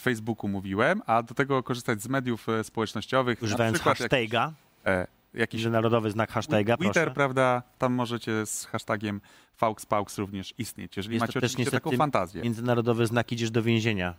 Facebooku 0.00 0.48
mówiłem, 0.48 1.02
a 1.06 1.22
do 1.22 1.34
tego 1.34 1.62
korzystać 1.62 2.02
z 2.02 2.08
mediów 2.08 2.46
społecznościowych. 2.62 3.42
Używając 3.42 3.80
hashtaga, 3.80 4.52
Jakiś, 4.84 5.06
jakiś 5.34 5.60
międzynarodowy 5.60 6.10
znak 6.10 6.30
hashtaga, 6.32 6.76
Twitter, 6.76 6.92
proszę. 6.92 7.10
prawda? 7.10 7.62
Tam 7.78 7.92
możecie 7.92 8.46
z 8.46 8.64
hashtagiem 8.66 9.20
FauxPaux 9.56 10.18
również 10.18 10.54
istnieć, 10.58 10.96
jeżeli 10.96 11.14
Jest 11.14 11.26
macie 11.26 11.38
oczywiście 11.38 11.70
taką 11.70 11.90
fantazję. 11.96 12.42
Międzynarodowy 12.42 13.06
znak 13.06 13.32
idziesz 13.32 13.50
do 13.50 13.62
więzienia. 13.62 14.14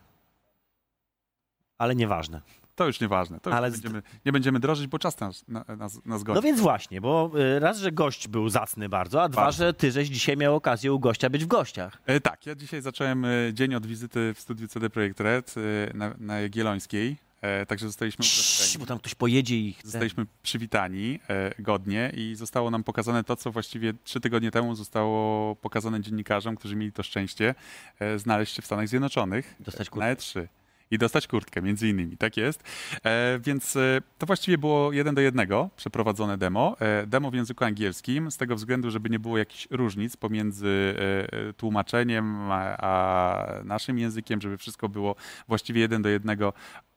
Ale 1.77 1.95
nieważne. 1.95 2.41
To 2.75 2.87
już 2.87 2.99
nieważne. 2.99 3.39
To 3.39 3.49
już 3.49 3.57
Ale 3.57 3.69
nie, 3.69 3.75
z- 3.75 3.79
będziemy, 3.79 4.01
nie 4.25 4.31
będziemy 4.31 4.59
drożyć, 4.59 4.87
bo 4.87 4.99
czas 4.99 5.19
nas, 5.19 5.45
na, 5.47 5.65
nas, 5.77 6.05
nas 6.05 6.23
goni. 6.23 6.35
No 6.35 6.41
więc 6.41 6.59
właśnie, 6.59 7.01
bo 7.01 7.31
y, 7.55 7.59
raz, 7.59 7.79
że 7.79 7.91
gość 7.91 8.27
był 8.27 8.49
zacny 8.49 8.89
bardzo, 8.89 9.23
a 9.23 9.29
dwa, 9.29 9.41
Bardzo. 9.41 9.57
że 9.57 9.73
ty 9.73 9.91
żeś 9.91 10.07
dzisiaj 10.07 10.37
miał 10.37 10.55
okazję 10.55 10.93
u 10.93 10.99
gościa 10.99 11.29
być 11.29 11.43
w 11.43 11.47
gościach. 11.47 11.97
E, 12.05 12.19
tak, 12.19 12.45
ja 12.45 12.55
dzisiaj 12.55 12.81
zacząłem 12.81 13.25
e, 13.25 13.29
dzień 13.53 13.75
od 13.75 13.85
wizyty 13.85 14.33
w 14.35 14.39
studiu 14.39 14.67
CD 14.67 14.89
Projekt 14.89 15.19
Red 15.19 15.55
e, 15.91 15.97
na, 15.97 16.13
na 16.19 16.39
Jagiellońskiej, 16.39 17.17
e, 17.41 17.65
także 17.65 17.87
zostaliśmy 17.87 18.25
Cii, 18.25 18.39
ugoszczeni. 18.39 18.79
bo 18.79 18.85
tam 18.85 18.99
ktoś 18.99 19.15
pojedzie 19.15 19.55
i. 19.55 19.75
Zostaliśmy 19.83 20.25
przywitani 20.43 21.19
e, 21.29 21.61
godnie 21.61 22.11
i 22.15 22.35
zostało 22.35 22.71
nam 22.71 22.83
pokazane 22.83 23.23
to, 23.23 23.35
co 23.35 23.51
właściwie 23.51 23.93
trzy 24.03 24.19
tygodnie 24.19 24.51
temu 24.51 24.75
zostało 24.75 25.55
pokazane 25.55 26.01
dziennikarzom, 26.01 26.55
którzy 26.55 26.75
mieli 26.75 26.91
to 26.91 27.03
szczęście 27.03 27.55
e, 27.99 28.19
znaleźć 28.19 28.55
się 28.55 28.61
w 28.61 28.65
Stanach 28.65 28.87
Zjednoczonych 28.87 29.55
Dostać 29.59 29.87
e, 29.95 29.99
na 29.99 30.15
E3. 30.15 30.47
I 30.91 30.97
dostać 30.97 31.27
kurtkę, 31.27 31.61
między 31.61 31.89
innymi, 31.89 32.17
tak 32.17 32.37
jest. 32.37 32.63
E, 33.03 33.39
więc 33.39 33.75
e, 33.75 34.01
to 34.17 34.25
właściwie 34.25 34.57
było 34.57 34.91
jeden 34.91 35.15
do 35.15 35.21
jednego 35.21 35.69
przeprowadzone 35.75 36.37
demo. 36.37 36.75
E, 36.79 37.07
demo 37.07 37.31
w 37.31 37.33
języku 37.33 37.63
angielskim, 37.63 38.31
z 38.31 38.37
tego 38.37 38.55
względu, 38.55 38.91
żeby 38.91 39.09
nie 39.09 39.19
było 39.19 39.37
jakichś 39.37 39.67
różnic 39.71 40.17
pomiędzy 40.17 40.95
e, 40.97 41.33
e, 41.49 41.53
tłumaczeniem 41.53 42.51
a, 42.51 42.77
a 42.77 43.63
naszym 43.63 43.99
językiem, 43.99 44.41
żeby 44.41 44.57
wszystko 44.57 44.89
było 44.89 45.15
właściwie 45.47 45.81
jeden 45.81 46.01
do 46.01 46.09
jednego 46.09 46.53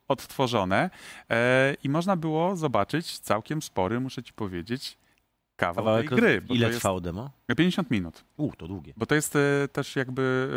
odtworzone. 0.08 0.90
E, 1.30 1.76
I 1.84 1.88
można 1.88 2.16
było 2.16 2.56
zobaczyć 2.56 3.18
całkiem 3.18 3.62
spory, 3.62 4.00
muszę 4.00 4.22
ci 4.22 4.32
powiedzieć, 4.32 4.98
kawał 5.60 5.84
Kawałek 5.84 6.08
tej 6.08 6.18
gry. 6.18 6.42
Ile 6.48 6.66
jest 6.66 6.78
trwało 6.78 7.00
demo? 7.00 7.30
50 7.56 7.90
minut. 7.90 8.24
U, 8.36 8.52
to 8.58 8.68
długie. 8.68 8.92
Bo 8.96 9.06
to 9.06 9.14
jest 9.14 9.36
e, 9.36 9.68
też 9.72 9.96
jakby 9.96 10.50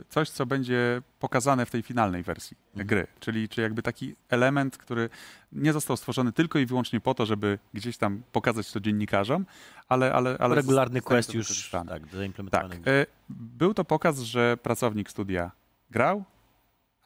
e, 0.00 0.04
coś, 0.08 0.30
co 0.30 0.46
będzie 0.46 1.02
pokazane 1.18 1.66
w 1.66 1.70
tej 1.70 1.82
finalnej 1.82 2.22
wersji 2.22 2.56
Mhm. 2.70 2.86
gry. 2.86 3.06
Czyli, 3.20 3.48
czyli 3.48 3.62
jakby 3.62 3.82
taki 3.82 4.14
element, 4.28 4.76
który 4.76 5.08
nie 5.52 5.72
został 5.72 5.96
stworzony 5.96 6.32
tylko 6.32 6.58
i 6.58 6.66
wyłącznie 6.66 7.00
po 7.00 7.14
to, 7.14 7.26
żeby 7.26 7.58
gdzieś 7.74 7.96
tam 7.96 8.22
pokazać 8.32 8.72
to 8.72 8.80
dziennikarzom, 8.80 9.46
ale... 9.88 10.12
ale, 10.12 10.36
ale 10.40 10.54
Regularny 10.54 11.00
quest 11.00 11.34
już 11.34 11.70
tak, 11.70 11.88
Tak. 11.88 12.06
zaimplementowany. 12.06 12.74
E, 12.86 13.06
Był 13.28 13.74
to 13.74 13.84
pokaz, 13.84 14.18
że 14.20 14.56
pracownik 14.62 15.10
studia 15.10 15.50
grał, 15.90 16.24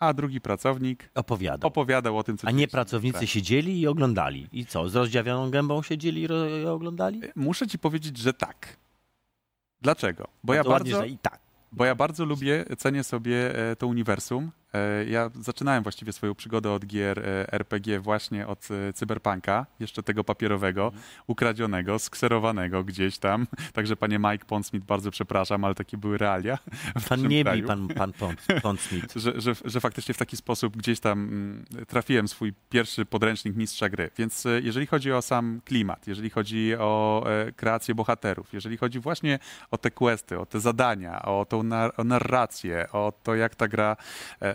a 0.07 0.13
drugi 0.13 0.41
pracownik 0.41 1.11
Opowiadał. 1.15 1.69
opowiadał 1.69 2.19
o 2.19 2.23
tym, 2.23 2.39
co 2.39 2.49
A 2.49 2.51
nie 2.51 2.69
pracownicy 2.69 3.19
grze. 3.19 3.27
siedzieli 3.27 3.81
i 3.81 3.87
oglądali. 3.87 4.49
I 4.53 4.67
co, 4.67 4.89
z 4.89 4.95
rozdziawioną 4.97 5.51
gębą 5.51 5.83
siedzieli 5.83 6.23
i, 6.23 6.67
oglądali? 6.67 7.21
Muszę 7.37 7.67
ci 7.67 7.79
powiedzieć, 7.79 8.17
że 8.19 8.33
tak. 8.33 8.77
Dlaczego? 9.81 10.29
Bo 10.45 10.55
ja 10.55 10.61
ładnie, 10.61 10.71
bardzo... 10.71 10.99
że 10.99 11.09
i 11.09 11.19
tak. 11.19 11.41
Bo 11.73 11.85
ja 11.85 11.95
bardzo 11.95 12.25
lubię, 12.25 12.65
cenię 12.79 13.05
sobie 13.05 13.59
e, 13.71 13.77
to 13.77 13.87
uniwersum. 13.87 14.51
E, 14.75 15.05
Ja 15.05 15.31
zaczynałem 15.41 15.83
właściwie 15.83 16.13
swoją 16.13 16.35
przygodę 16.35 16.73
od 16.73 16.87
gier 16.87 17.19
e, 17.19 17.53
RPG 17.53 18.01
właśnie 18.01 18.47
od 18.47 18.69
e, 18.89 18.93
Cyberpunka, 18.93 19.67
jeszcze 19.81 20.03
tego 20.03 20.25
papierowego, 20.25 20.85
Mhm. 20.85 21.03
ukradzionego, 21.27 21.99
skserowanego 21.99 22.85
gdzieś 22.85 23.19
tam. 23.19 23.47
Także 23.73 23.97
panie 23.97 24.19
Mike 24.19 24.45
Pondsmith, 24.45 24.87
bardzo 24.87 25.11
przepraszam, 25.11 25.65
ale 25.65 25.75
takie 25.75 25.97
były 25.97 26.19
realia. 26.19 26.59
Pan 27.09 27.29
nie 27.29 27.45
bij, 27.45 27.63
pan, 27.63 27.89
pan 27.89 28.13
Pont, 28.13 28.47
Pont 28.63 28.81
Smith. 28.81 29.15
Że, 29.25 29.41
że, 29.41 29.53
że 29.65 29.81
faktycznie 29.81 30.15
w 30.15 30.19
taki 30.19 30.37
sposób 30.37 30.77
gdzieś 30.77 31.01
tam 31.01 31.19
mm, 31.23 31.65
trafiłem 31.89 32.29
swój 32.29 32.53
pierwszy 32.71 33.05
podręcznik 33.07 33.57
mistrza 33.57 33.89
gry. 33.89 34.11
Więc 34.19 34.45
jeżeli 34.63 34.87
chodzi 34.87 35.13
o 35.13 35.23
sam 35.23 35.61
klimat, 35.65 36.07
jeżeli 36.07 36.31
chodzi 36.31 36.75
o 36.79 37.25
kreację 37.57 37.95
bohaterów, 37.95 38.53
jeżeli 38.53 38.77
chodzi 38.77 39.01
właśnie 39.01 39.39
o 39.71 39.79
te 39.79 39.91
questy, 39.91 40.39
o 40.39 40.47
te 40.47 40.61
zadania, 40.61 41.23
o 41.23 41.45
tą 41.49 41.63
nar- 41.63 41.93
o 41.97 42.05
narrację, 42.05 42.87
o 42.93 43.13
to, 43.23 43.35
jak 43.35 43.55
ta 43.55 43.69
gra 43.69 43.97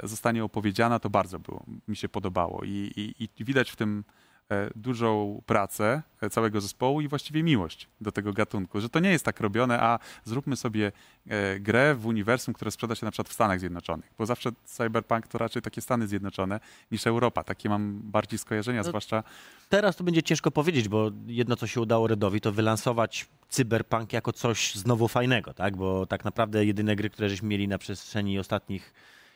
zostanie 0.10 0.44
opowiedziana, 0.44 1.00
to 1.00 1.10
bardzo 1.10 1.40
było, 1.40 1.66
mi 1.88 1.96
się 1.96 2.10
podobało. 2.10 2.64
I, 2.64 2.92
i, 2.96 3.30
i 3.42 3.46
widać 3.46 3.72
w 3.72 3.76
tym 3.76 4.04
e, 4.52 4.70
dużą 4.76 5.42
pracę 5.46 6.02
e, 6.22 6.30
całego 6.30 6.62
zespołu 6.62 7.02
i 7.02 7.08
właściwie 7.08 7.44
miłość 7.44 7.88
do 8.02 8.12
tego 8.12 8.34
gatunku, 8.34 8.82
że 8.82 8.90
to 8.90 9.00
nie 9.00 9.12
jest 9.12 9.26
tak 9.26 9.40
robione, 9.40 9.80
a 9.80 10.00
zróbmy 10.26 10.56
sobie 10.56 10.92
e, 11.28 11.60
grę 11.60 11.96
w 11.96 12.06
uniwersum, 12.06 12.54
które 12.54 12.72
sprzeda 12.72 12.96
się 12.96 13.06
na 13.06 13.12
przykład 13.12 13.30
w 13.30 13.34
Stanach 13.34 13.60
Zjednoczonych, 13.60 14.14
bo 14.18 14.26
zawsze 14.26 14.52
Cyberpunk 14.66 15.28
to 15.28 15.38
raczej 15.38 15.62
takie 15.62 15.82
Stany 15.82 16.08
Zjednoczone 16.08 16.60
niż 16.92 17.08
Europa, 17.08 17.44
takie 17.44 17.70
mam 17.70 18.00
bardziej 18.04 18.40
skojarzenia, 18.40 18.82
No, 18.82 18.90
zwłaszcza 18.90 19.24
Teraz 19.70 19.96
to 19.96 20.04
będzie 20.04 20.24
ciężko 20.24 20.52
powiedzieć, 20.52 20.90
bo 20.90 21.12
jedno, 21.28 21.56
co 21.56 21.68
się 21.68 21.82
udało 21.82 22.08
Redowi, 22.08 22.42
to 22.42 22.52
wylansować 22.52 23.28
cyberpunk 23.50 24.14
jako 24.14 24.34
coś 24.34 24.76
znowu 24.76 25.08
fajnego, 25.08 25.54
tak? 25.54 25.78
Bo 25.78 26.06
tak 26.06 26.26
naprawdę 26.26 26.66
jedyne 26.66 26.96
gry, 26.96 27.10
które 27.10 27.30
żeśmy 27.30 27.48
mieli 27.48 27.68
na 27.68 27.78
przestrzeni 27.78 28.40
ostatnich 28.40 28.94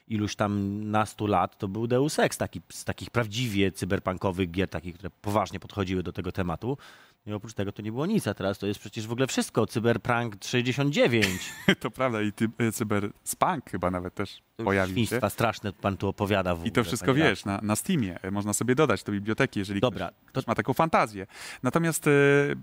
iluś 0.07 0.35
tam 0.35 0.83
nastu 0.91 1.27
lat, 1.27 1.57
to 1.57 1.67
był 1.67 1.87
Deus 1.87 2.19
Ex, 2.19 2.37
taki, 2.37 2.61
z 2.71 2.83
takich 2.83 3.09
prawdziwie 3.09 3.71
cyberpunkowych 3.71 4.51
gier, 4.51 4.69
takich, 4.69 4.93
które 4.93 5.09
poważnie 5.09 5.59
podchodziły 5.59 6.03
do 6.03 6.13
tego 6.13 6.31
tematu. 6.31 6.77
I 7.25 7.33
oprócz 7.33 7.53
tego 7.53 7.71
to 7.71 7.81
nie 7.81 7.91
było 7.91 8.05
nic, 8.05 8.27
a 8.27 8.33
teraz 8.33 8.59
to 8.59 8.67
jest 8.67 8.79
przecież 8.79 9.07
w 9.07 9.11
ogóle 9.11 9.27
wszystko. 9.27 9.67
Cyberpunk 9.67 10.35
69. 10.43 11.25
to 11.79 11.91
prawda 11.91 12.21
i 12.21 12.31
e, 12.57 12.71
Cyberspunk 12.71 13.71
chyba 13.71 13.91
nawet 13.91 14.15
też 14.15 14.41
pojawił 14.57 14.95
się. 14.95 15.05
Świństwa 15.05 15.29
straszne 15.29 15.73
pan 15.73 15.97
tu 15.97 16.07
opowiada 16.07 16.55
w 16.55 16.65
I 16.65 16.71
to 16.71 16.81
ogóle, 16.81 16.83
wszystko 16.83 17.11
panie 17.11 17.23
wiesz, 17.23 17.45
na, 17.45 17.59
na 17.63 17.75
Steamie. 17.75 18.19
Można 18.31 18.53
sobie 18.53 18.75
dodać 18.75 19.03
do 19.03 19.11
biblioteki, 19.11 19.59
jeżeli 19.59 19.81
Dobra, 19.81 20.07
ktoś, 20.07 20.17
to- 20.23 20.27
ktoś 20.29 20.47
ma 20.47 20.55
taką 20.55 20.73
fantazję. 20.73 21.27
Natomiast 21.63 22.07
e, 22.07 22.11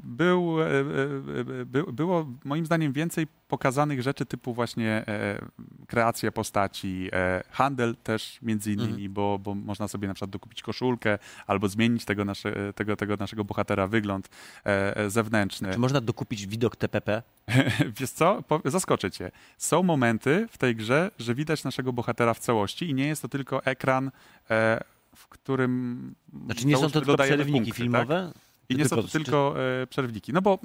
był, 0.05 0.63
e, 0.63 0.67
e, 0.67 1.65
by, 1.65 1.85
było 1.93 2.27
moim 2.45 2.67
zdaniem 2.67 2.93
więcej 2.93 3.27
pokazanych 3.49 4.03
rzeczy 4.03 4.27
typu 4.27 4.55
właśnie 4.55 5.05
kreacja 5.89 6.33
postaci, 6.33 7.11
handel 7.51 7.97
też 8.03 8.39
między 8.43 8.73
innymi, 8.73 8.91
Mhm. 8.93 9.13
bo, 9.13 9.39
bo 9.39 9.55
można 9.55 9.89
sobie 9.89 10.09
na 10.09 10.15
przykład 10.15 10.31
dokupić 10.31 10.63
koszulkę 10.63 11.19
albo 11.47 11.69
zmienić 11.69 12.05
tego, 12.05 12.25
nasze, 12.25 12.73
tego, 12.73 12.97
tego 12.97 13.17
naszego 13.17 13.45
bohatera 13.45 13.87
wygląd 13.87 14.29
zewnętrzny. 15.09 15.73
Czy 15.73 15.79
można 15.79 16.01
dokupić 16.01 16.47
widok 16.47 16.77
TPP? 16.77 17.23
Wiesz 18.01 18.11
co? 18.11 18.43
Zaskoczę 18.65 19.11
cię. 19.11 19.31
Są 19.59 19.83
momenty 19.83 20.49
w 20.51 20.59
tej 20.59 20.77
grze, 20.77 21.11
że 21.19 21.35
widać 21.35 21.65
naszego 21.81 21.93
bohatera 21.93 22.35
w 22.35 22.39
całości 22.39 22.91
i 22.91 22.95
nie 22.95 23.07
jest 23.07 23.23
to 23.23 23.29
tylko 23.29 23.65
ekran, 23.65 24.11
e, 24.51 24.81
w 25.17 25.29
którym. 25.29 26.15
Znaczy 26.45 26.67
nie 26.67 26.77
są 26.77 26.83
to 26.83 26.91
tylko 26.91 27.07
dodajemy 27.07 27.37
przerywniki 27.37 27.65
punkty, 27.65 27.83
filmowe? 27.83 28.33
Tak? 28.35 28.43
I 28.69 28.77
nie 28.77 28.89
są 28.89 28.97
to 28.97 29.03
czy- 29.03 29.11
tylko 29.11 29.55
e, 29.83 29.87
przerywniki. 29.87 30.33
No 30.33 30.43
bo 30.43 30.59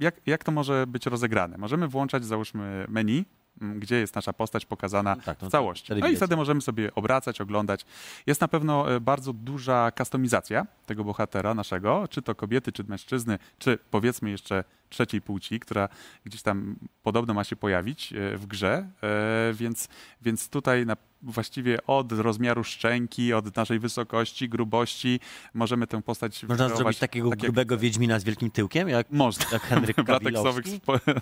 jak, 0.00 0.20
jak 0.26 0.44
to 0.44 0.52
może 0.52 0.86
być 0.86 1.06
rozegrane? 1.06 1.58
Możemy 1.58 1.88
włączać, 1.88 2.24
załóżmy, 2.24 2.86
menu, 2.88 3.24
gdzie 3.60 3.96
jest 3.96 4.14
nasza 4.14 4.32
postać 4.32 4.66
pokazana 4.66 5.16
No 5.16 5.22
tak, 5.22 5.42
no 5.42 5.48
w 5.48 5.50
całości. 5.50 5.92
No 6.00 6.08
i 6.08 6.16
wtedy 6.16 6.36
możemy 6.36 6.60
sobie 6.60 6.94
obracać, 6.94 7.40
oglądać. 7.40 7.86
Jest 8.26 8.40
na 8.40 8.48
pewno 8.48 8.94
e, 8.94 9.00
bardzo 9.00 9.32
duża 9.32 9.90
kustomizacja 9.90 10.66
tego 10.86 11.04
bohatera 11.04 11.54
naszego, 11.54 12.08
czy 12.08 12.22
to 12.22 12.34
kobiety, 12.34 12.72
czy 12.72 12.84
mężczyzny, 12.84 13.38
czy 13.58 13.78
powiedzmy 13.90 14.30
jeszcze 14.30 14.64
trzeciej 14.88 15.22
płci, 15.22 15.60
która 15.60 15.88
gdzieś 16.24 16.42
tam 16.42 16.76
podobno 17.02 17.34
ma 17.34 17.44
się 17.44 17.56
pojawić 17.56 18.12
e, 18.12 18.36
w 18.36 18.46
grze, 18.46 18.90
e, 19.02 19.52
więc, 19.54 19.88
więc 20.22 20.48
tutaj 20.48 20.86
na, 20.86 20.96
właściwie 21.22 21.86
od 21.86 22.12
rozmiaru 22.12 22.64
szczęki, 22.64 23.32
od 23.32 23.56
naszej 23.56 23.78
wysokości, 23.78 24.48
grubości 24.48 25.20
możemy 25.54 25.86
tę 25.86 26.02
postać 26.02 26.42
Można 26.42 26.68
zrobić 26.68 26.98
takiego 26.98 27.30
tak, 27.30 27.38
jak 27.38 27.46
grubego 27.46 27.78
Wiedźmina 27.78 28.18
z 28.18 28.24
wielkim 28.24 28.50
tyłkiem, 28.50 28.88
jak, 28.88 29.10
można. 29.10 29.44
jak 29.52 29.62
Henryk 29.62 29.96
W 30.04 30.08
lateksowych 30.08 30.64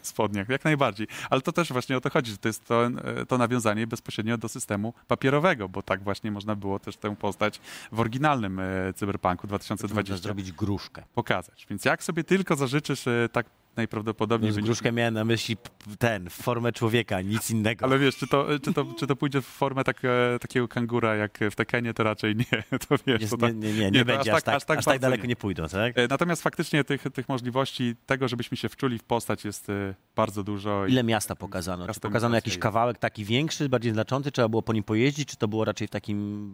spodniach, 0.03 0.49
jak 0.49 0.65
najbardziej. 0.65 1.07
Ale 1.31 1.41
to 1.41 1.53
też 1.53 1.73
właśnie 1.73 1.97
o 1.97 2.01
to 2.01 2.11
chodzi, 2.11 2.31
że 2.31 2.39
to 2.39 2.49
jest 2.49 2.65
to, 2.65 2.87
e, 2.87 3.27
to 3.27 3.39
nawiązanie 3.39 3.87
bezpośrednio 3.87 4.39
do 4.39 4.49
systemu 4.49 4.95
papierowego, 5.09 5.69
bo 5.69 5.83
tak 5.83 6.03
właśnie 6.03 6.31
można 6.31 6.57
było 6.57 6.79
też 6.79 6.97
tę 6.97 7.17
postać 7.17 7.61
w 7.93 8.01
oryginalnym 8.01 8.61
Cyberpunku 8.95 9.47
Można 9.47 9.49
2020 9.49 10.23
zrobić 10.23 10.53
gruszkę. 10.53 11.03
pokazać. 11.15 11.67
Więc 11.71 11.85
jak 11.85 12.05
sobie 12.05 12.25
tylko 12.25 12.57
zażyczysz 12.57 13.05
tak 13.33 13.47
najprawdopodobniej 13.77 14.53
Z 14.53 14.55
będzie... 14.55 14.67
gruszkę 14.67 14.93
miałem 14.93 15.15
na 15.15 15.25
myśli 15.25 15.57
ten, 15.99 16.31
formę 16.31 16.73
człowieka, 16.73 17.21
nic 17.21 17.51
innego. 17.51 17.87
Ale 17.87 17.99
wiesz, 17.99 18.17
czy 18.17 18.27
to, 18.27 18.47
czy, 18.63 18.75
to, 18.75 18.87
czy 18.99 19.07
to 19.07 19.17
pójdzie 19.17 19.43
w 19.43 19.47
formę 19.47 19.85
tak, 19.85 20.05
e, 20.05 20.39
takiego 20.39 20.69
kangura 20.69 21.15
jak 21.17 21.39
w 21.51 21.55
Tekenie, 21.55 21.95
to 21.95 22.03
raczej 22.03 22.37
nie. 22.37 22.45
To 22.89 22.97
wiesz, 23.07 23.21
Jest, 23.21 23.39
to 23.39 23.47
nie, 23.49 23.53
tak, 23.53 23.57
nie, 23.63 23.73
nie, 23.73 23.91
nie, 23.91 23.99
to 23.99 24.05
będzie, 24.05 24.35
aż 24.35 24.43
tak, 24.43 24.57
aż 24.57 24.65
tak, 24.65 24.85
bardzo 24.85 24.99
daleko 24.99 25.27
nie. 25.27 25.37
pójdą, 25.37 25.69
tak? 25.69 25.99
E, 25.99 26.07
Natomiast 26.09 26.43
faktycznie 26.43 26.85
tych, 26.85 27.03
tych 27.03 27.29
możliwości, 27.29 27.95
tego, 28.07 28.29
żebyśmy 28.29 28.57
się 28.57 28.69
wczuli 28.69 28.99
w 28.99 29.03
postać 29.05 29.45
jest 29.45 29.71
e, 29.71 29.95
bardzo 30.17 30.43
dużo. 30.45 30.87
Ile 30.87 31.05
miasta 31.05 31.37
pokazano? 31.37 31.95
Czy 31.95 32.01
pokazano 32.01 32.35
jakiś 32.35 32.53
Migracje. 32.53 32.63
kawałek 32.63 32.99
taki 32.99 33.25
większy, 33.25 33.69
bardziej 33.69 33.93
znaczący? 33.93 34.31
Trzeba 34.33 34.49
było 34.49 34.63
po 34.63 34.73
nim 34.73 34.83
pojeździć, 34.85 35.29
czy 35.29 35.37
to 35.37 35.49
było 35.49 35.65
raczej 35.65 35.87
w 35.89 35.91
takim 35.91 36.51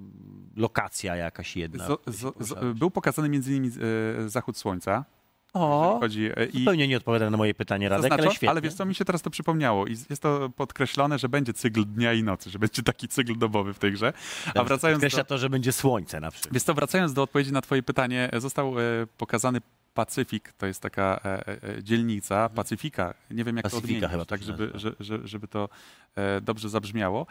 lokacja 0.56 1.16
jakaś 1.16 1.56
jedna? 1.56 1.86
Z, 1.86 2.16
z, 2.16 2.46
z, 2.48 2.78
był 2.78 2.90
pokazany 2.90 3.28
między 3.28 3.50
innymi 3.54 3.70
zachód 4.26 4.56
słońca. 4.58 5.04
O, 5.52 5.96
Chodzi, 6.00 6.30
e, 6.36 6.44
i 6.44 6.58
zupełnie 6.58 6.88
nie 6.88 6.96
odpowiada 6.96 7.30
na 7.30 7.36
moje 7.36 7.54
pytanie, 7.54 7.88
Radek, 7.88 8.02
Zaznacza, 8.02 8.22
ale 8.22 8.30
świetnie. 8.30 8.50
ale 8.50 8.60
wiesz 8.60 8.74
co, 8.74 8.84
mi 8.84 8.94
się 8.94 9.04
teraz 9.04 9.22
to 9.22 9.30
przypomniało 9.30 9.86
i 9.86 9.90
jest 10.10 10.22
to 10.22 10.50
podkreślone, 10.56 11.18
że 11.18 11.28
będzie 11.28 11.52
cykl 11.52 11.84
dnia 11.84 12.12
i 12.12 12.22
nocy, 12.22 12.50
że 12.50 12.58
będzie 12.58 12.82
taki 12.82 13.08
cykl 13.08 13.38
dobowy 13.38 13.74
w 13.74 13.78
tej 13.78 13.92
grze. 13.92 14.12
A 14.54 14.64
wracając 14.64 15.00
do, 15.00 15.06
Podkreśla 15.06 15.24
to, 15.24 15.38
że 15.38 15.50
będzie 15.50 15.72
słońce 15.72 16.20
na 16.20 16.30
przykład. 16.30 16.54
Wiesz 16.54 16.62
co, 16.62 16.74
wracając 16.74 17.12
do 17.12 17.22
odpowiedzi 17.22 17.52
na 17.52 17.60
twoje 17.60 17.82
pytanie, 17.82 18.28
e, 18.32 18.40
został 18.40 18.78
e, 18.78 18.82
pokazany 19.18 19.60
Pacyfik, 19.94 20.52
to 20.52 20.66
jest 20.66 20.80
taka 20.80 21.20
e, 21.24 21.46
e, 21.48 21.82
dzielnica, 21.82 22.48
Pacyfika, 22.48 23.14
nie 23.30 23.44
wiem 23.44 23.56
jak 23.56 23.62
Pacyfika 23.62 23.82
to 23.82 23.86
odmienić, 23.86 24.10
chyba 24.10 24.24
to 24.24 24.28
tak 24.28 24.42
żeby, 24.42 24.70
że, 24.74 24.92
że, 25.00 25.28
żeby 25.28 25.48
to 25.48 25.68
e, 26.14 26.40
dobrze 26.40 26.68
zabrzmiało. 26.68 27.26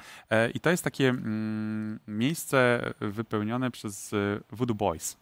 I 0.53 0.59
to 0.59 0.69
jest 0.69 0.83
takie 0.83 1.09
mm, 1.09 1.99
miejsce 2.07 2.81
wypełnione 2.99 3.71
przez 3.71 4.11
Voodoo 4.51 4.75
Boys, 4.75 5.17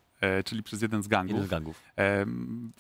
czyli 0.46 0.64
przez 0.64 0.82
jeden 0.82 1.04
z 1.04 1.08
gangów. 1.08 1.32
Jeden 1.34 1.48
z 1.48 1.50
gangów. 1.50 1.84
E, 1.98 2.26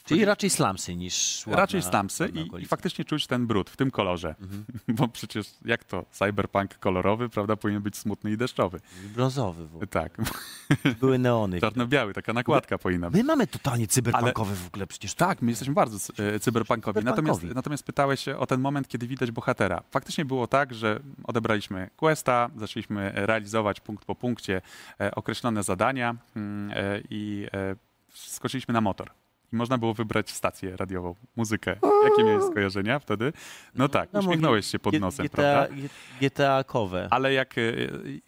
Czyli 0.05 0.25
raczej 0.25 0.49
slumsy 0.49 0.95
niż 0.95 1.43
ładna, 1.47 1.61
Raczej 1.61 1.81
ładna 1.81 2.27
i, 2.59 2.63
i 2.63 2.65
faktycznie 2.65 3.05
czuć 3.05 3.27
ten 3.27 3.47
brud 3.47 3.69
w 3.69 3.77
tym 3.77 3.91
kolorze. 3.91 4.35
Mhm. 4.41 4.65
Bo 4.97 5.07
przecież 5.07 5.47
jak 5.65 5.83
to? 5.83 6.05
Cyberpunk 6.11 6.77
kolorowy, 6.77 7.29
prawda? 7.29 7.55
Powinien 7.55 7.81
być 7.81 7.97
smutny 7.97 8.31
i 8.31 8.37
deszczowy. 8.37 8.79
Brązowy 9.15 9.67
w 9.67 9.71
ogóle. 9.75 9.87
Tak, 9.87 10.17
Były 10.99 11.19
neony. 11.19 11.61
czarno-biały, 11.61 12.13
taka 12.13 12.33
nakładka 12.33 12.77
powinna 12.77 13.09
być. 13.09 13.17
My 13.17 13.23
mamy 13.27 13.47
totalnie 13.47 13.87
cyberpunkowy 13.87 14.55
w 14.55 14.67
ogóle 14.67 14.87
przecież. 14.87 15.13
Tak, 15.13 15.41
my 15.41 15.51
jesteśmy 15.51 15.73
bardzo 15.73 15.99
cy- 15.99 16.13
e, 16.35 16.39
cyberpunkowi. 16.39 16.95
Natomiast, 16.95 17.15
Cyberpunkowi. 17.39 17.55
natomiast 17.55 17.83
pytałeś 17.83 18.19
się 18.19 18.37
o 18.37 18.45
ten 18.47 18.61
moment, 18.61 18.87
kiedy 18.87 19.07
widać 19.07 19.31
bohatera. 19.31 19.83
Faktycznie 19.91 20.25
było 20.25 20.47
tak, 20.47 20.73
że 20.73 20.99
odebraliśmy 21.23 21.89
questa, 21.97 22.49
zaczęliśmy 22.57 23.11
realizować 23.15 23.79
punkt 23.79 24.05
po 24.05 24.15
punkcie 24.15 24.61
e, 25.01 25.15
określone 25.15 25.63
zadania 25.63 26.15
mm, 26.35 26.71
e, 26.77 27.01
i 27.29 27.47
e, 27.53 27.75
skoczyliśmy 28.13 28.73
na 28.73 28.81
motor. 28.81 29.09
I 29.53 29.55
można 29.55 29.77
było 29.77 29.93
wybrać 29.93 30.31
stację 30.31 30.77
radiową, 30.77 31.15
muzykę. 31.35 31.75
Jakie 32.09 32.23
miałeś 32.23 32.43
skojarzenia 32.43 32.99
wtedy? 32.99 33.33
No 33.75 33.89
tak, 33.89 34.13
No, 34.13 34.19
uśmiechnąłeś 34.19 34.65
się 34.65 34.79
pod 34.79 34.99
nosem, 34.99 35.25
GTA, 35.25 35.35
prawda? 35.35 35.75
GTA-kowe. 36.21 37.07
Ale 37.11 37.33
jak 37.33 37.57
e, 37.57 37.61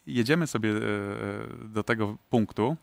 jedziemy 0.08 0.48
sobie 0.48 0.70
e, 0.70 0.80
do 1.64 1.84
tego 1.84 2.18
punktu, 2.30 2.78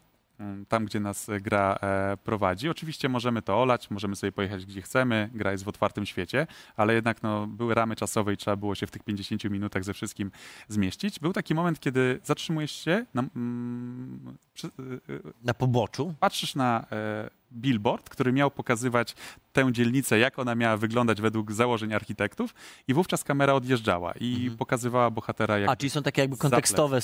tam 0.69 0.85
gdzie 0.85 1.01
nas 1.01 1.29
e, 1.29 1.41
gra 1.41 1.79
e, 1.83 2.17
prowadzi, 2.17 2.69
oczywiście 2.69 3.09
możemy 3.09 3.43
to 3.43 3.63
olać, 3.63 3.91
możemy 3.91 4.17
sobie 4.17 4.33
pojechać 4.33 4.67
gdzie 4.67 4.83
chcemy, 4.83 5.31
gra 5.35 5.53
jest 5.53 5.65
w 5.65 5.69
otwartym 5.69 6.07
świecie, 6.07 6.47
ale 6.77 6.95
jednak 6.95 7.23
no, 7.23 7.47
były 7.47 7.75
ramy 7.75 7.97
czasowe 7.97 8.33
i 8.33 8.37
trzeba 8.37 8.57
było 8.57 8.75
się 8.75 8.87
w 8.87 8.91
tych 8.91 9.03
50 9.03 9.45
minutach 9.45 9.85
ze 9.85 9.95
wszystkim 9.95 10.31
zmieścić. 10.69 11.21
Był 11.21 11.33
taki 11.33 11.55
moment, 11.55 11.81
kiedy 11.81 12.21
zatrzymujesz 12.25 12.73
się, 12.73 13.07
na, 13.15 13.23
mm, 13.37 14.37
przy, 14.55 14.67
e, 14.67 14.71
e, 15.15 15.19
Na 15.45 15.55
poboczu. 15.55 16.15
patrzysz 16.21 16.55
na 16.55 16.87
e, 16.93 17.31
billboard, 17.53 18.09
który 18.11 18.33
miał 18.33 18.51
pokazywać 18.51 19.15
tę 19.53 19.73
dzielnicę, 19.73 20.19
jak 20.19 20.39
ona 20.39 20.55
miała 20.55 20.77
wyglądać 20.77 21.21
według 21.21 21.53
założeń 21.53 21.95
architektów 21.95 22.55
i 22.89 22.95
wówczas 22.95 23.25
kamera 23.25 23.53
odjeżdżała 23.55 24.13
i 24.21 24.51
pokazywała 24.59 25.11
bohatera 25.11 25.59
jak 25.59 25.71
A, 25.71 25.77
czyli 25.77 25.91
są 25.91 26.03
takie 26.03 26.21
jakby 26.23 26.37
kontekstowe 26.37 27.01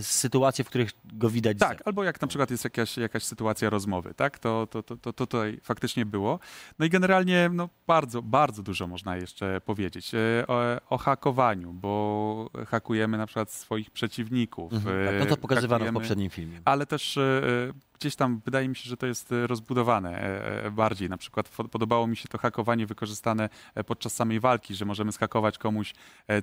sytuacje, 0.00 0.64
w 0.64 0.68
których 0.68 0.90
go 1.04 1.30
widać. 1.30 1.58
tak, 1.58 1.82
albo 1.84 2.04
jak 2.04 2.20
na 2.20 2.28
przykład 2.28 2.50
jest 2.50 2.64
jakaś, 2.64 2.96
jakaś 2.96 3.24
sytuacja 3.24 3.70
rozmowy, 3.70 4.14
tak? 4.14 4.38
To, 4.38 4.66
to, 4.70 4.82
to, 4.82 4.96
to, 4.96 5.12
to 5.12 5.26
tutaj 5.26 5.58
faktycznie 5.62 6.06
było. 6.06 6.38
No 6.78 6.86
i 6.86 6.90
generalnie 6.90 7.50
no, 7.52 7.68
bardzo, 7.86 8.22
bardzo 8.22 8.62
dużo 8.62 8.86
można 8.86 9.16
jeszcze 9.16 9.60
powiedzieć 9.60 10.14
e, 10.14 10.18
o, 10.46 10.60
o 10.88 10.98
hakowaniu, 10.98 11.72
bo 11.72 12.50
hakujemy 12.66 13.18
na 13.18 13.26
przykład 13.26 13.50
swoich 13.52 13.90
przeciwników. 13.90 14.72
Mhm, 14.72 15.06
tak, 15.06 15.14
e, 15.14 15.18
no 15.18 15.26
to 15.26 15.36
pokazywano 15.36 15.84
w 15.84 15.88
hakujemy- 15.88 15.92
poprzednim 15.94 16.30
filmie. 16.30 16.60
ale 16.64 16.86
też 16.86 17.16
e, 17.16 17.42
gdzieś 17.98 18.16
tam 18.16 18.40
wydaje 18.44 18.68
mi 18.68 18.76
się, 18.76 18.90
że 18.90 18.96
to 18.96 19.06
jest 19.06 19.32
e, 19.32 19.46
rozbudowane 19.46 20.20
e, 20.20 20.64
e, 20.64 20.70
bardziej. 20.70 21.08
Na 21.08 21.16
przykład 21.16 21.48
podobało 21.70 22.06
mi 22.06 22.16
się 22.16 22.28
to 22.28 22.38
hakowanie 22.38 22.86
wykorzystane 22.86 23.48
podczas 23.86 24.14
samej 24.14 24.40
walki, 24.40 24.74
że 24.74 24.84
możemy 24.84 25.12
zhakować 25.12 25.58
komuś 25.58 25.94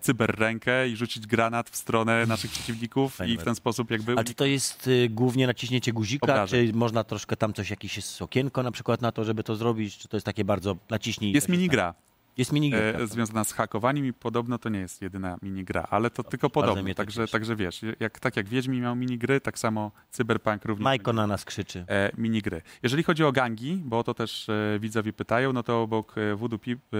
cyberrękę 0.01 0.89
i 0.89 0.95
rzucić 0.95 1.27
granat 1.27 1.69
w 1.69 1.75
stronę 1.75 2.25
naszych 2.25 2.51
przeciwników 2.51 3.19
i 3.27 3.37
w 3.37 3.43
ten 3.43 3.55
sposób 3.55 3.91
jakby... 3.91 4.15
A 4.17 4.23
czy 4.23 4.33
to 4.33 4.45
jest 4.45 4.87
y, 4.87 5.09
głównie 5.09 5.47
naciśnięcie 5.47 5.93
guzika, 5.93 6.33
Obrażeń. 6.33 6.67
czy 6.67 6.77
można 6.77 7.03
troszkę 7.03 7.35
tam 7.35 7.53
coś, 7.53 7.69
jakieś 7.69 7.95
jest 7.95 8.21
okienko 8.21 8.63
na 8.63 8.71
przykład 8.71 9.01
na 9.01 9.11
to, 9.11 9.23
żeby 9.23 9.43
to 9.43 9.55
zrobić, 9.55 9.97
czy 9.97 10.07
to 10.07 10.17
jest 10.17 10.25
takie 10.25 10.45
bardzo 10.45 10.77
naciśnij? 10.89 11.31
i 11.31 11.33
Jest 11.33 11.49
minigra. 11.49 11.93
Jest 12.37 12.51
minigra. 12.53 12.79
e, 12.79 13.07
związana 13.07 13.43
z 13.43 13.53
hakowaniem 13.53 14.05
i 14.05 14.13
podobno 14.13 14.57
to 14.57 14.69
nie 14.69 14.79
jest 14.79 15.01
jedyna 15.01 15.37
minigra, 15.41 15.87
ale 15.89 16.09
to 16.09 16.23
tylko 16.23 16.49
podobno. 16.49 16.93
Także, 16.93 17.27
także 17.27 17.55
wiesz, 17.55 17.81
jak, 17.99 18.19
tak 18.19 18.35
jak 18.37 18.47
Wiedźmin 18.49 18.81
miał 18.81 18.95
minigry, 18.95 19.41
tak 19.41 19.59
samo 19.59 19.91
Cyberpunk 20.11 20.65
również 20.65 20.83
Majko 20.83 21.13
na 21.13 21.27
nas 21.27 21.45
krzyczy. 21.45 21.85
e, 21.89 22.11
minigry. 22.17 22.61
Jeżeli 22.83 23.03
chodzi 23.03 23.23
o 23.23 23.31
gangi, 23.31 23.81
bo 23.85 23.99
o 23.99 24.03
to 24.03 24.13
też 24.13 24.49
e, 24.49 24.79
widzowie 24.79 25.13
pytają, 25.13 25.53
no 25.53 25.63
to 25.63 25.81
obok 25.81 26.15
e, 26.17 26.35
Voodoo 26.35 26.59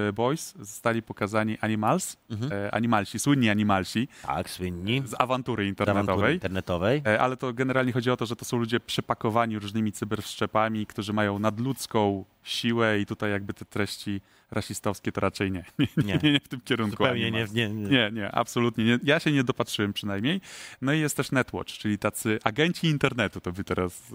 e, 0.09 0.13
Boys 0.13 0.53
zostali 0.59 1.01
pokazani 1.01 1.57
Animals, 1.61 2.17
Mhm. 2.31 2.51
e, 2.53 2.73
Animalsi, 2.73 3.19
słynni 3.19 3.49
Animalsi 3.49 4.07
Tak, 4.27 4.49
słynni. 4.49 5.03
z 5.05 5.13
awantury 5.13 5.15
Z 5.15 5.21
awantury 5.21 5.65
internetowej. 5.69 6.33
internetowej. 6.33 7.01
E, 7.07 7.21
Ale 7.21 7.38
to 7.38 7.53
generalnie 7.53 7.91
chodzi 7.91 8.11
o 8.11 8.17
to, 8.17 8.25
że 8.25 8.36
to 8.36 8.45
są 8.45 8.57
ludzie 8.57 8.79
przepakowani 8.79 9.59
różnymi 9.59 9.91
cyberwszczepami, 9.91 10.86
którzy 10.86 11.13
mają 11.13 11.39
nadludzką 11.39 12.25
siłę 12.45 12.99
i 12.99 13.05
tutaj 13.05 13.31
jakby 13.31 13.53
te 13.53 13.65
treści 13.65 14.21
rasistowskie 14.51 15.11
to 15.11 15.21
raczej 15.21 15.51
nie. 15.51 15.65
Nie, 15.79 15.87
nie, 15.97 16.19
Nie. 16.23 16.31
nie, 16.31 16.39
w 16.39 16.47
tym 16.47 16.61
kierunku. 16.61 16.91
Zupełnie 16.91 17.31
nie, 17.31 17.47
nie. 17.53 17.69
Nie, 17.69 18.11
nie, 18.13 18.31
absolutnie 18.31 18.85
nie. 18.85 18.99
Ja 19.03 19.19
się 19.19 19.31
nie 19.31 19.43
dopatrzyłem 19.43 19.93
przynajmniej. 19.93 20.41
No 20.81 20.93
i 20.93 20.99
jest 20.99 21.17
też 21.17 21.31
Netwatch, 21.31 21.73
czyli 21.73 21.97
tacy 21.97 22.39
agenci 22.43 22.87
internetu, 22.87 23.41
to 23.41 23.51
by 23.51 23.63
teraz 23.63 24.11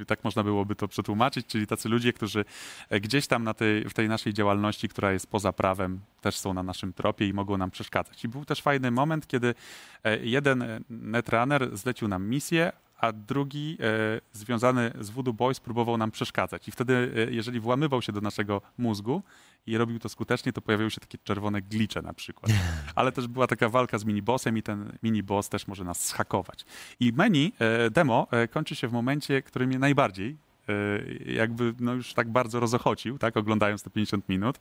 y, 0.00 0.06
tak 0.06 0.24
można 0.24 0.42
byłoby 0.42 0.74
to 0.74 0.88
przetłumaczyć, 0.88 1.46
czyli 1.46 1.66
tacy 1.66 1.88
ludzie, 1.88 2.12
którzy 2.12 2.44
e, 2.88 3.00
gdzieś 3.00 3.26
tam 3.26 3.44
na 3.44 3.54
tej, 3.54 3.84
w 3.84 3.94
tej 3.94 4.08
naszej 4.08 4.34
działalności, 4.34 4.88
która 4.88 5.12
jest 5.12 5.26
poza 5.26 5.52
prawem, 5.52 6.00
też 6.20 6.38
są 6.38 6.54
na 6.54 6.62
naszym 6.62 6.92
tropie 6.92 7.28
i 7.28 7.32
mogą 7.32 7.56
nam 7.56 7.70
przeszkadzać. 7.70 8.24
I 8.24 8.28
był 8.28 8.44
też 8.44 8.62
fajny 8.62 8.90
moment, 8.90 9.26
kiedy 9.26 9.54
e, 10.04 10.18
jeden 10.18 10.62
e, 10.62 10.80
netrunner 10.90 11.76
zlecił 11.76 12.08
nam 12.08 12.28
misję, 12.28 12.72
a 13.02 13.12
drugi 13.12 13.78
e, 13.80 14.20
związany 14.32 14.92
z 15.00 15.10
Voodoo 15.10 15.32
Boys 15.32 15.60
próbował 15.60 15.98
nam 15.98 16.10
przeszkadzać. 16.10 16.68
I 16.68 16.70
wtedy, 16.70 17.12
e, 17.16 17.32
jeżeli 17.32 17.60
włamywał 17.60 18.02
się 18.02 18.12
do 18.12 18.20
naszego 18.20 18.62
mózgu 18.78 19.22
i 19.66 19.76
robił 19.76 19.98
to 19.98 20.08
skutecznie, 20.08 20.52
to 20.52 20.60
pojawiały 20.60 20.90
się 20.90 21.00
takie 21.00 21.18
czerwone 21.18 21.62
glicze 21.62 22.02
na 22.02 22.14
przykład. 22.14 22.52
Ale 22.94 23.12
też 23.12 23.28
była 23.28 23.46
taka 23.46 23.68
walka 23.68 23.98
z 23.98 24.04
minibossem 24.04 24.58
i 24.58 24.62
ten 24.62 24.98
miniboss 25.02 25.48
też 25.48 25.66
może 25.66 25.84
nas 25.84 26.04
schakować. 26.04 26.64
I 27.00 27.12
menu, 27.12 27.52
e, 27.58 27.90
demo 27.90 28.26
kończy 28.50 28.76
się 28.76 28.88
w 28.88 28.92
momencie, 28.92 29.42
który 29.42 29.66
mnie 29.66 29.78
najbardziej 29.78 30.36
jakby 31.26 31.74
no 31.80 31.94
już 31.94 32.14
tak 32.14 32.30
bardzo 32.30 32.60
rozochocił, 32.60 33.18
tak, 33.18 33.36
oglądając 33.36 33.82
te 33.82 33.90
50 33.90 34.28
minut. 34.28 34.58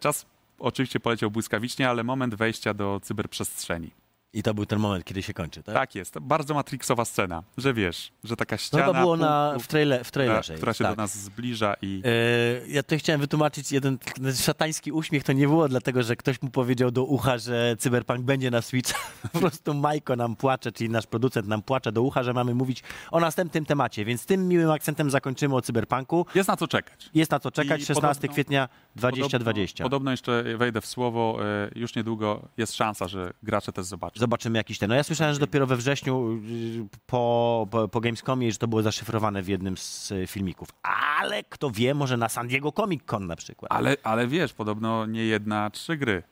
Czas 0.00 0.26
oczywiście 0.58 1.00
poleciał 1.00 1.30
błyskawicznie, 1.30 1.88
ale 1.88 2.04
moment 2.04 2.34
wejścia 2.34 2.74
do 2.74 3.00
cyberprzestrzeni. 3.02 3.90
I 4.36 4.42
to 4.42 4.54
był 4.54 4.66
ten 4.66 4.78
moment, 4.78 5.04
kiedy 5.04 5.22
się 5.22 5.34
kończy, 5.34 5.62
tak? 5.62 5.74
Tak 5.74 5.94
jest, 5.94 6.18
bardzo 6.18 6.54
matrixowa 6.54 7.04
scena, 7.04 7.42
że 7.58 7.74
wiesz, 7.74 8.12
że 8.24 8.36
taka 8.36 8.56
To 8.56 8.62
ściana, 8.62 8.84
chyba 8.86 9.00
było 9.00 9.16
na, 9.16 9.54
w, 9.60 9.66
trailer, 9.66 10.04
w 10.04 10.08
która, 10.08 10.24
trailerze. 10.24 10.54
która 10.54 10.70
jest, 10.70 10.78
się 10.78 10.84
tak. 10.84 10.96
do 10.96 11.02
nas 11.02 11.18
zbliża 11.18 11.74
i 11.82 12.02
E, 12.04 12.68
Ja 12.68 12.82
tutaj 12.82 12.98
chciałem 12.98 13.20
wytłumaczyć 13.20 13.72
jeden 13.72 13.98
szatański 14.34 14.92
uśmiech. 14.92 15.24
To 15.24 15.32
nie 15.32 15.46
było 15.46 15.68
dlatego, 15.68 16.02
że 16.02 16.16
ktoś 16.16 16.42
mu 16.42 16.50
powiedział 16.50 16.90
do 16.90 17.04
ucha, 17.04 17.38
że 17.38 17.76
Cyberpunk 17.78 18.20
będzie 18.20 18.50
na 18.50 18.62
Switch. 18.62 18.94
Po 19.32 19.38
prostu 19.38 19.74
Majko 19.74 20.16
nam 20.16 20.36
płacze, 20.36 20.72
czyli 20.72 20.90
nasz 20.90 21.06
producent 21.06 21.48
nam 21.48 21.62
płacze 21.62 21.92
do 21.92 22.02
ucha, 22.02 22.22
że 22.22 22.32
mamy 22.32 22.54
mówić 22.54 22.82
o 23.10 23.20
następnym 23.20 23.64
temacie. 23.66 24.04
Więc 24.04 24.26
tym 24.26 24.48
miłym 24.48 24.70
akcentem 24.70 25.10
zakończymy 25.10 25.54
o 25.56 25.62
Cyberpunku. 25.62 26.26
jest 26.34 26.48
na 26.48 26.56
co 26.56 26.68
czekać. 26.68 27.10
Jest 27.14 27.30
na 27.30 27.40
co 27.40 27.50
czekać. 27.50 27.80
I 27.82 27.86
16 27.86 28.20
podobno- 28.20 28.32
kwietnia 28.34 28.68
2020. 28.96 29.84
Podobno, 29.84 29.84
podobno 29.96 30.10
jeszcze 30.10 30.56
wejdę 30.58 30.80
w 30.80 30.86
słowo, 30.86 31.38
e, 31.42 31.70
już 31.74 31.94
niedługo 31.94 32.48
jest 32.56 32.74
szansa, 32.74 33.08
że 33.08 33.32
gracze 33.42 33.72
też 33.72 33.84
zobaczą. 33.86 34.20
Zobaczymy 34.26 34.58
jakiś 34.58 34.78
ten. 34.78 34.88
No 34.88 34.94
ja 34.94 35.02
słyszałem, 35.02 35.34
że 35.34 35.40
dopiero 35.40 35.66
we 35.66 35.76
wrześniu 35.76 36.32
y, 36.32 36.98
po, 37.06 37.66
po, 37.70 37.88
po 37.88 38.00
Gamescomie, 38.00 38.52
że 38.52 38.58
to 38.58 38.68
było 38.68 38.82
zaszyfrowane 38.82 39.42
w 39.42 39.48
jednym 39.48 39.76
z 39.76 40.12
y, 40.12 40.26
filmików. 40.26 40.68
Ale 41.18 41.44
kto 41.44 41.70
wie, 41.70 41.94
może 41.94 42.16
na 42.16 42.28
San 42.28 42.48
Diego 42.48 42.72
Comic 42.72 43.04
Con 43.04 43.26
na 43.26 43.36
przykład. 43.36 43.72
Ale, 43.72 43.96
ale 44.02 44.26
wiesz, 44.26 44.52
podobno 44.52 45.06
nie 45.06 45.24
jedna, 45.24 45.70
trzy 45.70 45.96
gry 45.96 46.22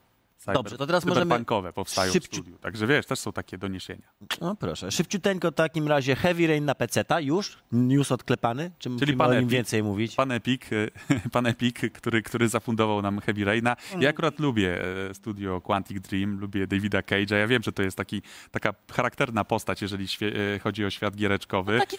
cyber, 0.44 0.54
Dobrze, 0.54 0.78
to 0.78 0.86
teraz 0.86 1.04
możemy 1.04 1.44
powstają 1.74 2.12
szybciu- 2.12 2.20
w 2.20 2.24
studiu. 2.24 2.58
Także 2.58 2.86
wiesz, 2.86 3.06
też 3.06 3.18
są 3.18 3.32
takie 3.32 3.58
doniesienia. 3.58 4.08
No 4.40 4.56
proszę, 4.56 4.90
szybciuteńko 4.90 5.50
w 5.50 5.54
takim 5.54 5.88
razie 5.88 6.16
Heavy 6.16 6.46
Rain 6.46 6.64
na 6.64 6.74
PC-ta 6.74 7.20
już? 7.20 7.58
News 7.72 8.12
odklepany? 8.12 8.70
Czy 8.78 8.90
musimy 8.90 9.16
pan 9.16 9.30
o 9.30 9.34
nim 9.34 9.38
Epic. 9.38 9.52
więcej 9.52 9.82
mówić? 9.82 10.14
Pan 10.14 10.32
Epic, 10.32 10.62
e, 10.72 11.30
pan 11.32 11.46
Epic 11.46 11.76
który, 11.94 12.22
który 12.22 12.48
zafundował 12.48 13.02
nam 13.02 13.20
Heavy 13.20 13.44
Raina. 13.44 13.76
Ja 14.00 14.08
akurat 14.10 14.38
lubię 14.38 14.84
e, 15.10 15.14
studio 15.14 15.60
Quantic 15.60 16.00
Dream, 16.00 16.38
lubię 16.40 16.66
Davida 16.66 17.00
Cage'a. 17.00 17.34
Ja 17.34 17.46
wiem, 17.46 17.62
że 17.62 17.72
to 17.72 17.82
jest 17.82 17.96
taki, 17.96 18.22
taka 18.50 18.74
charakterna 18.92 19.44
postać, 19.44 19.82
jeżeli 19.82 20.08
świe, 20.08 20.32
e, 20.54 20.58
chodzi 20.58 20.84
o 20.84 20.90
świat 20.90 21.16
giereczkowy. 21.16 21.78
Taki 21.78 21.96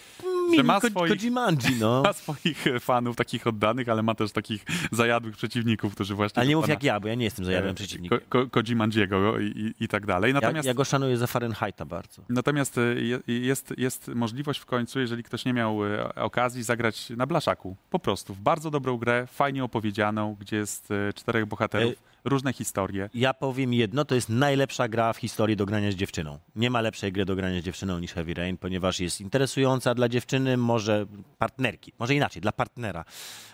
mini 0.51 0.63
ma 0.63 0.79
swoich- 0.79 1.09
Kojimanji, 1.17 1.75
no. 1.79 2.01
Ma 2.05 2.13
swoich 2.13 2.67
e, 2.67 2.79
fanów, 2.79 3.15
takich 3.15 3.47
oddanych, 3.47 3.89
ale 3.89 4.03
ma 4.03 4.15
też 4.15 4.31
takich 4.31 4.65
zajadłych 4.91 5.37
przeciwników, 5.37 5.95
którzy 5.95 6.15
właśnie... 6.15 6.39
Ale 6.39 6.47
nie 6.49 6.55
mów 6.55 6.67
jak 6.67 6.83
ja, 6.83 6.99
bo 6.99 7.07
ja 7.07 7.15
nie 7.15 7.25
jestem 7.25 7.45
zajadłym 7.45 7.71
e, 7.71 7.75
przeciwnikiem. 7.75 8.19
Ko, 8.29 8.39
ko, 8.43 8.47
Kojimandziego 8.49 9.39
i, 9.39 9.45
i, 9.45 9.83
i 9.83 9.87
tak 9.87 10.05
dalej. 10.05 10.29
Ja, 10.29 10.33
Natomiast... 10.41 10.67
ja 10.67 10.73
go 10.73 10.83
szanuję 10.83 11.17
za 11.17 11.27
Fahrenheita 11.27 11.85
bardzo. 11.85 12.21
Natomiast 12.29 12.77
e, 12.77 12.81
je- 12.81 13.19
jest, 13.27 13.73
jest 13.77 14.07
możliwość 14.07 14.59
w 14.59 14.65
końcu, 14.65 14.99
jeżeli 14.99 15.23
ktoś 15.23 15.45
nie 15.45 15.53
miał 15.53 15.85
e, 15.85 16.15
okazji, 16.15 16.63
zagrać 16.63 17.09
na 17.09 17.25
blaszaku. 17.25 17.75
Po 17.89 17.99
prostu 17.99 18.33
w 18.33 18.39
bardzo 18.39 18.71
dobrą 18.71 18.97
grę, 18.97 19.27
fajnie 19.31 19.63
opowiedzianą, 19.63 20.35
gdzie 20.39 20.55
jest 20.57 20.91
e, 20.91 21.13
czterech 21.13 21.45
bohaterów, 21.45 21.93
różne 22.25 22.53
historie. 22.53 23.09
Ja 23.13 23.33
powiem 23.33 23.73
jedno, 23.73 24.05
to 24.05 24.15
jest 24.15 24.29
najlepsza 24.29 24.87
gra 24.87 25.13
w 25.13 25.17
historii 25.17 25.55
do 25.55 25.65
grania 25.65 25.91
z 25.91 25.95
dziewczyną. 25.95 26.39
Nie 26.55 26.69
ma 26.69 26.81
lepszej 26.81 27.11
gry 27.11 27.25
do 27.25 27.35
grania 27.35 27.61
z 27.61 27.63
dziewczyną 27.63 27.99
niż 27.99 28.13
Heavy 28.13 28.33
Rain, 28.33 28.57
ponieważ 28.57 28.99
jest 28.99 29.21
interesująca 29.21 29.95
dla 29.95 30.09
dziewczyny, 30.09 30.57
może 30.57 31.05
partnerki, 31.37 31.93
może 31.99 32.15
inaczej, 32.15 32.41
dla 32.41 32.51
partnera. 32.51 33.05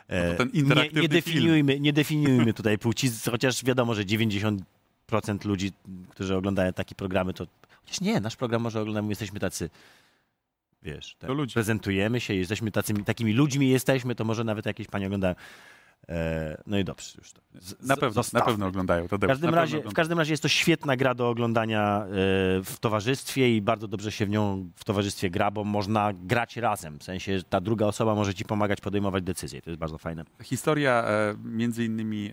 E, 0.08 0.24
No 0.28 0.32
to 0.32 0.38
ten 0.38 0.50
nie, 0.54 0.60
interaktywny 0.60 1.02
nie, 1.02 1.10
definiujmy, 1.10 1.80
nie 1.80 1.94
definiujmy 1.94 2.54
tutaj 2.54 2.78
płci, 2.78 3.10
chociaż 3.32 3.64
wiadomo, 3.66 3.96
że 3.96 4.04
90% 4.04 4.62
ludzi, 5.46 5.72
którzy 6.10 6.36
oglądają 6.36 6.74
takie 6.74 6.96
programy, 6.96 7.34
to 7.34 7.48
chociaż 7.82 8.02
nie, 8.02 8.20
nasz 8.20 8.36
program 8.36 8.62
może 8.62 8.82
oglądamy, 8.82 9.10
jesteśmy 9.10 9.40
tacy 9.40 9.70
wiesz, 10.84 11.16
tak, 11.20 11.30
prezentujemy 11.54 12.20
się, 12.20 12.34
jesteśmy 12.34 12.72
tacymi, 12.72 13.04
takimi 13.04 13.34
ludźmi 13.34 13.70
jesteśmy, 13.70 14.16
to 14.16 14.26
może 14.26 14.44
nawet 14.44 14.66
jakieś 14.66 14.88
pani 14.88 15.06
oglądają. 15.06 15.36
E, 16.10 16.62
no 16.68 16.78
i 16.80 16.84
dobrze, 16.84 17.14
już 17.18 17.34
to. 17.34 17.42
Z, 17.54 17.88
Na 17.88 17.98
pewno, 17.98 18.22
na 18.34 18.42
pewno 18.42 18.68
oglądają. 18.68 19.08
To 19.08 19.18
W 19.18 19.28
każdym, 19.28 19.54
razie, 19.54 19.82
w 19.82 19.94
każdym 19.94 20.18
razie 20.20 20.34
jest 20.34 20.44
to 20.44 20.50
świetna 20.50 20.96
gra 20.96 21.14
do 21.14 21.30
oglądania 21.30 22.06
e, 22.06 22.08
w 22.64 22.76
towarzystwie 22.80 23.56
i 23.56 23.62
bardzo 23.62 23.88
dobrze 23.88 24.12
się 24.12 24.26
w 24.26 24.30
nią 24.30 24.70
w 24.76 24.84
towarzystwie 24.84 25.30
gra, 25.30 25.52
bo 25.52 25.64
można 25.64 26.14
grać 26.14 26.58
razem. 26.58 27.00
W 27.00 27.04
sensie 27.04 27.42
ta 27.50 27.62
druga 27.62 27.86
osoba 27.86 28.16
może 28.16 28.34
ci 28.34 28.46
pomagać 28.46 28.82
podejmować 28.82 29.24
decyzje. 29.24 29.62
To 29.62 29.70
jest 29.70 29.80
bardzo 29.80 29.98
fajne. 29.98 30.24
Historia 30.44 31.04
e, 31.04 31.36
między 31.44 31.86
innymi 31.86 32.32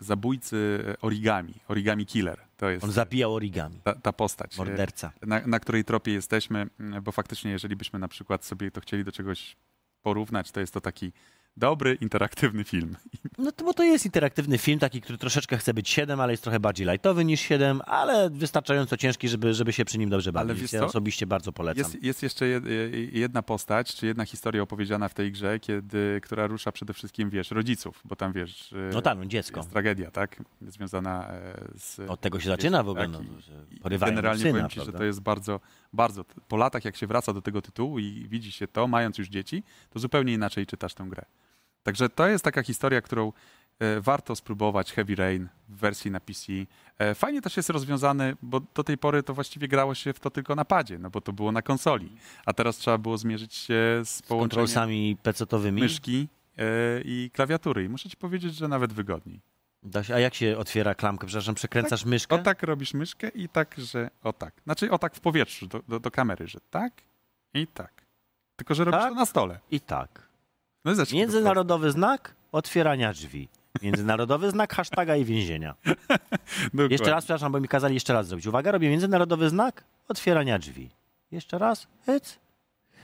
zabójcy 0.00 0.84
origami, 1.02 1.54
origami 1.68 2.06
killer. 2.06 2.40
To 2.56 2.70
jest 2.70 2.84
On 2.84 2.92
zabijał 2.92 3.34
origami. 3.34 3.80
ta, 3.84 3.94
ta 3.94 4.12
postać. 4.12 4.58
Morderca. 4.58 5.12
na, 5.26 5.40
na 5.46 5.60
której 5.60 5.84
tropie 5.84 6.12
jesteśmy, 6.12 6.66
bo 7.02 7.12
faktycznie, 7.12 7.50
jeżeli 7.50 7.76
byśmy 7.76 7.98
na 7.98 8.08
przykład 8.08 8.44
sobie 8.44 8.70
to 8.70 8.80
chcieli 8.80 9.04
do 9.04 9.12
czegoś 9.12 9.56
porównać, 10.02 10.50
to 10.50 10.60
jest 10.60 10.74
to 10.74 10.80
taki 10.80 11.12
dobry, 11.56 11.94
interaktywny 12.00 12.64
film. 12.64 12.96
No 13.38 13.52
to, 13.52 13.64
bo 13.64 13.74
to 13.74 13.82
jest 13.82 14.04
interaktywny 14.06 14.58
film, 14.58 14.78
taki, 14.78 15.00
który 15.00 15.18
troszeczkę 15.18 15.58
chce 15.58 15.74
być 15.74 15.88
7, 15.88 16.20
ale 16.20 16.32
jest 16.32 16.42
trochę 16.42 16.60
bardziej 16.60 16.86
lightowy 16.86 17.24
niż 17.24 17.40
7, 17.40 17.80
ale 17.86 18.30
wystarczająco 18.30 18.96
ciężki, 18.96 19.28
żeby, 19.28 19.54
żeby 19.54 19.72
się 19.72 19.84
przy 19.84 19.98
nim 19.98 20.10
dobrze 20.10 20.32
bawić. 20.32 20.60
wiesz 20.60 20.72
ja 20.72 20.84
osobiście 20.84 21.26
bardzo 21.26 21.52
polecam. 21.52 21.78
Jest, 21.92 22.02
jest 22.04 22.22
jeszcze 22.22 22.46
jed, 22.46 22.64
jedna 23.12 23.42
postać, 23.42 23.94
czy 23.94 24.06
jedna 24.06 24.24
historia 24.24 24.62
opowiedziana 24.62 25.08
w 25.08 25.14
tej 25.14 25.32
grze, 25.32 25.60
kiedy, 25.60 26.20
która 26.22 26.46
rusza 26.46 26.72
przede 26.72 26.94
wszystkim, 26.94 27.30
wiesz, 27.30 27.50
rodziców, 27.50 28.02
bo 28.04 28.16
tam, 28.16 28.32
wiesz, 28.32 28.74
No 28.92 29.02
tak, 29.02 29.18
no 29.18 29.26
dziecko. 29.26 29.60
jest 29.60 29.70
tragedia, 29.70 30.10
tak? 30.10 30.42
Związana 30.62 31.28
e, 31.28 31.54
z... 31.76 32.00
Od 32.10 32.20
tego 32.20 32.40
się 32.40 32.48
zaczyna 32.48 32.82
w 32.82 32.88
ogóle. 32.88 33.08
tak, 33.08 33.22
No, 33.90 33.98
Generalnie 33.98 34.42
syna, 34.42 34.52
powiem 34.52 34.68
ci, 34.68 34.74
prawda? 34.74 34.92
że 34.92 34.98
to 34.98 35.04
jest 35.04 35.20
bardzo, 35.20 35.60
bardzo... 35.92 36.24
Po 36.48 36.56
latach, 36.56 36.84
jak 36.84 36.96
się 36.96 37.06
wraca 37.06 37.32
do 37.32 37.42
tego 37.42 37.62
tytułu 37.62 37.98
i 37.98 38.28
widzi 38.28 38.52
się 38.52 38.68
to, 38.68 38.86
mając 38.88 39.18
już 39.18 39.28
dzieci, 39.28 39.62
to 39.90 39.98
zupełnie 39.98 40.32
inaczej 40.32 40.66
czytasz 40.66 40.94
tę 40.94 41.04
grę. 41.08 41.24
Także 41.82 42.08
to 42.08 42.26
jest 42.28 42.44
taka 42.44 42.62
historia, 42.62 43.00
którą 43.02 43.32
e, 43.78 44.00
warto 44.00 44.36
spróbować. 44.36 44.92
Heavy 44.92 45.14
Rain 45.14 45.48
w 45.68 45.76
wersji 45.76 46.10
na 46.10 46.20
PC. 46.20 46.52
E, 46.98 47.14
fajnie 47.14 47.42
też 47.42 47.56
jest 47.56 47.70
rozwiązany, 47.70 48.36
bo 48.42 48.60
do 48.74 48.84
tej 48.84 48.98
pory 48.98 49.22
to 49.22 49.34
właściwie 49.34 49.68
grało 49.68 49.94
się 49.94 50.12
w 50.12 50.20
to 50.20 50.30
tylko 50.30 50.54
na 50.54 50.64
padzie, 50.64 50.98
no 50.98 51.10
bo 51.10 51.20
to 51.20 51.32
było 51.32 51.52
na 51.52 51.62
konsoli. 51.62 52.16
A 52.46 52.52
teraz 52.52 52.76
trzeba 52.76 52.98
było 52.98 53.18
zmierzyć 53.18 53.54
się 53.54 53.74
z 54.04 54.08
Z 54.08 54.22
połączeniem 54.22 54.48
kontrolsami 54.48 55.16
pecetowymi. 55.22 55.82
myszki 55.82 56.28
e, 56.58 56.64
i 57.04 57.30
klawiatury. 57.32 57.84
I 57.84 57.88
muszę 57.88 58.08
ci 58.08 58.16
powiedzieć, 58.16 58.54
że 58.54 58.68
nawet 58.68 58.92
wygodniej. 58.92 59.40
Się, 60.02 60.14
a 60.14 60.18
jak 60.18 60.34
się 60.34 60.58
otwiera 60.58 60.94
klamkę? 60.94 61.26
Przepraszam, 61.26 61.54
przekręcasz 61.54 62.04
myszkę? 62.04 62.36
O 62.36 62.38
tak 62.38 62.62
robisz 62.62 62.94
myszkę 62.94 63.28
i 63.28 63.48
tak, 63.48 63.74
że 63.78 64.10
o 64.22 64.32
tak. 64.32 64.54
Znaczy 64.64 64.90
o 64.90 64.98
tak 64.98 65.14
w 65.14 65.20
powietrzu 65.20 65.66
do, 65.66 65.82
do, 65.88 66.00
do 66.00 66.10
kamery, 66.10 66.46
że 66.46 66.58
tak 66.70 66.92
i 67.54 67.66
tak. 67.66 67.92
Tylko, 68.56 68.74
że 68.74 68.84
robisz 68.84 69.00
Tak? 69.00 69.10
to 69.10 69.14
na 69.14 69.26
stole. 69.26 69.58
I 69.70 69.80
tak. 69.80 70.28
No 70.84 70.92
i 70.92 71.14
Międzynarodowy 71.14 71.90
znak 71.90 72.34
otwierania 72.52 73.12
drzwi. 73.12 73.48
Międzynarodowy 73.82 74.50
znak 74.56 74.74
hashtaga 74.74 75.16
i 75.16 75.24
więzienia. 75.24 75.74
Jeszcze 76.90 77.10
raz, 77.10 77.24
przepraszam, 77.24 77.52
bo 77.52 77.60
mi 77.60 77.68
kazali 77.68 77.94
jeszcze 77.94 78.12
raz 78.12 78.26
zrobić. 78.26 78.46
Uwaga, 78.46 78.72
robię 78.72 78.90
międzynarodowy 78.90 79.48
znak 79.48 79.84
otwierania 80.08 80.58
drzwi. 80.58 80.90
Jeszcze 81.30 81.58
raz, 81.58 81.86
hyc, 82.06 82.38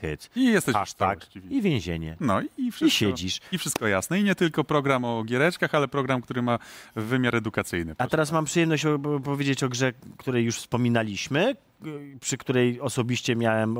hyc. 0.01 0.29
I 0.35 0.45
jesteś 0.45 0.75
Hashtag 0.75 1.35
i 1.49 1.61
więzienie. 1.61 2.17
No 2.19 2.41
i, 2.41 2.45
i, 2.57 2.67
I 2.67 2.71
wszystko, 2.71 2.97
siedzisz. 2.99 3.39
I 3.51 3.57
wszystko 3.57 3.87
jasne. 3.87 4.19
I 4.19 4.23
nie 4.23 4.35
tylko 4.35 4.63
program 4.63 5.05
o 5.05 5.23
giereczkach, 5.23 5.75
ale 5.75 5.87
program, 5.87 6.21
który 6.21 6.41
ma 6.41 6.59
wymiar 6.95 7.35
edukacyjny. 7.35 7.95
A 7.97 8.07
teraz 8.07 8.31
mam 8.31 8.45
przyjemność 8.45 8.85
powiedzieć 9.23 9.63
o 9.63 9.69
grze, 9.69 9.93
której 10.17 10.45
już 10.45 10.57
wspominaliśmy, 10.57 11.55
y, 11.85 12.17
przy 12.21 12.37
której 12.37 12.81
osobiście 12.81 13.35
miałem 13.35 13.77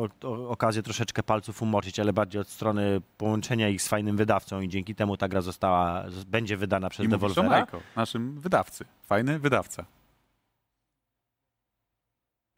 okazję 0.47 0.83
troszeczkę 0.83 1.23
palców 1.23 1.61
umoczyć, 1.61 1.99
ale 1.99 2.13
bardziej 2.13 2.41
od 2.41 2.49
strony 2.49 3.01
połączenia 3.17 3.69
ich 3.69 3.81
z 3.81 3.87
fajnym 3.87 4.17
wydawcą 4.17 4.61
i 4.61 4.69
dzięki 4.69 4.95
temu 4.95 5.17
ta 5.17 5.27
gra 5.27 5.41
została, 5.41 6.03
będzie 6.27 6.57
wydana 6.57 6.89
przez 6.89 7.05
I 7.05 7.09
mówisz 7.09 7.23
o 7.23 7.27
Devolvera. 7.27 7.57
Majko, 7.59 7.81
naszym 7.95 8.39
wydawcy. 8.39 8.85
Fajny 9.03 9.39
wydawca. 9.39 9.85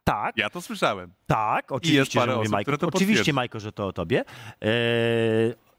Tak, 0.07 0.37
Ja 0.37 0.49
to 0.49 0.61
słyszałem. 0.61 1.13
tak, 1.25 1.71
oczywiście, 1.71 2.19
parę 2.19 2.31
że 2.31 2.35
mówię 2.35 2.41
osób, 2.43 2.51
Majko. 2.51 2.63
które 2.71 2.77
to 2.77 2.87
Oczywiście. 2.97 3.33
Majko, 3.33 3.59
że 3.59 3.71
to 3.71 3.87
o 3.87 3.93
tobie. 3.93 4.19
E, 4.61 4.67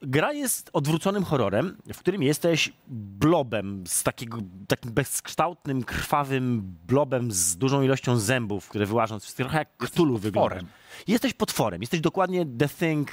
gra 0.03 0.33
jest 0.33 0.71
odwróconym 0.73 1.25
horrorem, 1.25 1.77
w 1.95 1.99
którym 1.99 2.23
jesteś 2.23 2.73
blobem, 2.89 3.85
z 3.87 4.03
takiego, 4.03 4.39
takim 4.69 4.93
bezkształtnym, 4.93 5.85
krwawym 5.85 6.77
blobem 6.87 7.33
z 7.33 7.57
dużą 7.57 7.83
ilością 7.83 8.17
zębów, 8.17 8.69
które 8.69 8.87
wyłażą, 8.87 9.19
trochę 9.37 9.59
jak 9.59 9.77
Cthulhu 9.77 10.19
wygląda. 10.19 10.57
Jesteś 11.07 11.33
potworem, 11.35 11.81
jesteś 11.81 12.01
dokładnie 12.01 12.47
The 12.59 12.69
Thing, 12.69 13.11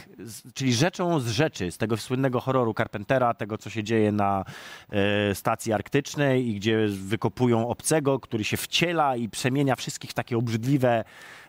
czyli 0.53 0.73
rzeczą 0.73 1.19
z 1.19 1.27
rzeczy, 1.27 1.71
z 1.71 1.77
tego 1.77 1.97
słynnego 1.97 2.39
horroru 2.39 2.73
Carpentera, 2.73 3.33
tego 3.33 3.57
co 3.57 3.69
się 3.69 3.83
dzieje 3.83 4.11
na 4.11 4.45
e, 4.89 5.35
stacji 5.35 5.73
arktycznej 5.73 6.47
i 6.47 6.55
gdzie 6.55 6.87
wykopują 6.87 7.67
obcego, 7.67 8.19
który 8.19 8.43
się 8.43 8.57
wciela 8.57 9.15
i 9.15 9.29
przemienia 9.29 9.75
wszystkich 9.75 10.11
w 10.11 10.13
takie 10.13 10.37
obrzydliwe 10.37 11.03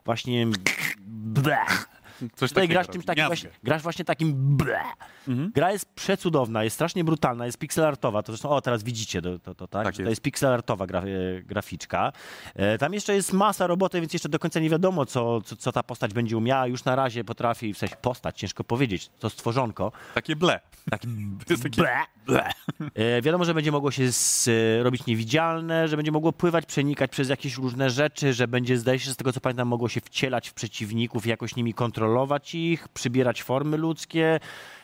właśnie 0.05 0.47
blech. 1.37 1.89
Coś 2.37 2.51
Tutaj 2.51 2.69
grasz 2.69 2.89
czymś 2.89 3.05
takim 3.05 3.27
właśnie, 3.27 3.51
grasz 3.63 3.83
właśnie 3.83 4.05
takim 4.05 4.57
ble. 4.57 4.81
Mhm. 5.29 5.53
Gra 5.55 5.73
jest 5.73 5.95
przecudowna, 5.95 6.65
jest 6.65 6.75
strasznie 6.75 7.05
brutalna, 7.05 7.47
jest 7.47 7.59
pixelartowa. 7.59 8.23
To 8.23 8.33
zresztą, 8.33 8.51
o 8.51 8.61
teraz 8.61 8.83
widzicie 8.83 9.23
to, 9.23 9.39
to, 9.39 9.55
to 9.55 9.69
tak? 9.69 9.85
Tak 9.85 9.95
Że 9.95 9.97
to 9.97 10.03
jest. 10.03 10.11
jest 10.11 10.23
pixelartowa 10.23 10.87
gra, 10.87 11.01
e, 11.03 11.43
graficzka. 11.43 12.13
E, 12.55 12.79
tam 12.79 12.95
jeszcze 12.95 13.15
jest 13.15 13.33
masa 13.33 13.67
roboty, 13.67 14.01
więc 14.01 14.13
jeszcze 14.13 14.29
do 14.29 14.39
końca 14.39 14.61
nie 14.61 14.71
wiadomo, 14.71 15.07
co, 15.07 15.41
co, 15.41 15.57
co 15.57 15.73
ta 15.73 15.83
postać 15.83 16.15
będzie 16.15 16.37
umiała. 16.37 16.67
Już 16.67 16.85
na 16.85 16.97
razie 16.97 17.25
potrafi, 17.25 17.75
w 17.75 17.79
sensie 17.79 17.97
postać, 18.03 18.39
ciężko 18.39 18.65
powiedzieć, 18.65 19.11
to 19.19 19.31
stworzonko. 19.31 19.93
Takie 20.15 20.37
ble. 20.37 20.61
Taki 20.91 21.09
To 21.47 21.53
jest 21.53 21.63
takie... 21.63 21.83
ble, 21.83 21.97
ble. 22.27 22.51
E, 22.95 23.23
wiadomo, 23.23 23.45
że 23.45 23.55
będzie 23.55 23.73
mogło 23.73 23.91
się 23.91 24.03
s, 24.03 24.49
e, 24.49 24.83
robić 24.83 25.07
niewidzialne, 25.07 25.89
że 25.89 25.97
będzie 25.97 26.13
mogło 26.13 26.33
pływać, 26.33 26.67
przenikać 26.67 27.11
przez 27.11 27.29
jakieś 27.29 27.57
różne 27.57 27.91
rzeczy, 27.91 28.33
że 28.33 28.49
będzie, 28.49 28.79
zdaje 28.79 28.99
się, 28.99 29.11
z 29.11 29.17
tego 29.17 29.33
co 29.33 29.41
pamiętam, 29.41 29.69
mogło 29.69 29.89
się 29.89 30.01
wcielać 30.01 30.49
w 30.49 30.55
przeciwników 30.55 31.27
i 31.27 31.29
jakoś 31.29 31.57
nimi 31.57 31.75
kontrolować 31.75 32.06
ich, 32.55 32.89
przybierać 32.89 33.43
formy 33.43 33.77
ludzkie. 33.77 34.41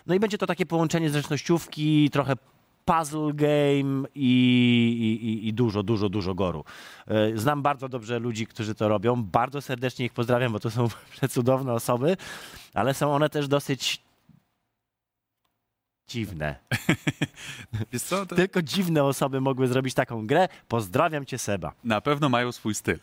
No 0.06 0.14
i 0.14 0.20
będzie 0.20 0.38
to 0.38 0.46
takie 0.46 0.66
połączenie 0.66 1.10
zręcznościówki, 1.10 2.10
trochę 2.10 2.34
puzzle 2.84 3.32
game 3.34 4.08
i, 4.14 4.28
i, 5.22 5.48
i- 5.48 5.52
dużo, 5.52 5.82
dużo, 5.82 6.08
dużo 6.08 6.34
goru. 6.34 6.64
E, 7.08 7.36
Znam 7.38 7.62
bardzo 7.62 7.88
dobrze 7.88 8.18
ludzi, 8.18 8.46
którzy 8.46 8.74
to 8.74 8.88
robią. 8.88 9.22
Bardzo 9.22 9.60
serdecznie 9.60 10.06
ich 10.06 10.12
pozdrawiam, 10.12 10.52
bo 10.52 10.60
to 10.60 10.70
są 10.70 10.88
przecudowne 11.16 11.72
osoby, 11.72 12.16
ale 12.74 12.94
są 12.94 13.14
one 13.14 13.28
też 13.30 13.48
dosyć 13.48 14.02
dziwne. 16.08 16.56
Wiesz 17.92 18.02
co, 18.02 18.26
to 18.26 18.36
Tylko 18.36 18.62
dziwne 18.62 19.04
osoby 19.04 19.40
mogły 19.40 19.66
zrobić 19.66 19.94
taką 19.94 20.26
grę. 20.26 20.48
Pozdrawiam 20.68 21.26
cię, 21.26 21.38
Seba. 21.38 21.72
na 21.84 22.00
pewno 22.00 22.28
mają 22.28 22.52
swój 22.52 22.74
styl. 22.74 22.98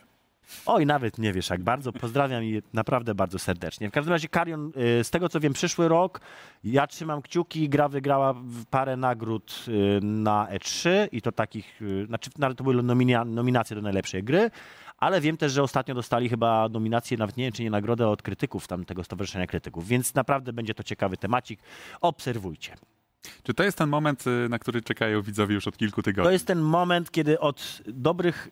Oj, 0.66 0.86
nawet 0.86 1.18
nie 1.18 1.34
wiesz 1.34 1.50
jak 1.50 1.64
bardzo. 1.64 1.94
Pozdrawiam 1.94 2.44
i 2.44 2.62
naprawdę 2.74 3.16
bardzo 3.16 3.40
serdecznie. 3.40 3.90
W 3.90 3.94
każdym 3.94 4.14
razie 4.14 4.28
Karion, 4.28 4.72
y, 5.00 5.04
z 5.04 5.10
tego 5.10 5.30
co 5.30 5.40
wiem, 5.40 5.54
przyszły 5.54 5.88
rok 5.88 6.22
ja 6.64 6.88
trzymam 6.88 7.22
kciuki. 7.22 7.70
Gra 7.70 7.88
wygrała 7.88 8.36
parę 8.70 8.98
nagród 8.98 9.66
y, 9.68 10.00
na 10.02 10.48
E3 10.52 10.90
i 11.12 11.22
to 11.22 11.32
takich, 11.32 11.82
y, 11.82 12.06
znaczy 12.06 12.30
nawet 12.38 12.58
to 12.58 12.64
były 12.64 12.84
nominacje 13.26 13.76
do 13.76 13.82
najlepszej 13.82 14.24
gry, 14.24 14.52
ale 14.98 15.22
wiem 15.22 15.38
też, 15.38 15.52
że 15.52 15.64
ostatnio 15.64 15.96
dostali 15.96 16.30
chyba 16.30 16.70
nominację, 16.70 17.18
nawet 17.18 17.38
nie 17.38 17.44
wiem 17.44 17.54
czy 17.54 17.64
nie 17.64 17.70
nagrodę 17.70 18.08
od 18.08 18.22
krytyków, 18.22 18.68
tam 18.68 18.86
tego 18.86 19.04
Stowarzyszenia 19.04 19.48
Krytyków, 19.48 19.88
więc 19.88 20.16
naprawdę 20.16 20.54
będzie 20.54 20.74
to 20.74 20.84
ciekawy 20.84 21.18
temacik. 21.18 21.60
Obserwujcie. 22.02 22.76
Czy 23.44 23.54
to 23.54 23.64
jest 23.64 23.78
ten 23.78 23.90
moment, 23.90 24.26
na 24.50 24.60
który 24.60 24.82
czekają 24.82 25.22
widzowie 25.22 25.56
już 25.56 25.68
od 25.68 25.78
kilku 25.78 26.04
tygodni? 26.04 26.28
To 26.28 26.32
jest 26.32 26.48
ten 26.48 26.60
moment, 26.60 27.12
kiedy 27.12 27.40
od 27.40 27.82
dobrych 27.88 28.50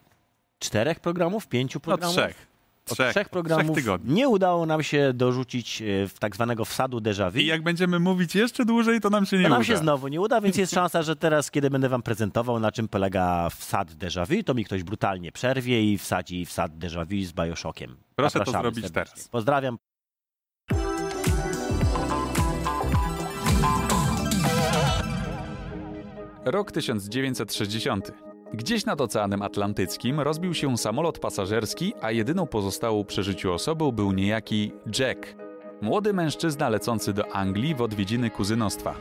czterech 0.59 0.99
programów, 0.99 1.47
pięciu 1.47 1.79
no, 1.79 1.83
programów, 1.83 2.15
trzech. 2.17 2.47
od 2.89 2.93
Trzech, 2.97 3.11
trzech 3.11 3.29
programów 3.29 3.65
trzech 3.65 3.75
tygodni. 3.85 4.13
nie 4.13 4.29
udało 4.29 4.65
nam 4.65 4.83
się 4.83 5.11
dorzucić 5.13 5.81
e, 5.81 6.07
w 6.07 6.19
tak 6.19 6.35
zwanego 6.35 6.65
wsadu 6.65 6.99
déjà 6.99 7.31
vu. 7.31 7.39
I 7.39 7.45
jak 7.45 7.63
będziemy 7.63 7.99
mówić 7.99 8.35
jeszcze 8.35 8.65
dłużej, 8.65 9.01
to 9.01 9.09
nam 9.09 9.25
się 9.25 9.37
nie 9.37 9.43
to 9.43 9.49
nam 9.49 9.57
uda. 9.61 9.67
się 9.67 9.77
znowu 9.77 10.07
nie 10.07 10.21
uda, 10.21 10.41
więc 10.41 10.57
jest 10.57 10.73
szansa, 10.73 11.03
że 11.03 11.15
teraz, 11.15 11.51
kiedy 11.51 11.69
będę 11.69 11.89
wam 11.89 12.01
prezentował, 12.01 12.59
na 12.59 12.71
czym 12.71 12.87
polega 12.87 13.49
wsad 13.49 13.91
déjà 13.91 14.27
vu, 14.27 14.43
to 14.43 14.53
mi 14.53 14.65
ktoś 14.65 14.83
brutalnie 14.83 15.31
przerwie 15.31 15.83
i 15.93 15.97
wsadzi 15.97 16.45
wsad 16.45 16.71
déjà 16.77 17.05
vu 17.05 17.25
z 17.25 17.31
Bioshockiem. 17.33 17.97
Proszę 18.15 18.33
to 18.33 18.39
Zapraszamy 18.39 18.63
zrobić 18.63 18.83
serdecznie. 18.83 19.11
teraz. 19.13 19.27
Pozdrawiam. 19.27 19.77
Rok 26.45 26.71
1960. 26.71 28.11
Gdzieś 28.53 28.85
nad 28.85 29.01
Oceanem 29.01 29.41
Atlantyckim 29.41 30.19
rozbił 30.19 30.53
się 30.53 30.77
samolot 30.77 31.19
pasażerski, 31.19 31.93
a 32.01 32.11
jedyną 32.11 32.47
pozostałą 32.47 33.03
przy 33.03 33.23
życiu 33.23 33.53
osobą 33.53 33.91
był 33.91 34.11
niejaki 34.11 34.71
Jack. 34.99 35.35
Młody 35.81 36.13
mężczyzna 36.13 36.69
lecący 36.69 37.13
do 37.13 37.35
Anglii 37.35 37.75
w 37.75 37.81
odwiedziny 37.81 38.29
kuzynostwa. 38.29 38.95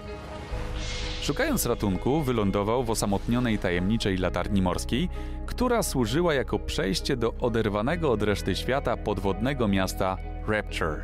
Szukając 1.23 1.67
ratunku, 1.67 2.23
wylądował 2.23 2.85
w 2.85 2.91
osamotnionej 2.91 3.59
tajemniczej 3.59 4.19
latarni 4.19 4.63
morskiej, 4.63 5.09
która 5.47 5.83
służyła 5.83 6.35
jako 6.35 6.59
przejście 6.59 7.17
do 7.17 7.35
oderwanego 7.41 8.13
od 8.13 8.23
reszty 8.23 8.57
świata 8.57 8.97
podwodnego 8.97 9.69
miasta 9.69 10.17
Rapture. 10.49 11.03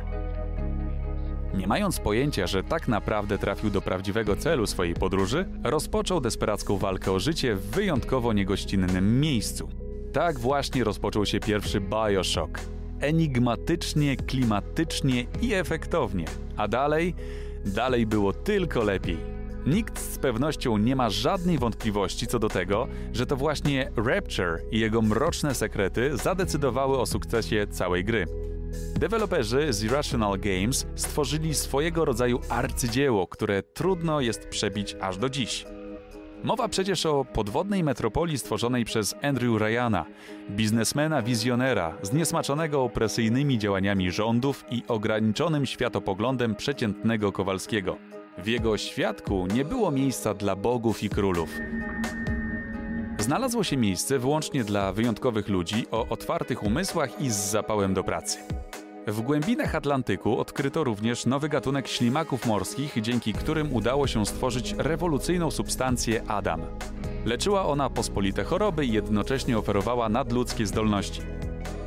Nie 1.53 1.67
mając 1.67 1.99
pojęcia, 1.99 2.47
że 2.47 2.63
tak 2.63 2.87
naprawdę 2.87 3.37
trafił 3.37 3.69
do 3.69 3.81
prawdziwego 3.81 4.35
celu 4.35 4.67
swojej 4.67 4.93
podróży, 4.93 5.45
rozpoczął 5.63 6.21
desperacką 6.21 6.77
walkę 6.77 7.11
o 7.11 7.19
życie 7.19 7.55
w 7.55 7.65
wyjątkowo 7.69 8.33
niegościnnym 8.33 9.19
miejscu. 9.19 9.69
Tak 10.13 10.39
właśnie 10.39 10.83
rozpoczął 10.83 11.25
się 11.25 11.39
pierwszy 11.39 11.81
Bioshock. 11.81 12.59
Enigmatycznie, 12.99 14.17
klimatycznie 14.17 15.25
i 15.41 15.53
efektownie. 15.53 16.25
A 16.57 16.67
dalej, 16.67 17.15
dalej 17.65 18.05
było 18.05 18.33
tylko 18.33 18.83
lepiej. 18.83 19.17
Nikt 19.65 19.99
z 19.99 20.17
pewnością 20.17 20.77
nie 20.77 20.95
ma 20.95 21.09
żadnej 21.09 21.57
wątpliwości 21.57 22.27
co 22.27 22.39
do 22.39 22.49
tego, 22.49 22.87
że 23.13 23.25
to 23.25 23.35
właśnie 23.35 23.91
Rapture 23.95 24.61
i 24.71 24.79
jego 24.79 25.01
mroczne 25.01 25.55
sekrety 25.55 26.17
zadecydowały 26.17 26.97
o 26.97 27.05
sukcesie 27.05 27.67
całej 27.67 28.05
gry. 28.05 28.25
Deweloperzy 28.99 29.73
z 29.73 29.83
Irrational 29.83 30.39
Games 30.39 30.87
stworzyli 30.95 31.55
swojego 31.55 32.05
rodzaju 32.05 32.39
arcydzieło, 32.49 33.27
które 33.27 33.63
trudno 33.63 34.21
jest 34.21 34.47
przebić 34.47 34.95
aż 35.01 35.17
do 35.17 35.29
dziś. 35.29 35.65
Mowa 36.43 36.67
przecież 36.67 37.05
o 37.05 37.25
podwodnej 37.25 37.83
metropolii 37.83 38.37
stworzonej 38.37 38.85
przez 38.85 39.15
Andrew 39.21 39.61
Ryana, 39.61 40.05
biznesmena 40.49 41.21
wizjonera, 41.21 41.97
zniesmaczonego 42.01 42.83
opresyjnymi 42.83 43.57
działaniami 43.57 44.11
rządów 44.11 44.65
i 44.71 44.83
ograniczonym 44.87 45.65
światopoglądem 45.65 46.55
przeciętnego 46.55 47.31
Kowalskiego. 47.31 47.97
W 48.37 48.47
jego 48.47 48.77
świadku 48.77 49.47
nie 49.53 49.65
było 49.65 49.91
miejsca 49.91 50.33
dla 50.33 50.55
bogów 50.55 51.03
i 51.03 51.09
królów. 51.09 51.49
Znalazło 53.23 53.63
się 53.63 53.77
miejsce 53.77 54.19
wyłącznie 54.19 54.63
dla 54.63 54.93
wyjątkowych 54.93 55.49
ludzi 55.49 55.85
o 55.91 56.07
otwartych 56.09 56.63
umysłach 56.63 57.21
i 57.21 57.29
z 57.29 57.35
zapałem 57.35 57.93
do 57.93 58.03
pracy. 58.03 58.37
W 59.07 59.21
głębinach 59.21 59.75
Atlantyku 59.75 60.39
odkryto 60.39 60.83
również 60.83 61.25
nowy 61.25 61.49
gatunek 61.49 61.87
ślimaków 61.87 62.45
morskich, 62.45 63.01
dzięki 63.01 63.33
którym 63.33 63.73
udało 63.73 64.07
się 64.07 64.25
stworzyć 64.25 64.75
rewolucyjną 64.77 65.51
substancję 65.51 66.23
Adam. 66.27 66.61
Leczyła 67.25 67.65
ona 67.65 67.89
pospolite 67.89 68.43
choroby 68.43 68.85
i 68.85 68.91
jednocześnie 68.91 69.57
oferowała 69.57 70.09
nadludzkie 70.09 70.65
zdolności. 70.65 71.21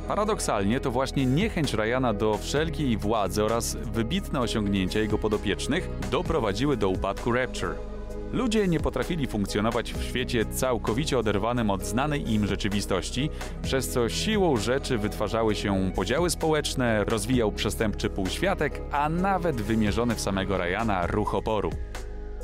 Paradoksalnie 0.07 0.79
to 0.79 0.91
właśnie 0.91 1.25
niechęć 1.25 1.73
Ryana 1.73 2.13
do 2.13 2.37
wszelkiej 2.37 2.97
władzy 2.97 3.43
oraz 3.43 3.75
wybitne 3.75 4.39
osiągnięcia 4.39 4.99
jego 4.99 5.17
podopiecznych 5.17 5.89
doprowadziły 6.11 6.77
do 6.77 6.89
upadku 6.89 7.31
Rapture. 7.31 7.96
Ludzie 8.33 8.67
nie 8.67 8.79
potrafili 8.79 9.27
funkcjonować 9.27 9.93
w 9.93 10.03
świecie 10.03 10.45
całkowicie 10.45 11.19
oderwanym 11.19 11.69
od 11.69 11.85
znanej 11.85 12.33
im 12.33 12.47
rzeczywistości, 12.47 13.29
przez 13.61 13.89
co 13.89 14.09
siłą 14.09 14.57
rzeczy 14.57 14.97
wytwarzały 14.97 15.55
się 15.55 15.91
podziały 15.95 16.29
społeczne, 16.29 17.03
rozwijał 17.03 17.51
przestępczy 17.51 18.09
półświatek, 18.09 18.81
a 18.91 19.09
nawet 19.09 19.61
wymierzony 19.61 20.15
w 20.15 20.21
samego 20.21 20.57
Ryana 20.57 21.07
ruch 21.07 21.35
oporu. 21.35 21.71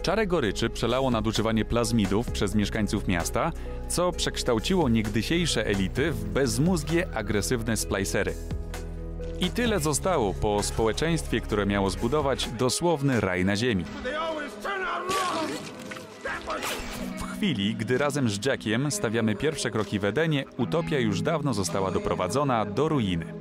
Czarę 0.02 0.28
goryczy 0.28 0.70
przelało 0.70 1.12
nadużywanie 1.12 1.66
plazmidów 1.66 2.32
przez 2.32 2.56
mieszkańców 2.56 3.08
miasta, 3.08 3.52
co 3.88 4.12
przekształciło 4.12 4.90
niegdysiejsze 4.90 5.66
elity 5.66 6.12
w 6.12 6.26
bezmózgie, 6.26 7.08
agresywne 7.14 7.78
splicery. 7.78 8.34
I 9.40 9.50
tyle 9.50 9.80
zostało 9.80 10.34
po 10.34 10.64
społeczeństwie, 10.64 11.42
które 11.42 11.66
miało 11.66 11.90
zbudować 11.90 12.50
dosłowny 12.58 13.22
raj 13.22 13.46
na 13.46 13.56
ziemi. 13.56 13.86
W 17.18 17.38
chwili, 17.38 17.76
gdy 17.76 17.98
razem 17.98 18.30
z 18.30 18.46
Jackiem 18.46 18.92
stawiamy 18.92 19.36
pierwsze 19.36 19.72
kroki 19.72 20.00
w 20.00 20.06
Edenie, 20.06 20.46
utopia 20.58 21.00
już 21.00 21.22
dawno 21.22 21.54
została 21.54 21.92
doprowadzona 21.92 22.66
do 22.66 22.90
ruiny. 22.90 23.34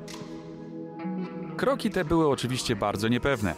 Kroki 1.56 1.90
te 1.90 2.04
były 2.04 2.28
oczywiście 2.28 2.76
bardzo 2.76 3.08
niepewne. 3.08 3.54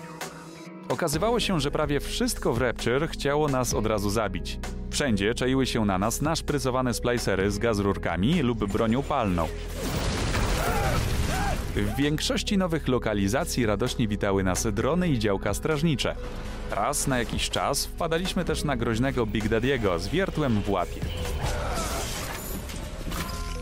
Okazywało 0.88 1.40
się, 1.40 1.60
że 1.60 1.70
prawie 1.70 2.00
wszystko 2.00 2.52
w 2.52 2.58
Rapture 2.58 3.08
chciało 3.08 3.48
nas 3.48 3.74
od 3.74 3.86
razu 3.86 4.10
zabić. 4.10 4.58
Wszędzie 4.90 5.34
czaiły 5.34 5.66
się 5.66 5.84
na 5.84 5.98
nas 5.98 6.22
naszprycowane 6.22 6.94
splicery 6.94 7.50
z 7.50 7.58
gazrurkami 7.58 8.42
lub 8.42 8.72
bronią 8.72 9.02
palną. 9.02 9.48
W 11.76 11.96
większości 11.96 12.58
nowych 12.58 12.88
lokalizacji 12.88 13.66
radośnie 13.66 14.08
witały 14.08 14.44
nas 14.44 14.66
drony 14.72 15.08
i 15.08 15.18
działka 15.18 15.54
strażnicze. 15.54 16.16
Raz 16.70 17.06
na 17.06 17.18
jakiś 17.18 17.50
czas 17.50 17.86
wpadaliśmy 17.86 18.44
też 18.44 18.64
na 18.64 18.76
groźnego 18.76 19.26
Big 19.26 19.48
Daddiego 19.48 19.98
z 19.98 20.08
wiertłem 20.08 20.60
w 20.60 20.70
łapie. 20.70 21.00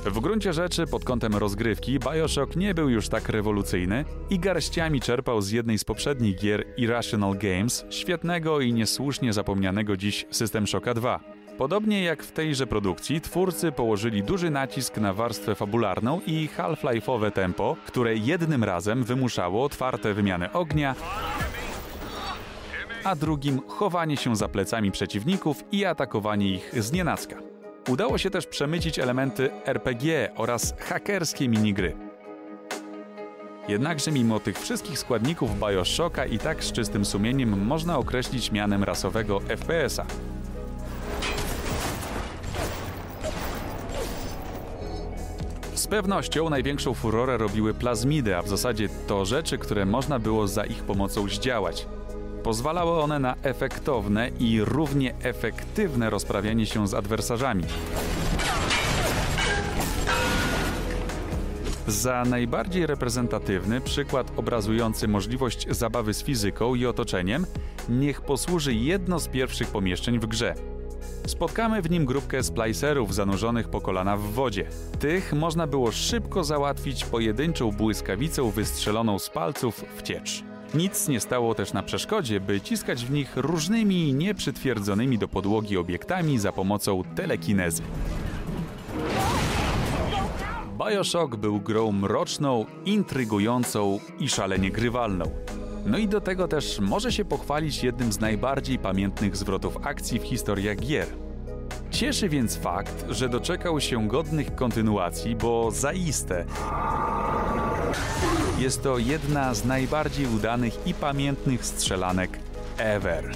W 0.05 0.21
gruncie 0.21 0.53
rzeczy, 0.53 0.87
pod 0.87 1.05
kątem 1.05 1.35
rozgrywki, 1.35 1.99
Bioshock 1.99 2.57
nie 2.57 2.75
był 2.75 2.89
już 2.89 3.09
tak 3.09 3.29
rewolucyjny 3.29 4.05
i 4.31 4.39
garściami 4.39 5.01
czerpał 5.01 5.43
z 5.43 5.51
jednej 5.51 5.79
z 5.79 5.85
poprzednich 5.85 6.37
gier 6.37 6.65
Irrational 6.77 7.39
Games, 7.39 7.85
świetnego 7.91 8.61
i 8.61 8.73
niesłusznie 8.73 9.33
zapomnianego 9.33 9.97
dziś 9.97 10.27
System 10.31 10.67
Shocka 10.67 10.95
2. 10.95 11.42
Podobnie 11.59 12.03
jak 12.03 12.23
w 12.23 12.33
tejże 12.33 12.67
produkcji, 12.67 13.21
twórcy 13.21 13.73
położyli 13.73 14.23
duży 14.23 14.51
nacisk 14.51 14.97
na 14.97 15.13
warstwę 15.13 15.55
fabularną 15.55 16.21
i 16.27 16.49
half-life'owe 16.57 17.33
tempo, 17.33 17.77
które 17.87 18.17
jednym 18.17 18.65
razem 18.65 19.05
wymuszało 19.05 19.65
otwarte 19.65 20.15
wymiany 20.15 20.53
ognia, 20.53 20.95
a 23.05 23.17
drugim 23.17 23.61
chowanie 23.69 24.17
się 24.17 24.37
za 24.37 24.49
plecami 24.49 24.91
przeciwników 24.91 25.65
i 25.73 25.85
atakowanie 25.85 26.49
ich 26.49 26.83
z 26.83 26.93
nienacka. 26.93 27.37
Udało 27.89 28.19
się 28.19 28.31
też 28.31 28.47
przemycić 28.47 28.99
elementy 28.99 29.51
RPG 29.67 30.31
oraz 30.37 30.75
hakerskie 30.79 31.49
minigry. 31.49 31.97
Jednakże 33.69 34.13
mimo 34.13 34.41
tych 34.41 34.59
wszystkich 34.59 34.99
składników 34.99 35.51
Bioshocka 35.61 36.27
i 36.27 36.39
tak 36.39 36.65
z 36.65 36.73
czystym 36.73 37.05
sumieniem 37.05 37.67
można 37.67 37.99
określić 37.99 38.53
mianem 38.53 38.85
rasowego 38.85 39.41
FPS-a. 39.41 40.07
Pewnością 45.93 46.51
największą 46.51 46.95
furorę 46.95 47.37
robiły 47.37 47.75
plazmidy, 47.75 48.37
a 48.37 48.43
w 48.43 48.49
zasadzie 48.49 48.89
to 49.07 49.25
rzeczy, 49.25 49.59
które 49.59 49.87
można 49.87 50.19
było 50.19 50.49
za 50.49 50.65
ich 50.65 50.83
pomocą 50.83 51.29
zdziałać. 51.29 51.87
Pozwalały 52.43 52.91
one 52.91 53.19
na 53.19 53.35
efektowne 53.43 54.31
i 54.41 54.61
równie 54.61 55.15
efektywne 55.23 56.11
rozprawianie 56.11 56.67
się 56.67 56.89
z 56.89 56.95
adwersarzami. 56.95 57.65
Za 61.87 62.25
najbardziej 62.25 62.87
reprezentatywny 62.87 63.81
przykład 63.81 64.33
obrazujący 64.37 65.09
możliwość 65.09 65.67
zabawy 65.71 66.15
z 66.15 66.23
fizyką 66.23 66.75
i 66.75 66.87
otoczeniem, 66.87 67.47
niech 67.89 68.21
posłuży 68.21 68.75
jedno 68.75 69.21
z 69.21 69.29
pierwszych 69.29 69.69
pomieszczeń 69.69 70.19
w 70.19 70.27
grze. 70.27 70.55
Spotkamy 71.27 71.83
w 71.83 71.91
nim 71.91 72.05
grupkę 72.05 72.43
splicerów 72.43 73.15
zanurzonych 73.15 73.69
po 73.69 73.81
kolana 73.81 74.17
w 74.17 74.23
wodzie. 74.23 74.67
Tych 74.99 75.33
można 75.33 75.67
było 75.67 75.93
szybko 75.93 76.45
załatwić 76.45 77.05
pojedynczą 77.05 77.73
błyskawicą 77.73 78.51
wystrzeloną 78.51 79.19
z 79.19 79.31
palców 79.31 79.85
w 79.97 80.03
ciecz. 80.03 80.45
Nic 80.75 81.09
nie 81.09 81.21
stało 81.21 81.55
też 81.55 81.73
na 81.73 81.83
przeszkodzie, 81.83 82.41
by 82.41 82.61
ciskać 82.61 83.05
w 83.05 83.11
nich 83.11 83.37
różnymi 83.37 84.15
nieprzytwierdzonymi 84.15 85.19
do 85.19 85.29
podłogi 85.29 85.77
obiektami 85.77 86.39
za 86.39 86.53
pomocą 86.53 87.03
telekinezy. 87.17 87.83
Bioshock 90.79 91.37
był 91.37 91.61
grą 91.61 91.93
mroczną, 91.93 92.67
intrygującą 92.85 94.01
i 94.19 94.29
szalenie 94.29 94.71
grywalną. 94.71 95.25
No 95.87 95.99
i 95.99 96.09
do 96.09 96.21
tego 96.21 96.49
też 96.49 96.81
może 96.81 97.13
się 97.13 97.25
pochwalić 97.25 97.85
jednym 97.85 98.13
z 98.13 98.21
najbardziej 98.21 98.79
pamiętnych 98.79 99.37
zwrotów 99.37 99.77
akcji 99.83 100.19
w 100.19 100.23
historiach 100.23 100.77
gier. 100.77 101.07
Cieszy 101.91 102.29
więc 102.29 102.57
fakt, 102.57 103.05
że 103.09 103.29
doczekał 103.29 103.81
się 103.81 104.09
godnych 104.09 104.55
kontynuacji, 104.55 105.37
bo 105.37 105.71
zaiste 105.71 106.45
jest 108.59 108.83
to 108.83 108.99
jedna 108.99 109.55
z 109.55 109.65
najbardziej 109.65 110.27
udanych 110.27 110.87
i 110.87 110.95
pamiętnych 110.95 111.67
strzelanek 111.67 112.39
ever. 112.79 113.31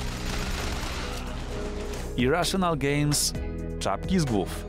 Irrational 2.16 2.78
Games 2.78 3.32
czapki 3.78 4.20
z 4.20 4.24
głów. 4.24 4.66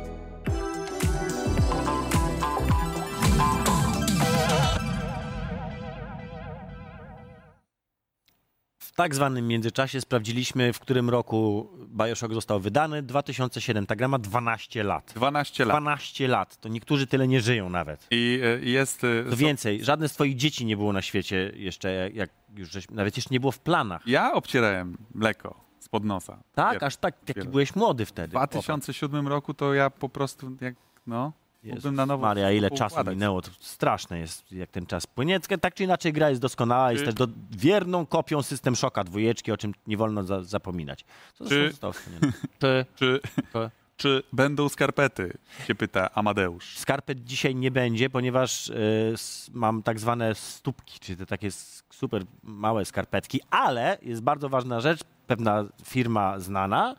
Tak 8.97 9.15
zwanym 9.15 9.47
międzyczasie 9.47 10.01
sprawdziliśmy, 10.01 10.73
w 10.73 10.79
którym 10.79 11.09
roku 11.09 11.69
Bioshock 11.97 12.33
został 12.33 12.59
wydany. 12.59 13.03
2007. 13.03 13.85
Ta 13.85 13.95
gra 13.95 14.07
ma 14.07 14.19
12 14.19 14.83
lat. 14.83 15.11
12 15.15 15.65
lat. 15.65 15.73
12 15.77 16.27
lat. 16.27 16.57
To 16.61 16.69
niektórzy 16.69 17.07
tyle 17.07 17.27
nie 17.27 17.41
żyją 17.41 17.69
nawet. 17.69 18.07
I 18.11 18.39
e, 18.43 18.65
jest. 18.69 19.03
e, 19.03 19.29
To 19.29 19.35
więcej. 19.35 19.83
Żadne 19.83 20.09
z 20.09 20.13
twoich 20.13 20.35
dzieci 20.35 20.65
nie 20.65 20.77
było 20.77 20.93
na 20.93 21.01
świecie 21.01 21.51
jeszcze, 21.55 22.09
jak- 22.13 22.29
już 22.55 22.71
żeś, 22.71 22.89
nawet 22.89 23.17
jeszcze 23.17 23.33
nie 23.33 23.39
było 23.39 23.51
w 23.51 23.59
planach. 23.59 24.07
Ja 24.07 24.33
obcierałem 24.33 24.97
mleko 25.15 25.55
spod 25.79 26.03
nosa. 26.03 26.39
Tak, 26.53 26.83
aż 26.83 26.97
tak, 26.97 27.15
jaki 27.27 27.47
byłeś 27.47 27.75
młody 27.75 28.05
wtedy. 28.05 28.27
W 28.27 28.31
2007 28.31 29.27
roku 29.27 29.53
to 29.53 29.73
ja 29.73 29.89
po 29.89 30.09
prostu 30.09 30.57
jak 30.61 30.75
no. 31.07 31.33
Mógłbym 31.63 31.95
na 31.95 32.05
nowo 32.05 32.21
Maria, 32.27 32.51
ile 32.51 32.69
czasu 32.71 32.79
poukładać. 32.95 33.13
minęło, 33.15 33.41
to 33.41 33.49
straszne 33.59 34.19
jest, 34.19 34.51
jak 34.51 34.71
ten 34.71 34.85
czas 34.85 35.07
płynie. 35.07 35.39
Tak 35.39 35.73
czy 35.73 35.83
inaczej 35.83 36.13
gra 36.13 36.29
jest 36.29 36.41
doskonała, 36.41 36.91
jest 36.91 37.01
Czy- 37.01 37.05
też 37.05 37.15
do, 37.15 37.27
wierną 37.51 38.05
kopią 38.05 38.43
System 38.43 38.75
Shocka 38.75 39.03
dwójeczki, 39.03 39.51
o 39.51 39.57
czym 39.57 39.73
nie 39.87 39.97
wolno 39.97 40.23
za, 40.23 40.43
zapominać. 40.43 41.05
Co 41.33 41.45
Czy- 41.49 41.69
zostało 41.69 41.93
wspomniane. 41.93 42.33
Czy, 42.59 42.85
Czy, 42.95 43.19
czy 43.53 43.69
czy 43.97 44.23
będą 44.33 44.69
skarpety? 44.69 45.33
się 45.67 45.75
pyta 45.75 46.09
Amadeusz. 46.13 46.77
skarpet 46.77 47.23
dzisiaj 47.23 47.55
nie 47.55 47.71
będzie, 47.71 48.09
ponieważ 48.09 48.69
y, 48.69 49.15
mam 49.53 49.83
tak 49.83 49.99
zwane 49.99 50.35
stópki, 50.35 50.99
czyli 50.99 51.17
te 51.17 51.25
takie 51.25 51.49
super 51.93 52.23
małe 52.43 52.85
skarpetki, 52.85 53.39
ale 53.49 53.97
jest 54.01 54.21
bardzo 54.21 54.49
ważna 54.49 54.79
rzecz, 54.81 54.99
pewna 55.27 55.65
firma 55.85 56.39
znana 56.39 56.95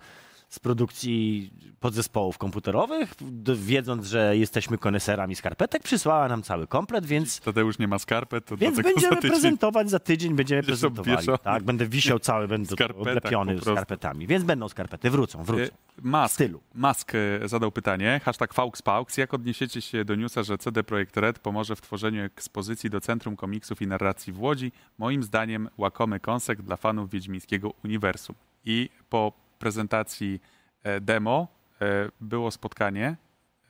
z 0.48 0.58
produkcji 0.58 1.50
podzespołów 1.80 2.38
komputerowych, 2.38 3.14
wiedząc, 3.54 4.06
że 4.06 4.36
jesteśmy 4.36 4.78
koneserami 4.78 5.34
skarpetek, 5.34 5.82
przysłała 5.82 6.28
nam 6.28 6.42
cały 6.42 6.66
komplet, 6.66 7.06
więc 7.06 7.40
Tadeusz 7.40 7.78
nie 7.78 7.88
ma 7.88 7.98
skarpet, 7.98 8.44
to 8.44 8.56
Więc 8.56 8.76
będziemy 8.80 9.14
za 9.14 9.20
prezentować 9.20 9.90
za 9.90 9.98
tydzień, 9.98 10.34
będziemy 10.34 10.62
Będziesz 10.62 10.80
prezentowali. 10.80 11.26
Tak, 11.42 11.62
będę 11.62 11.86
wisiał 11.86 12.18
cały, 12.18 12.48
będę 12.58 12.88
oblepiony 12.94 13.60
skarpetami. 13.60 14.26
Więc 14.26 14.44
będą 14.44 14.68
skarpety, 14.68 15.10
wrócą, 15.10 15.44
wrócą. 15.44 15.62
E, 15.62 15.68
Mask, 16.02 16.34
stylu. 16.34 16.60
Mask 16.74 17.12
e, 17.14 17.48
zadał 17.48 17.72
pytanie, 17.72 18.20
hashtag 18.24 18.54
FauxPaux. 18.54 19.16
Jak 19.16 19.34
odniesiecie 19.34 19.80
się 19.80 20.04
do 20.04 20.14
newsa, 20.14 20.42
że 20.42 20.58
CD 20.58 20.84
Projekt 20.84 21.16
Red 21.16 21.38
pomoże 21.38 21.76
w 21.76 21.80
tworzeniu 21.80 22.24
ekspozycji 22.24 22.90
do 22.90 23.00
Centrum 23.00 23.36
Komiksów 23.36 23.82
i 23.82 23.86
Narracji 23.86 24.32
w 24.32 24.40
Łodzi? 24.40 24.72
Moim 24.98 25.22
zdaniem 25.22 25.68
łakomy 25.78 26.20
kąsek 26.20 26.62
dla 26.62 26.76
fanów 26.76 27.10
Wiedźmińskiego 27.10 27.72
Uniwersum. 27.84 28.36
I 28.64 28.90
po 29.10 29.47
prezentacji 29.58 30.40
e, 30.82 31.00
demo 31.00 31.48
e, 31.80 31.84
było 32.20 32.50
spotkanie 32.50 33.16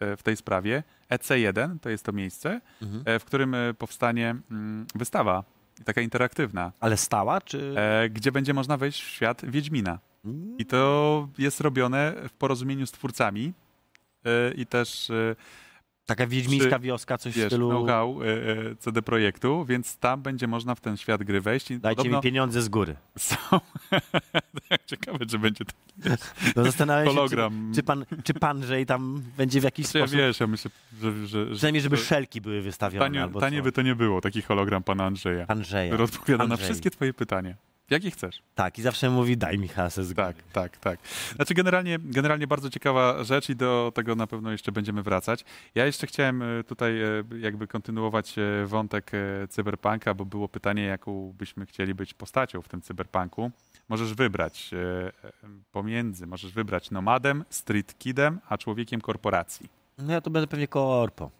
e, 0.01 0.17
w 0.17 0.23
tej 0.23 0.37
sprawie. 0.37 0.83
EC1 1.11 1.79
to 1.81 1.91
jest 1.91 2.05
to 2.05 2.13
miejsce, 2.13 2.61
Mhm. 2.83 3.21
w 3.21 3.25
którym 3.25 3.57
powstanie 3.79 4.37
mm, 4.51 4.87
wystawa 4.95 5.45
taka 5.85 6.01
interaktywna, 6.01 6.73
Ale 6.81 6.97
stała, 6.97 7.41
czy... 7.41 7.75
gdzie 8.11 8.33
będzie 8.33 8.55
można 8.55 8.77
wejść 8.77 9.03
w 9.03 9.07
świat 9.09 9.43
Wiedźmina. 9.51 9.99
I 10.59 10.67
to 10.67 11.29
jest 11.39 11.61
robione 11.61 12.15
w 12.29 12.33
porozumieniu 12.33 12.87
z 12.87 12.93
twórcami 12.93 13.53
i 14.57 14.67
też 14.67 15.11
Taka 16.09 16.27
wiedźmińska 16.27 16.79
wioska, 16.79 17.19
coś 17.19 17.33
w 17.33 17.37
wiesz, 17.37 17.47
stylu... 17.47 17.71
know-how 17.71 18.23
e, 18.23 18.27
e, 18.27 18.77
CD 18.77 19.03
Projektu, 19.03 19.65
więc 19.65 19.97
tam 19.97 20.23
będzie 20.23 20.47
można 20.47 20.75
w 20.75 20.81
ten 20.81 20.97
świat 20.97 21.23
gry 21.25 21.41
wejść. 21.41 21.71
I 21.71 21.79
Dajcie 21.79 21.97
podobno 21.97 22.19
mi 22.19 22.23
pieniądze 22.23 22.63
z 22.63 22.69
góry. 22.69 22.97
są... 23.19 23.37
Ciekawe, 24.87 25.27
czy 25.27 25.39
będzie 25.39 25.65
to 25.65 25.73
No 26.57 26.65
zastanawiam 26.65 27.07
się, 27.07 27.15
hologram. 27.15 27.71
czy, 27.75 27.77
czy, 27.77 27.83
pan, 27.83 28.05
czy 28.25 28.35
Panżej 28.35 28.87
tam 28.87 29.23
będzie 29.37 29.61
w 29.61 29.65
jakiś 29.65 29.87
Znaczy, 29.87 29.99
ja 29.99 30.07
sposób... 30.07 30.19
wiesz, 30.19 30.41
ja 30.41 30.47
myślę, 30.47 30.71
że... 31.01 31.27
że, 31.27 31.47
że 31.47 31.55
Przynajmniej, 31.55 31.83
żeby 31.83 31.97
że 31.97 32.05
szelki 32.05 32.41
były 32.41 32.63
wystawione 32.63 33.05
Tanie, 33.11 33.41
tanie 33.41 33.63
by 33.63 33.73
to 33.73 33.83
nie 33.83 33.95
było, 33.95 34.21
taki 34.21 34.43
hologram 34.43 34.83
pana 34.83 35.05
Andrzeja, 35.05 35.45
Andrzeja. 35.49 35.91
który 35.91 36.05
odpowiada 36.05 36.47
na 36.47 36.55
Andrzej. 36.55 36.65
wszystkie 36.65 36.91
twoje 36.91 37.15
pytania. 37.15 37.55
Jakie 37.91 38.11
chcesz? 38.11 38.43
Tak, 38.55 38.79
i 38.79 38.83
zawsze 38.83 39.11
mówi, 39.11 39.37
daj 39.37 39.59
mi 39.59 39.69
hasę 39.69 40.05
z 40.05 40.13
góry. 40.13 40.27
Tak, 40.27 40.37
tak, 40.53 40.77
tak. 40.77 41.01
Znaczy 41.37 41.55
generalnie, 41.55 41.99
generalnie 42.01 42.47
bardzo 42.47 42.71
ciekawa 42.71 43.25
rzecz 43.25 43.51
i 43.51 43.57
do 43.57 43.93
tego 43.95 44.15
na 44.15 44.27
pewno 44.27 44.53
jeszcze 44.53 44.73
będziemy 44.73 45.03
wracać. 45.03 45.45
Ja 45.75 45.87
jeszcze 45.87 46.07
chciałem 46.07 46.43
e, 46.43 46.65
tutaj 46.65 47.03
e, 47.03 47.25
jakby 47.39 47.67
kontynuować 47.67 48.39
e, 48.39 48.67
wątek 48.67 49.11
cyberpunka, 49.49 50.15
bo 50.15 50.25
było 50.25 50.49
pytanie, 50.49 50.85
jaką 50.85 51.35
byśmy 51.39 51.67
chcieli 51.67 51.95
być 51.95 52.15
postacią 52.15 52.63
w 52.63 52.69
tym 52.69 52.83
cyberpunku. 52.83 53.51
Możesz 53.89 54.15
wybrać 54.15 54.71
pomiędzy, 55.73 56.27
możesz 56.27 56.53
wybrać 56.53 56.91
nomadem, 56.91 57.45
street 57.51 57.99
kidem, 57.99 58.41
a 58.49 58.59
człowiekiem 58.59 59.01
korporacji. 59.01 59.69
No 59.99 60.13
ja 60.13 60.21
to 60.21 60.31
będę 60.31 60.47
pewnie 60.47 60.69
korpo. 60.69 61.31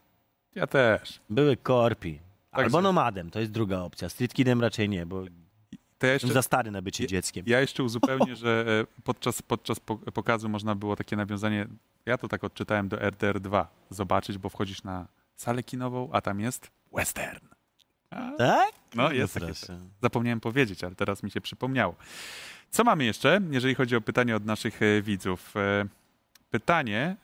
Ja 0.55 0.67
też. 0.67 1.19
Były 1.29 1.57
korpi. 1.57 2.19
Albo 2.51 2.63
Także- 2.63 2.81
nomadem, 2.81 3.29
to 3.29 3.39
jest 3.39 3.51
druga 3.51 3.79
opcja. 3.79 4.09
Street 4.09 4.33
kidem 4.33 4.61
raczej 4.61 4.89
nie, 4.89 5.05
bo 5.05 5.23
To 5.99 6.07
ja 6.07 6.13
jeszcze, 6.13 6.33
za 6.33 6.41
stary 6.41 6.71
na 6.71 6.81
bycie 6.81 7.07
dzieckiem. 7.07 7.43
Ja 7.47 7.61
jeszcze 7.61 7.83
uzupełnię, 7.83 8.35
że 8.45 8.65
e, 8.97 9.01
podczas, 9.03 9.41
podczas 9.41 9.79
po- 9.79 9.97
pokazu 9.97 10.49
można 10.49 10.75
było 10.75 10.95
takie 10.95 11.15
nawiązanie, 11.15 11.67
ja 12.05 12.17
to 12.17 12.27
tak 12.27 12.43
odczytałem 12.43 12.87
do 12.87 13.01
RDR 13.01 13.39
2, 13.39 13.67
zobaczyć, 13.89 14.37
bo 14.37 14.49
wchodzisz 14.49 14.83
na 14.83 15.07
salę 15.35 15.63
kinową, 15.63 16.09
a 16.11 16.21
tam 16.21 16.39
jest 16.39 16.71
western. 16.93 17.47
A, 18.09 18.31
Tak? 18.37 18.71
No, 18.95 19.11
jest 19.11 19.35
no 19.35 19.47
takie. 19.47 19.79
Zapomniałem 20.01 20.39
powiedzieć, 20.39 20.83
ale 20.83 20.95
teraz 20.95 21.23
mi 21.23 21.31
się 21.31 21.41
przypomniało. 21.41 21.95
Co 22.69 22.83
mamy 22.83 23.03
jeszcze, 23.05 23.41
jeżeli 23.51 23.75
chodzi 23.75 23.95
o 23.95 24.01
pytanie 24.01 24.35
od 24.35 24.45
naszych 24.45 24.81
e, 24.81 25.01
widzów? 25.01 25.53
E, 26.49 26.51
Pytanie 26.51 27.15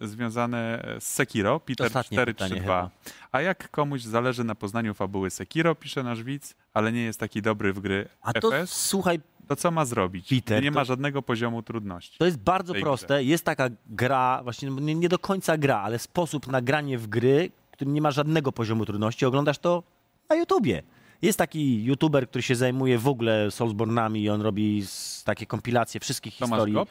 e, 0.00 0.06
związane 0.06 0.84
z 1.00 1.04
Sekiro, 1.04 1.60
Peter 1.60 1.86
Ostatnie 1.86 2.18
pytanie 2.18 2.34
432. 2.34 2.62
chyba. 2.62 2.90
A 3.32 3.40
jak 3.40 3.70
komuś 3.70 4.02
zależy 4.02 4.44
na 4.44 4.54
poznaniu 4.54 4.94
fabuły 4.94 5.30
Sekiro, 5.30 5.74
pisze 5.74 6.02
nasz 6.02 6.22
widz, 6.22 6.54
ale 6.74 6.92
nie 6.92 7.02
jest 7.02 7.20
taki 7.20 7.42
dobry 7.42 7.72
w 7.72 7.80
gry 7.80 8.08
A 8.22 8.32
to 8.32 8.50
FS, 8.52 8.70
słuchaj, 8.72 9.20
to 9.48 9.56
co 9.56 9.70
ma 9.70 9.84
zrobić? 9.84 10.28
Peter, 10.28 10.62
nie 10.62 10.70
to- 10.72 10.74
ma 10.78 10.84
żadnego 10.84 11.22
poziomu 11.22 11.62
trudności. 11.62 12.18
to 12.18 12.24
jest 12.24 12.38
bardzo 12.38 12.74
proste. 12.74 13.24
Jest 13.24 13.44
taka 13.44 13.68
gra, 13.86 14.40
właśnie 14.42 14.70
nie, 14.70 14.94
nie 14.94 15.08
do 15.08 15.18
końca 15.18 15.58
gra, 15.58 15.80
ale 15.80 15.98
sposób 15.98 16.46
na 16.46 16.60
granie 16.62 16.98
w 16.98 17.06
gry, 17.06 17.50
który 17.72 17.90
nie 17.90 18.02
ma 18.02 18.10
żadnego 18.10 18.52
poziomu 18.52 18.86
trudności. 18.86 19.26
Oglądasz 19.26 19.58
to 19.58 19.82
na 20.30 20.36
YouTubie. 20.36 20.82
Jest 21.22 21.38
taki 21.38 21.84
youtuber, 21.84 22.28
który 22.28 22.42
się 22.42 22.54
zajmuje 22.54 22.98
w 22.98 23.08
ogóle 23.08 23.48
Soulsborne'ami 23.48 24.16
i 24.16 24.30
on 24.30 24.40
robi 24.40 24.84
takie 25.24 25.46
kompilacje 25.46 26.00
wszystkich 26.00 26.36
Tomasz 26.36 26.56
historii. 26.56 26.74
Gop? 26.74 26.88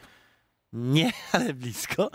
Nie, 0.72 1.12
ale 1.32 1.54
blisko. 1.54 2.10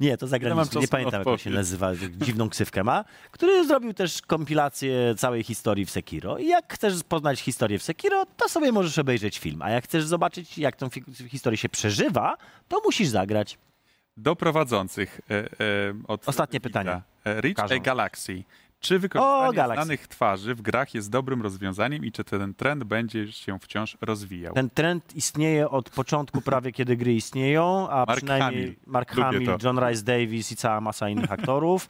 Nie, 0.00 0.16
to 0.16 0.26
zagraniczny. 0.26 0.80
Nie 0.80 0.88
pamiętam, 0.88 1.20
jak 1.20 1.26
on 1.26 1.38
się 1.38 1.50
nazywa. 1.50 1.90
Dziwną 2.20 2.48
ksywkę 2.48 2.84
ma. 2.84 3.04
Który 3.30 3.66
zrobił 3.66 3.94
też 3.94 4.22
kompilację 4.22 5.14
całej 5.18 5.42
historii 5.42 5.86
w 5.86 5.90
Sekiro. 5.90 6.38
I 6.38 6.46
jak 6.46 6.74
chcesz 6.74 7.02
poznać 7.04 7.40
historię 7.40 7.78
w 7.78 7.82
Sekiro, 7.82 8.26
to 8.36 8.48
sobie 8.48 8.72
możesz 8.72 8.98
obejrzeć 8.98 9.38
film. 9.38 9.62
A 9.62 9.70
jak 9.70 9.84
chcesz 9.84 10.04
zobaczyć, 10.04 10.58
jak 10.58 10.76
tą 10.76 10.88
historię 11.28 11.56
się 11.56 11.68
przeżywa, 11.68 12.36
to 12.68 12.80
musisz 12.84 13.08
zagrać. 13.08 13.58
Do 14.16 14.36
prowadzących 14.36 15.20
e, 15.30 15.34
e, 15.34 15.46
od 16.08 16.28
Ostatnie 16.28 16.60
pytanie. 16.60 17.00
Rich 17.40 17.56
Każą. 17.56 17.74
a 17.74 17.78
Galaxy. 17.78 18.44
Czy 18.82 18.98
wykorzystanie 18.98 19.52
Galaxy. 19.52 19.84
znanych 19.84 20.08
twarzy 20.08 20.54
w 20.54 20.62
grach 20.62 20.94
jest 20.94 21.10
dobrym 21.10 21.42
rozwiązaniem 21.42 22.04
i 22.04 22.12
czy 22.12 22.24
ten 22.24 22.54
trend 22.54 22.84
będzie 22.84 23.32
się 23.32 23.58
wciąż 23.58 23.96
rozwijał? 24.00 24.54
Ten 24.54 24.70
trend 24.70 25.16
istnieje 25.16 25.70
od 25.70 25.90
początku 25.90 26.40
prawie, 26.40 26.72
kiedy 26.78 26.96
gry 26.96 27.14
istnieją, 27.14 27.88
a 27.90 27.96
Mark 27.96 28.16
przynajmniej 28.16 28.62
Hamill. 28.62 28.76
Mark 28.86 29.14
Lubię 29.14 29.24
Hamill, 29.24 29.46
to. 29.46 29.58
John 29.62 29.78
Rice 29.88 30.02
Davis 30.02 30.52
i 30.52 30.56
cała 30.56 30.80
masa 30.80 31.08
innych 31.08 31.32
aktorów. 31.38 31.88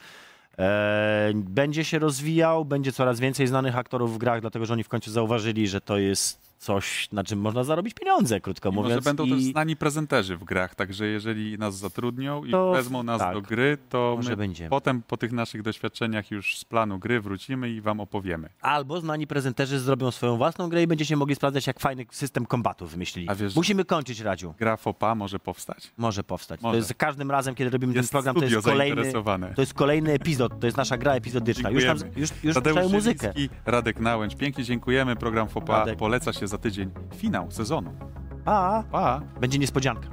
E, 0.59 1.33
będzie 1.35 1.85
się 1.85 1.99
rozwijał, 1.99 2.65
będzie 2.65 2.93
coraz 2.93 3.21
więcej 3.21 3.47
znanych 3.47 3.77
aktorów 3.77 4.15
w 4.15 4.19
grach, 4.19 4.41
dlatego 4.41 4.67
że 4.67 4.73
oni 4.73 4.85
w 4.85 4.89
końcu 4.89 5.11
zauważyli, 5.11 5.69
że 5.69 5.81
to 5.81 5.99
jest 5.99 6.52
coś, 6.63 7.09
na 7.13 7.25
czym 7.25 7.39
można 7.41 7.65
zarobić 7.65 7.95
pieniądze, 7.95 8.41
krótko 8.41 8.69
I 8.69 8.73
mówiąc. 8.73 8.89
może 8.95 9.01
będą 9.01 9.25
i... 9.25 9.31
też 9.31 9.43
znani 9.43 9.77
prezenterzy 9.77 10.37
w 10.37 10.45
grach, 10.45 10.75
także 10.75 11.07
jeżeli 11.07 11.59
nas 11.59 11.77
zatrudnią 11.77 12.45
i 12.45 12.51
To 12.51 12.73
wezmą 12.73 13.03
nas 13.03 13.19
tak, 13.21 13.35
do 13.35 13.43
gry, 13.43 13.79
to 13.89 14.13
może 14.17 14.31
my 14.31 14.37
będziemy. 14.37 14.71
potem 14.71 15.03
po 15.03 15.17
tych 15.17 15.33
naszych 15.33 15.63
doświadczeniach 15.63 16.31
już 16.31 16.59
z 16.59 16.65
planu 16.65 16.99
gry 16.99 17.21
wrócimy 17.21 17.71
i 17.71 17.81
wam 17.81 18.01
opowiemy. 18.01 18.49
Albo 18.61 19.01
znani 19.01 19.27
prezenterzy 19.27 19.79
zrobią 19.79 20.11
swoją 20.11 20.37
własną 20.37 20.69
grę 20.69 20.83
i 20.83 20.87
będziecie 20.87 21.17
mogli 21.17 21.35
sprawdzać, 21.35 21.67
jak 21.67 21.81
fajny 21.81 22.07
system 22.11 22.47
kombatu 22.47 22.87
wymyślili. 22.87 23.29
A 23.29 23.35
wiesz- 23.35 23.57
Musimy 23.57 23.85
kończyć, 23.85 24.21
Radziu. 24.21 24.55
Gra 24.59 24.77
FOPA 24.77 25.15
może 25.15 25.39
powstać. 25.39 25.93
Może 25.97 26.25
powstać. 26.25 26.61
Może. 26.61 26.73
To 26.73 26.77
jest 26.77 26.89
za 26.89 26.95
każdym 26.95 27.31
razem, 27.31 27.55
kiedy 27.55 27.71
robimy 27.71 27.95
Jest 27.95 28.13
ten 28.13 28.23
program, 28.23 28.37
to 28.37 28.45
jest 28.55 28.67
kolejny, 28.67 29.13
to 29.55 29.63
jest 29.63 29.75
kolejny 29.75 30.13
epizod, 30.13 30.61
to 30.61 30.67
jest 30.67 30.77
nasza 30.77 30.99
gra 30.99 31.13
epizodyczna. 31.15 31.71
Już, 31.71 31.85
tam, 31.85 31.99
Dziękujemy. 31.99 32.21
już, 32.21 32.31
już 32.85 32.93
muzykę. 32.93 33.33
Radek 33.67 34.01
Nałęcz. 34.01 34.35
Pięknie 34.37 34.65
dziękujemy. 34.65 35.17
Program 35.17 35.49
FOPA 35.49 35.79
Radek. 35.79 35.99
poleca 35.99 36.33
się 36.33 36.47
za 36.53 36.59
tydzień. 36.59 36.91
Finał 37.15 37.51
sezonu. 37.51 37.91
A, 38.45 38.83
Pa! 38.93 39.21
będzie 39.41 39.59
niespodzianka. 39.59 40.09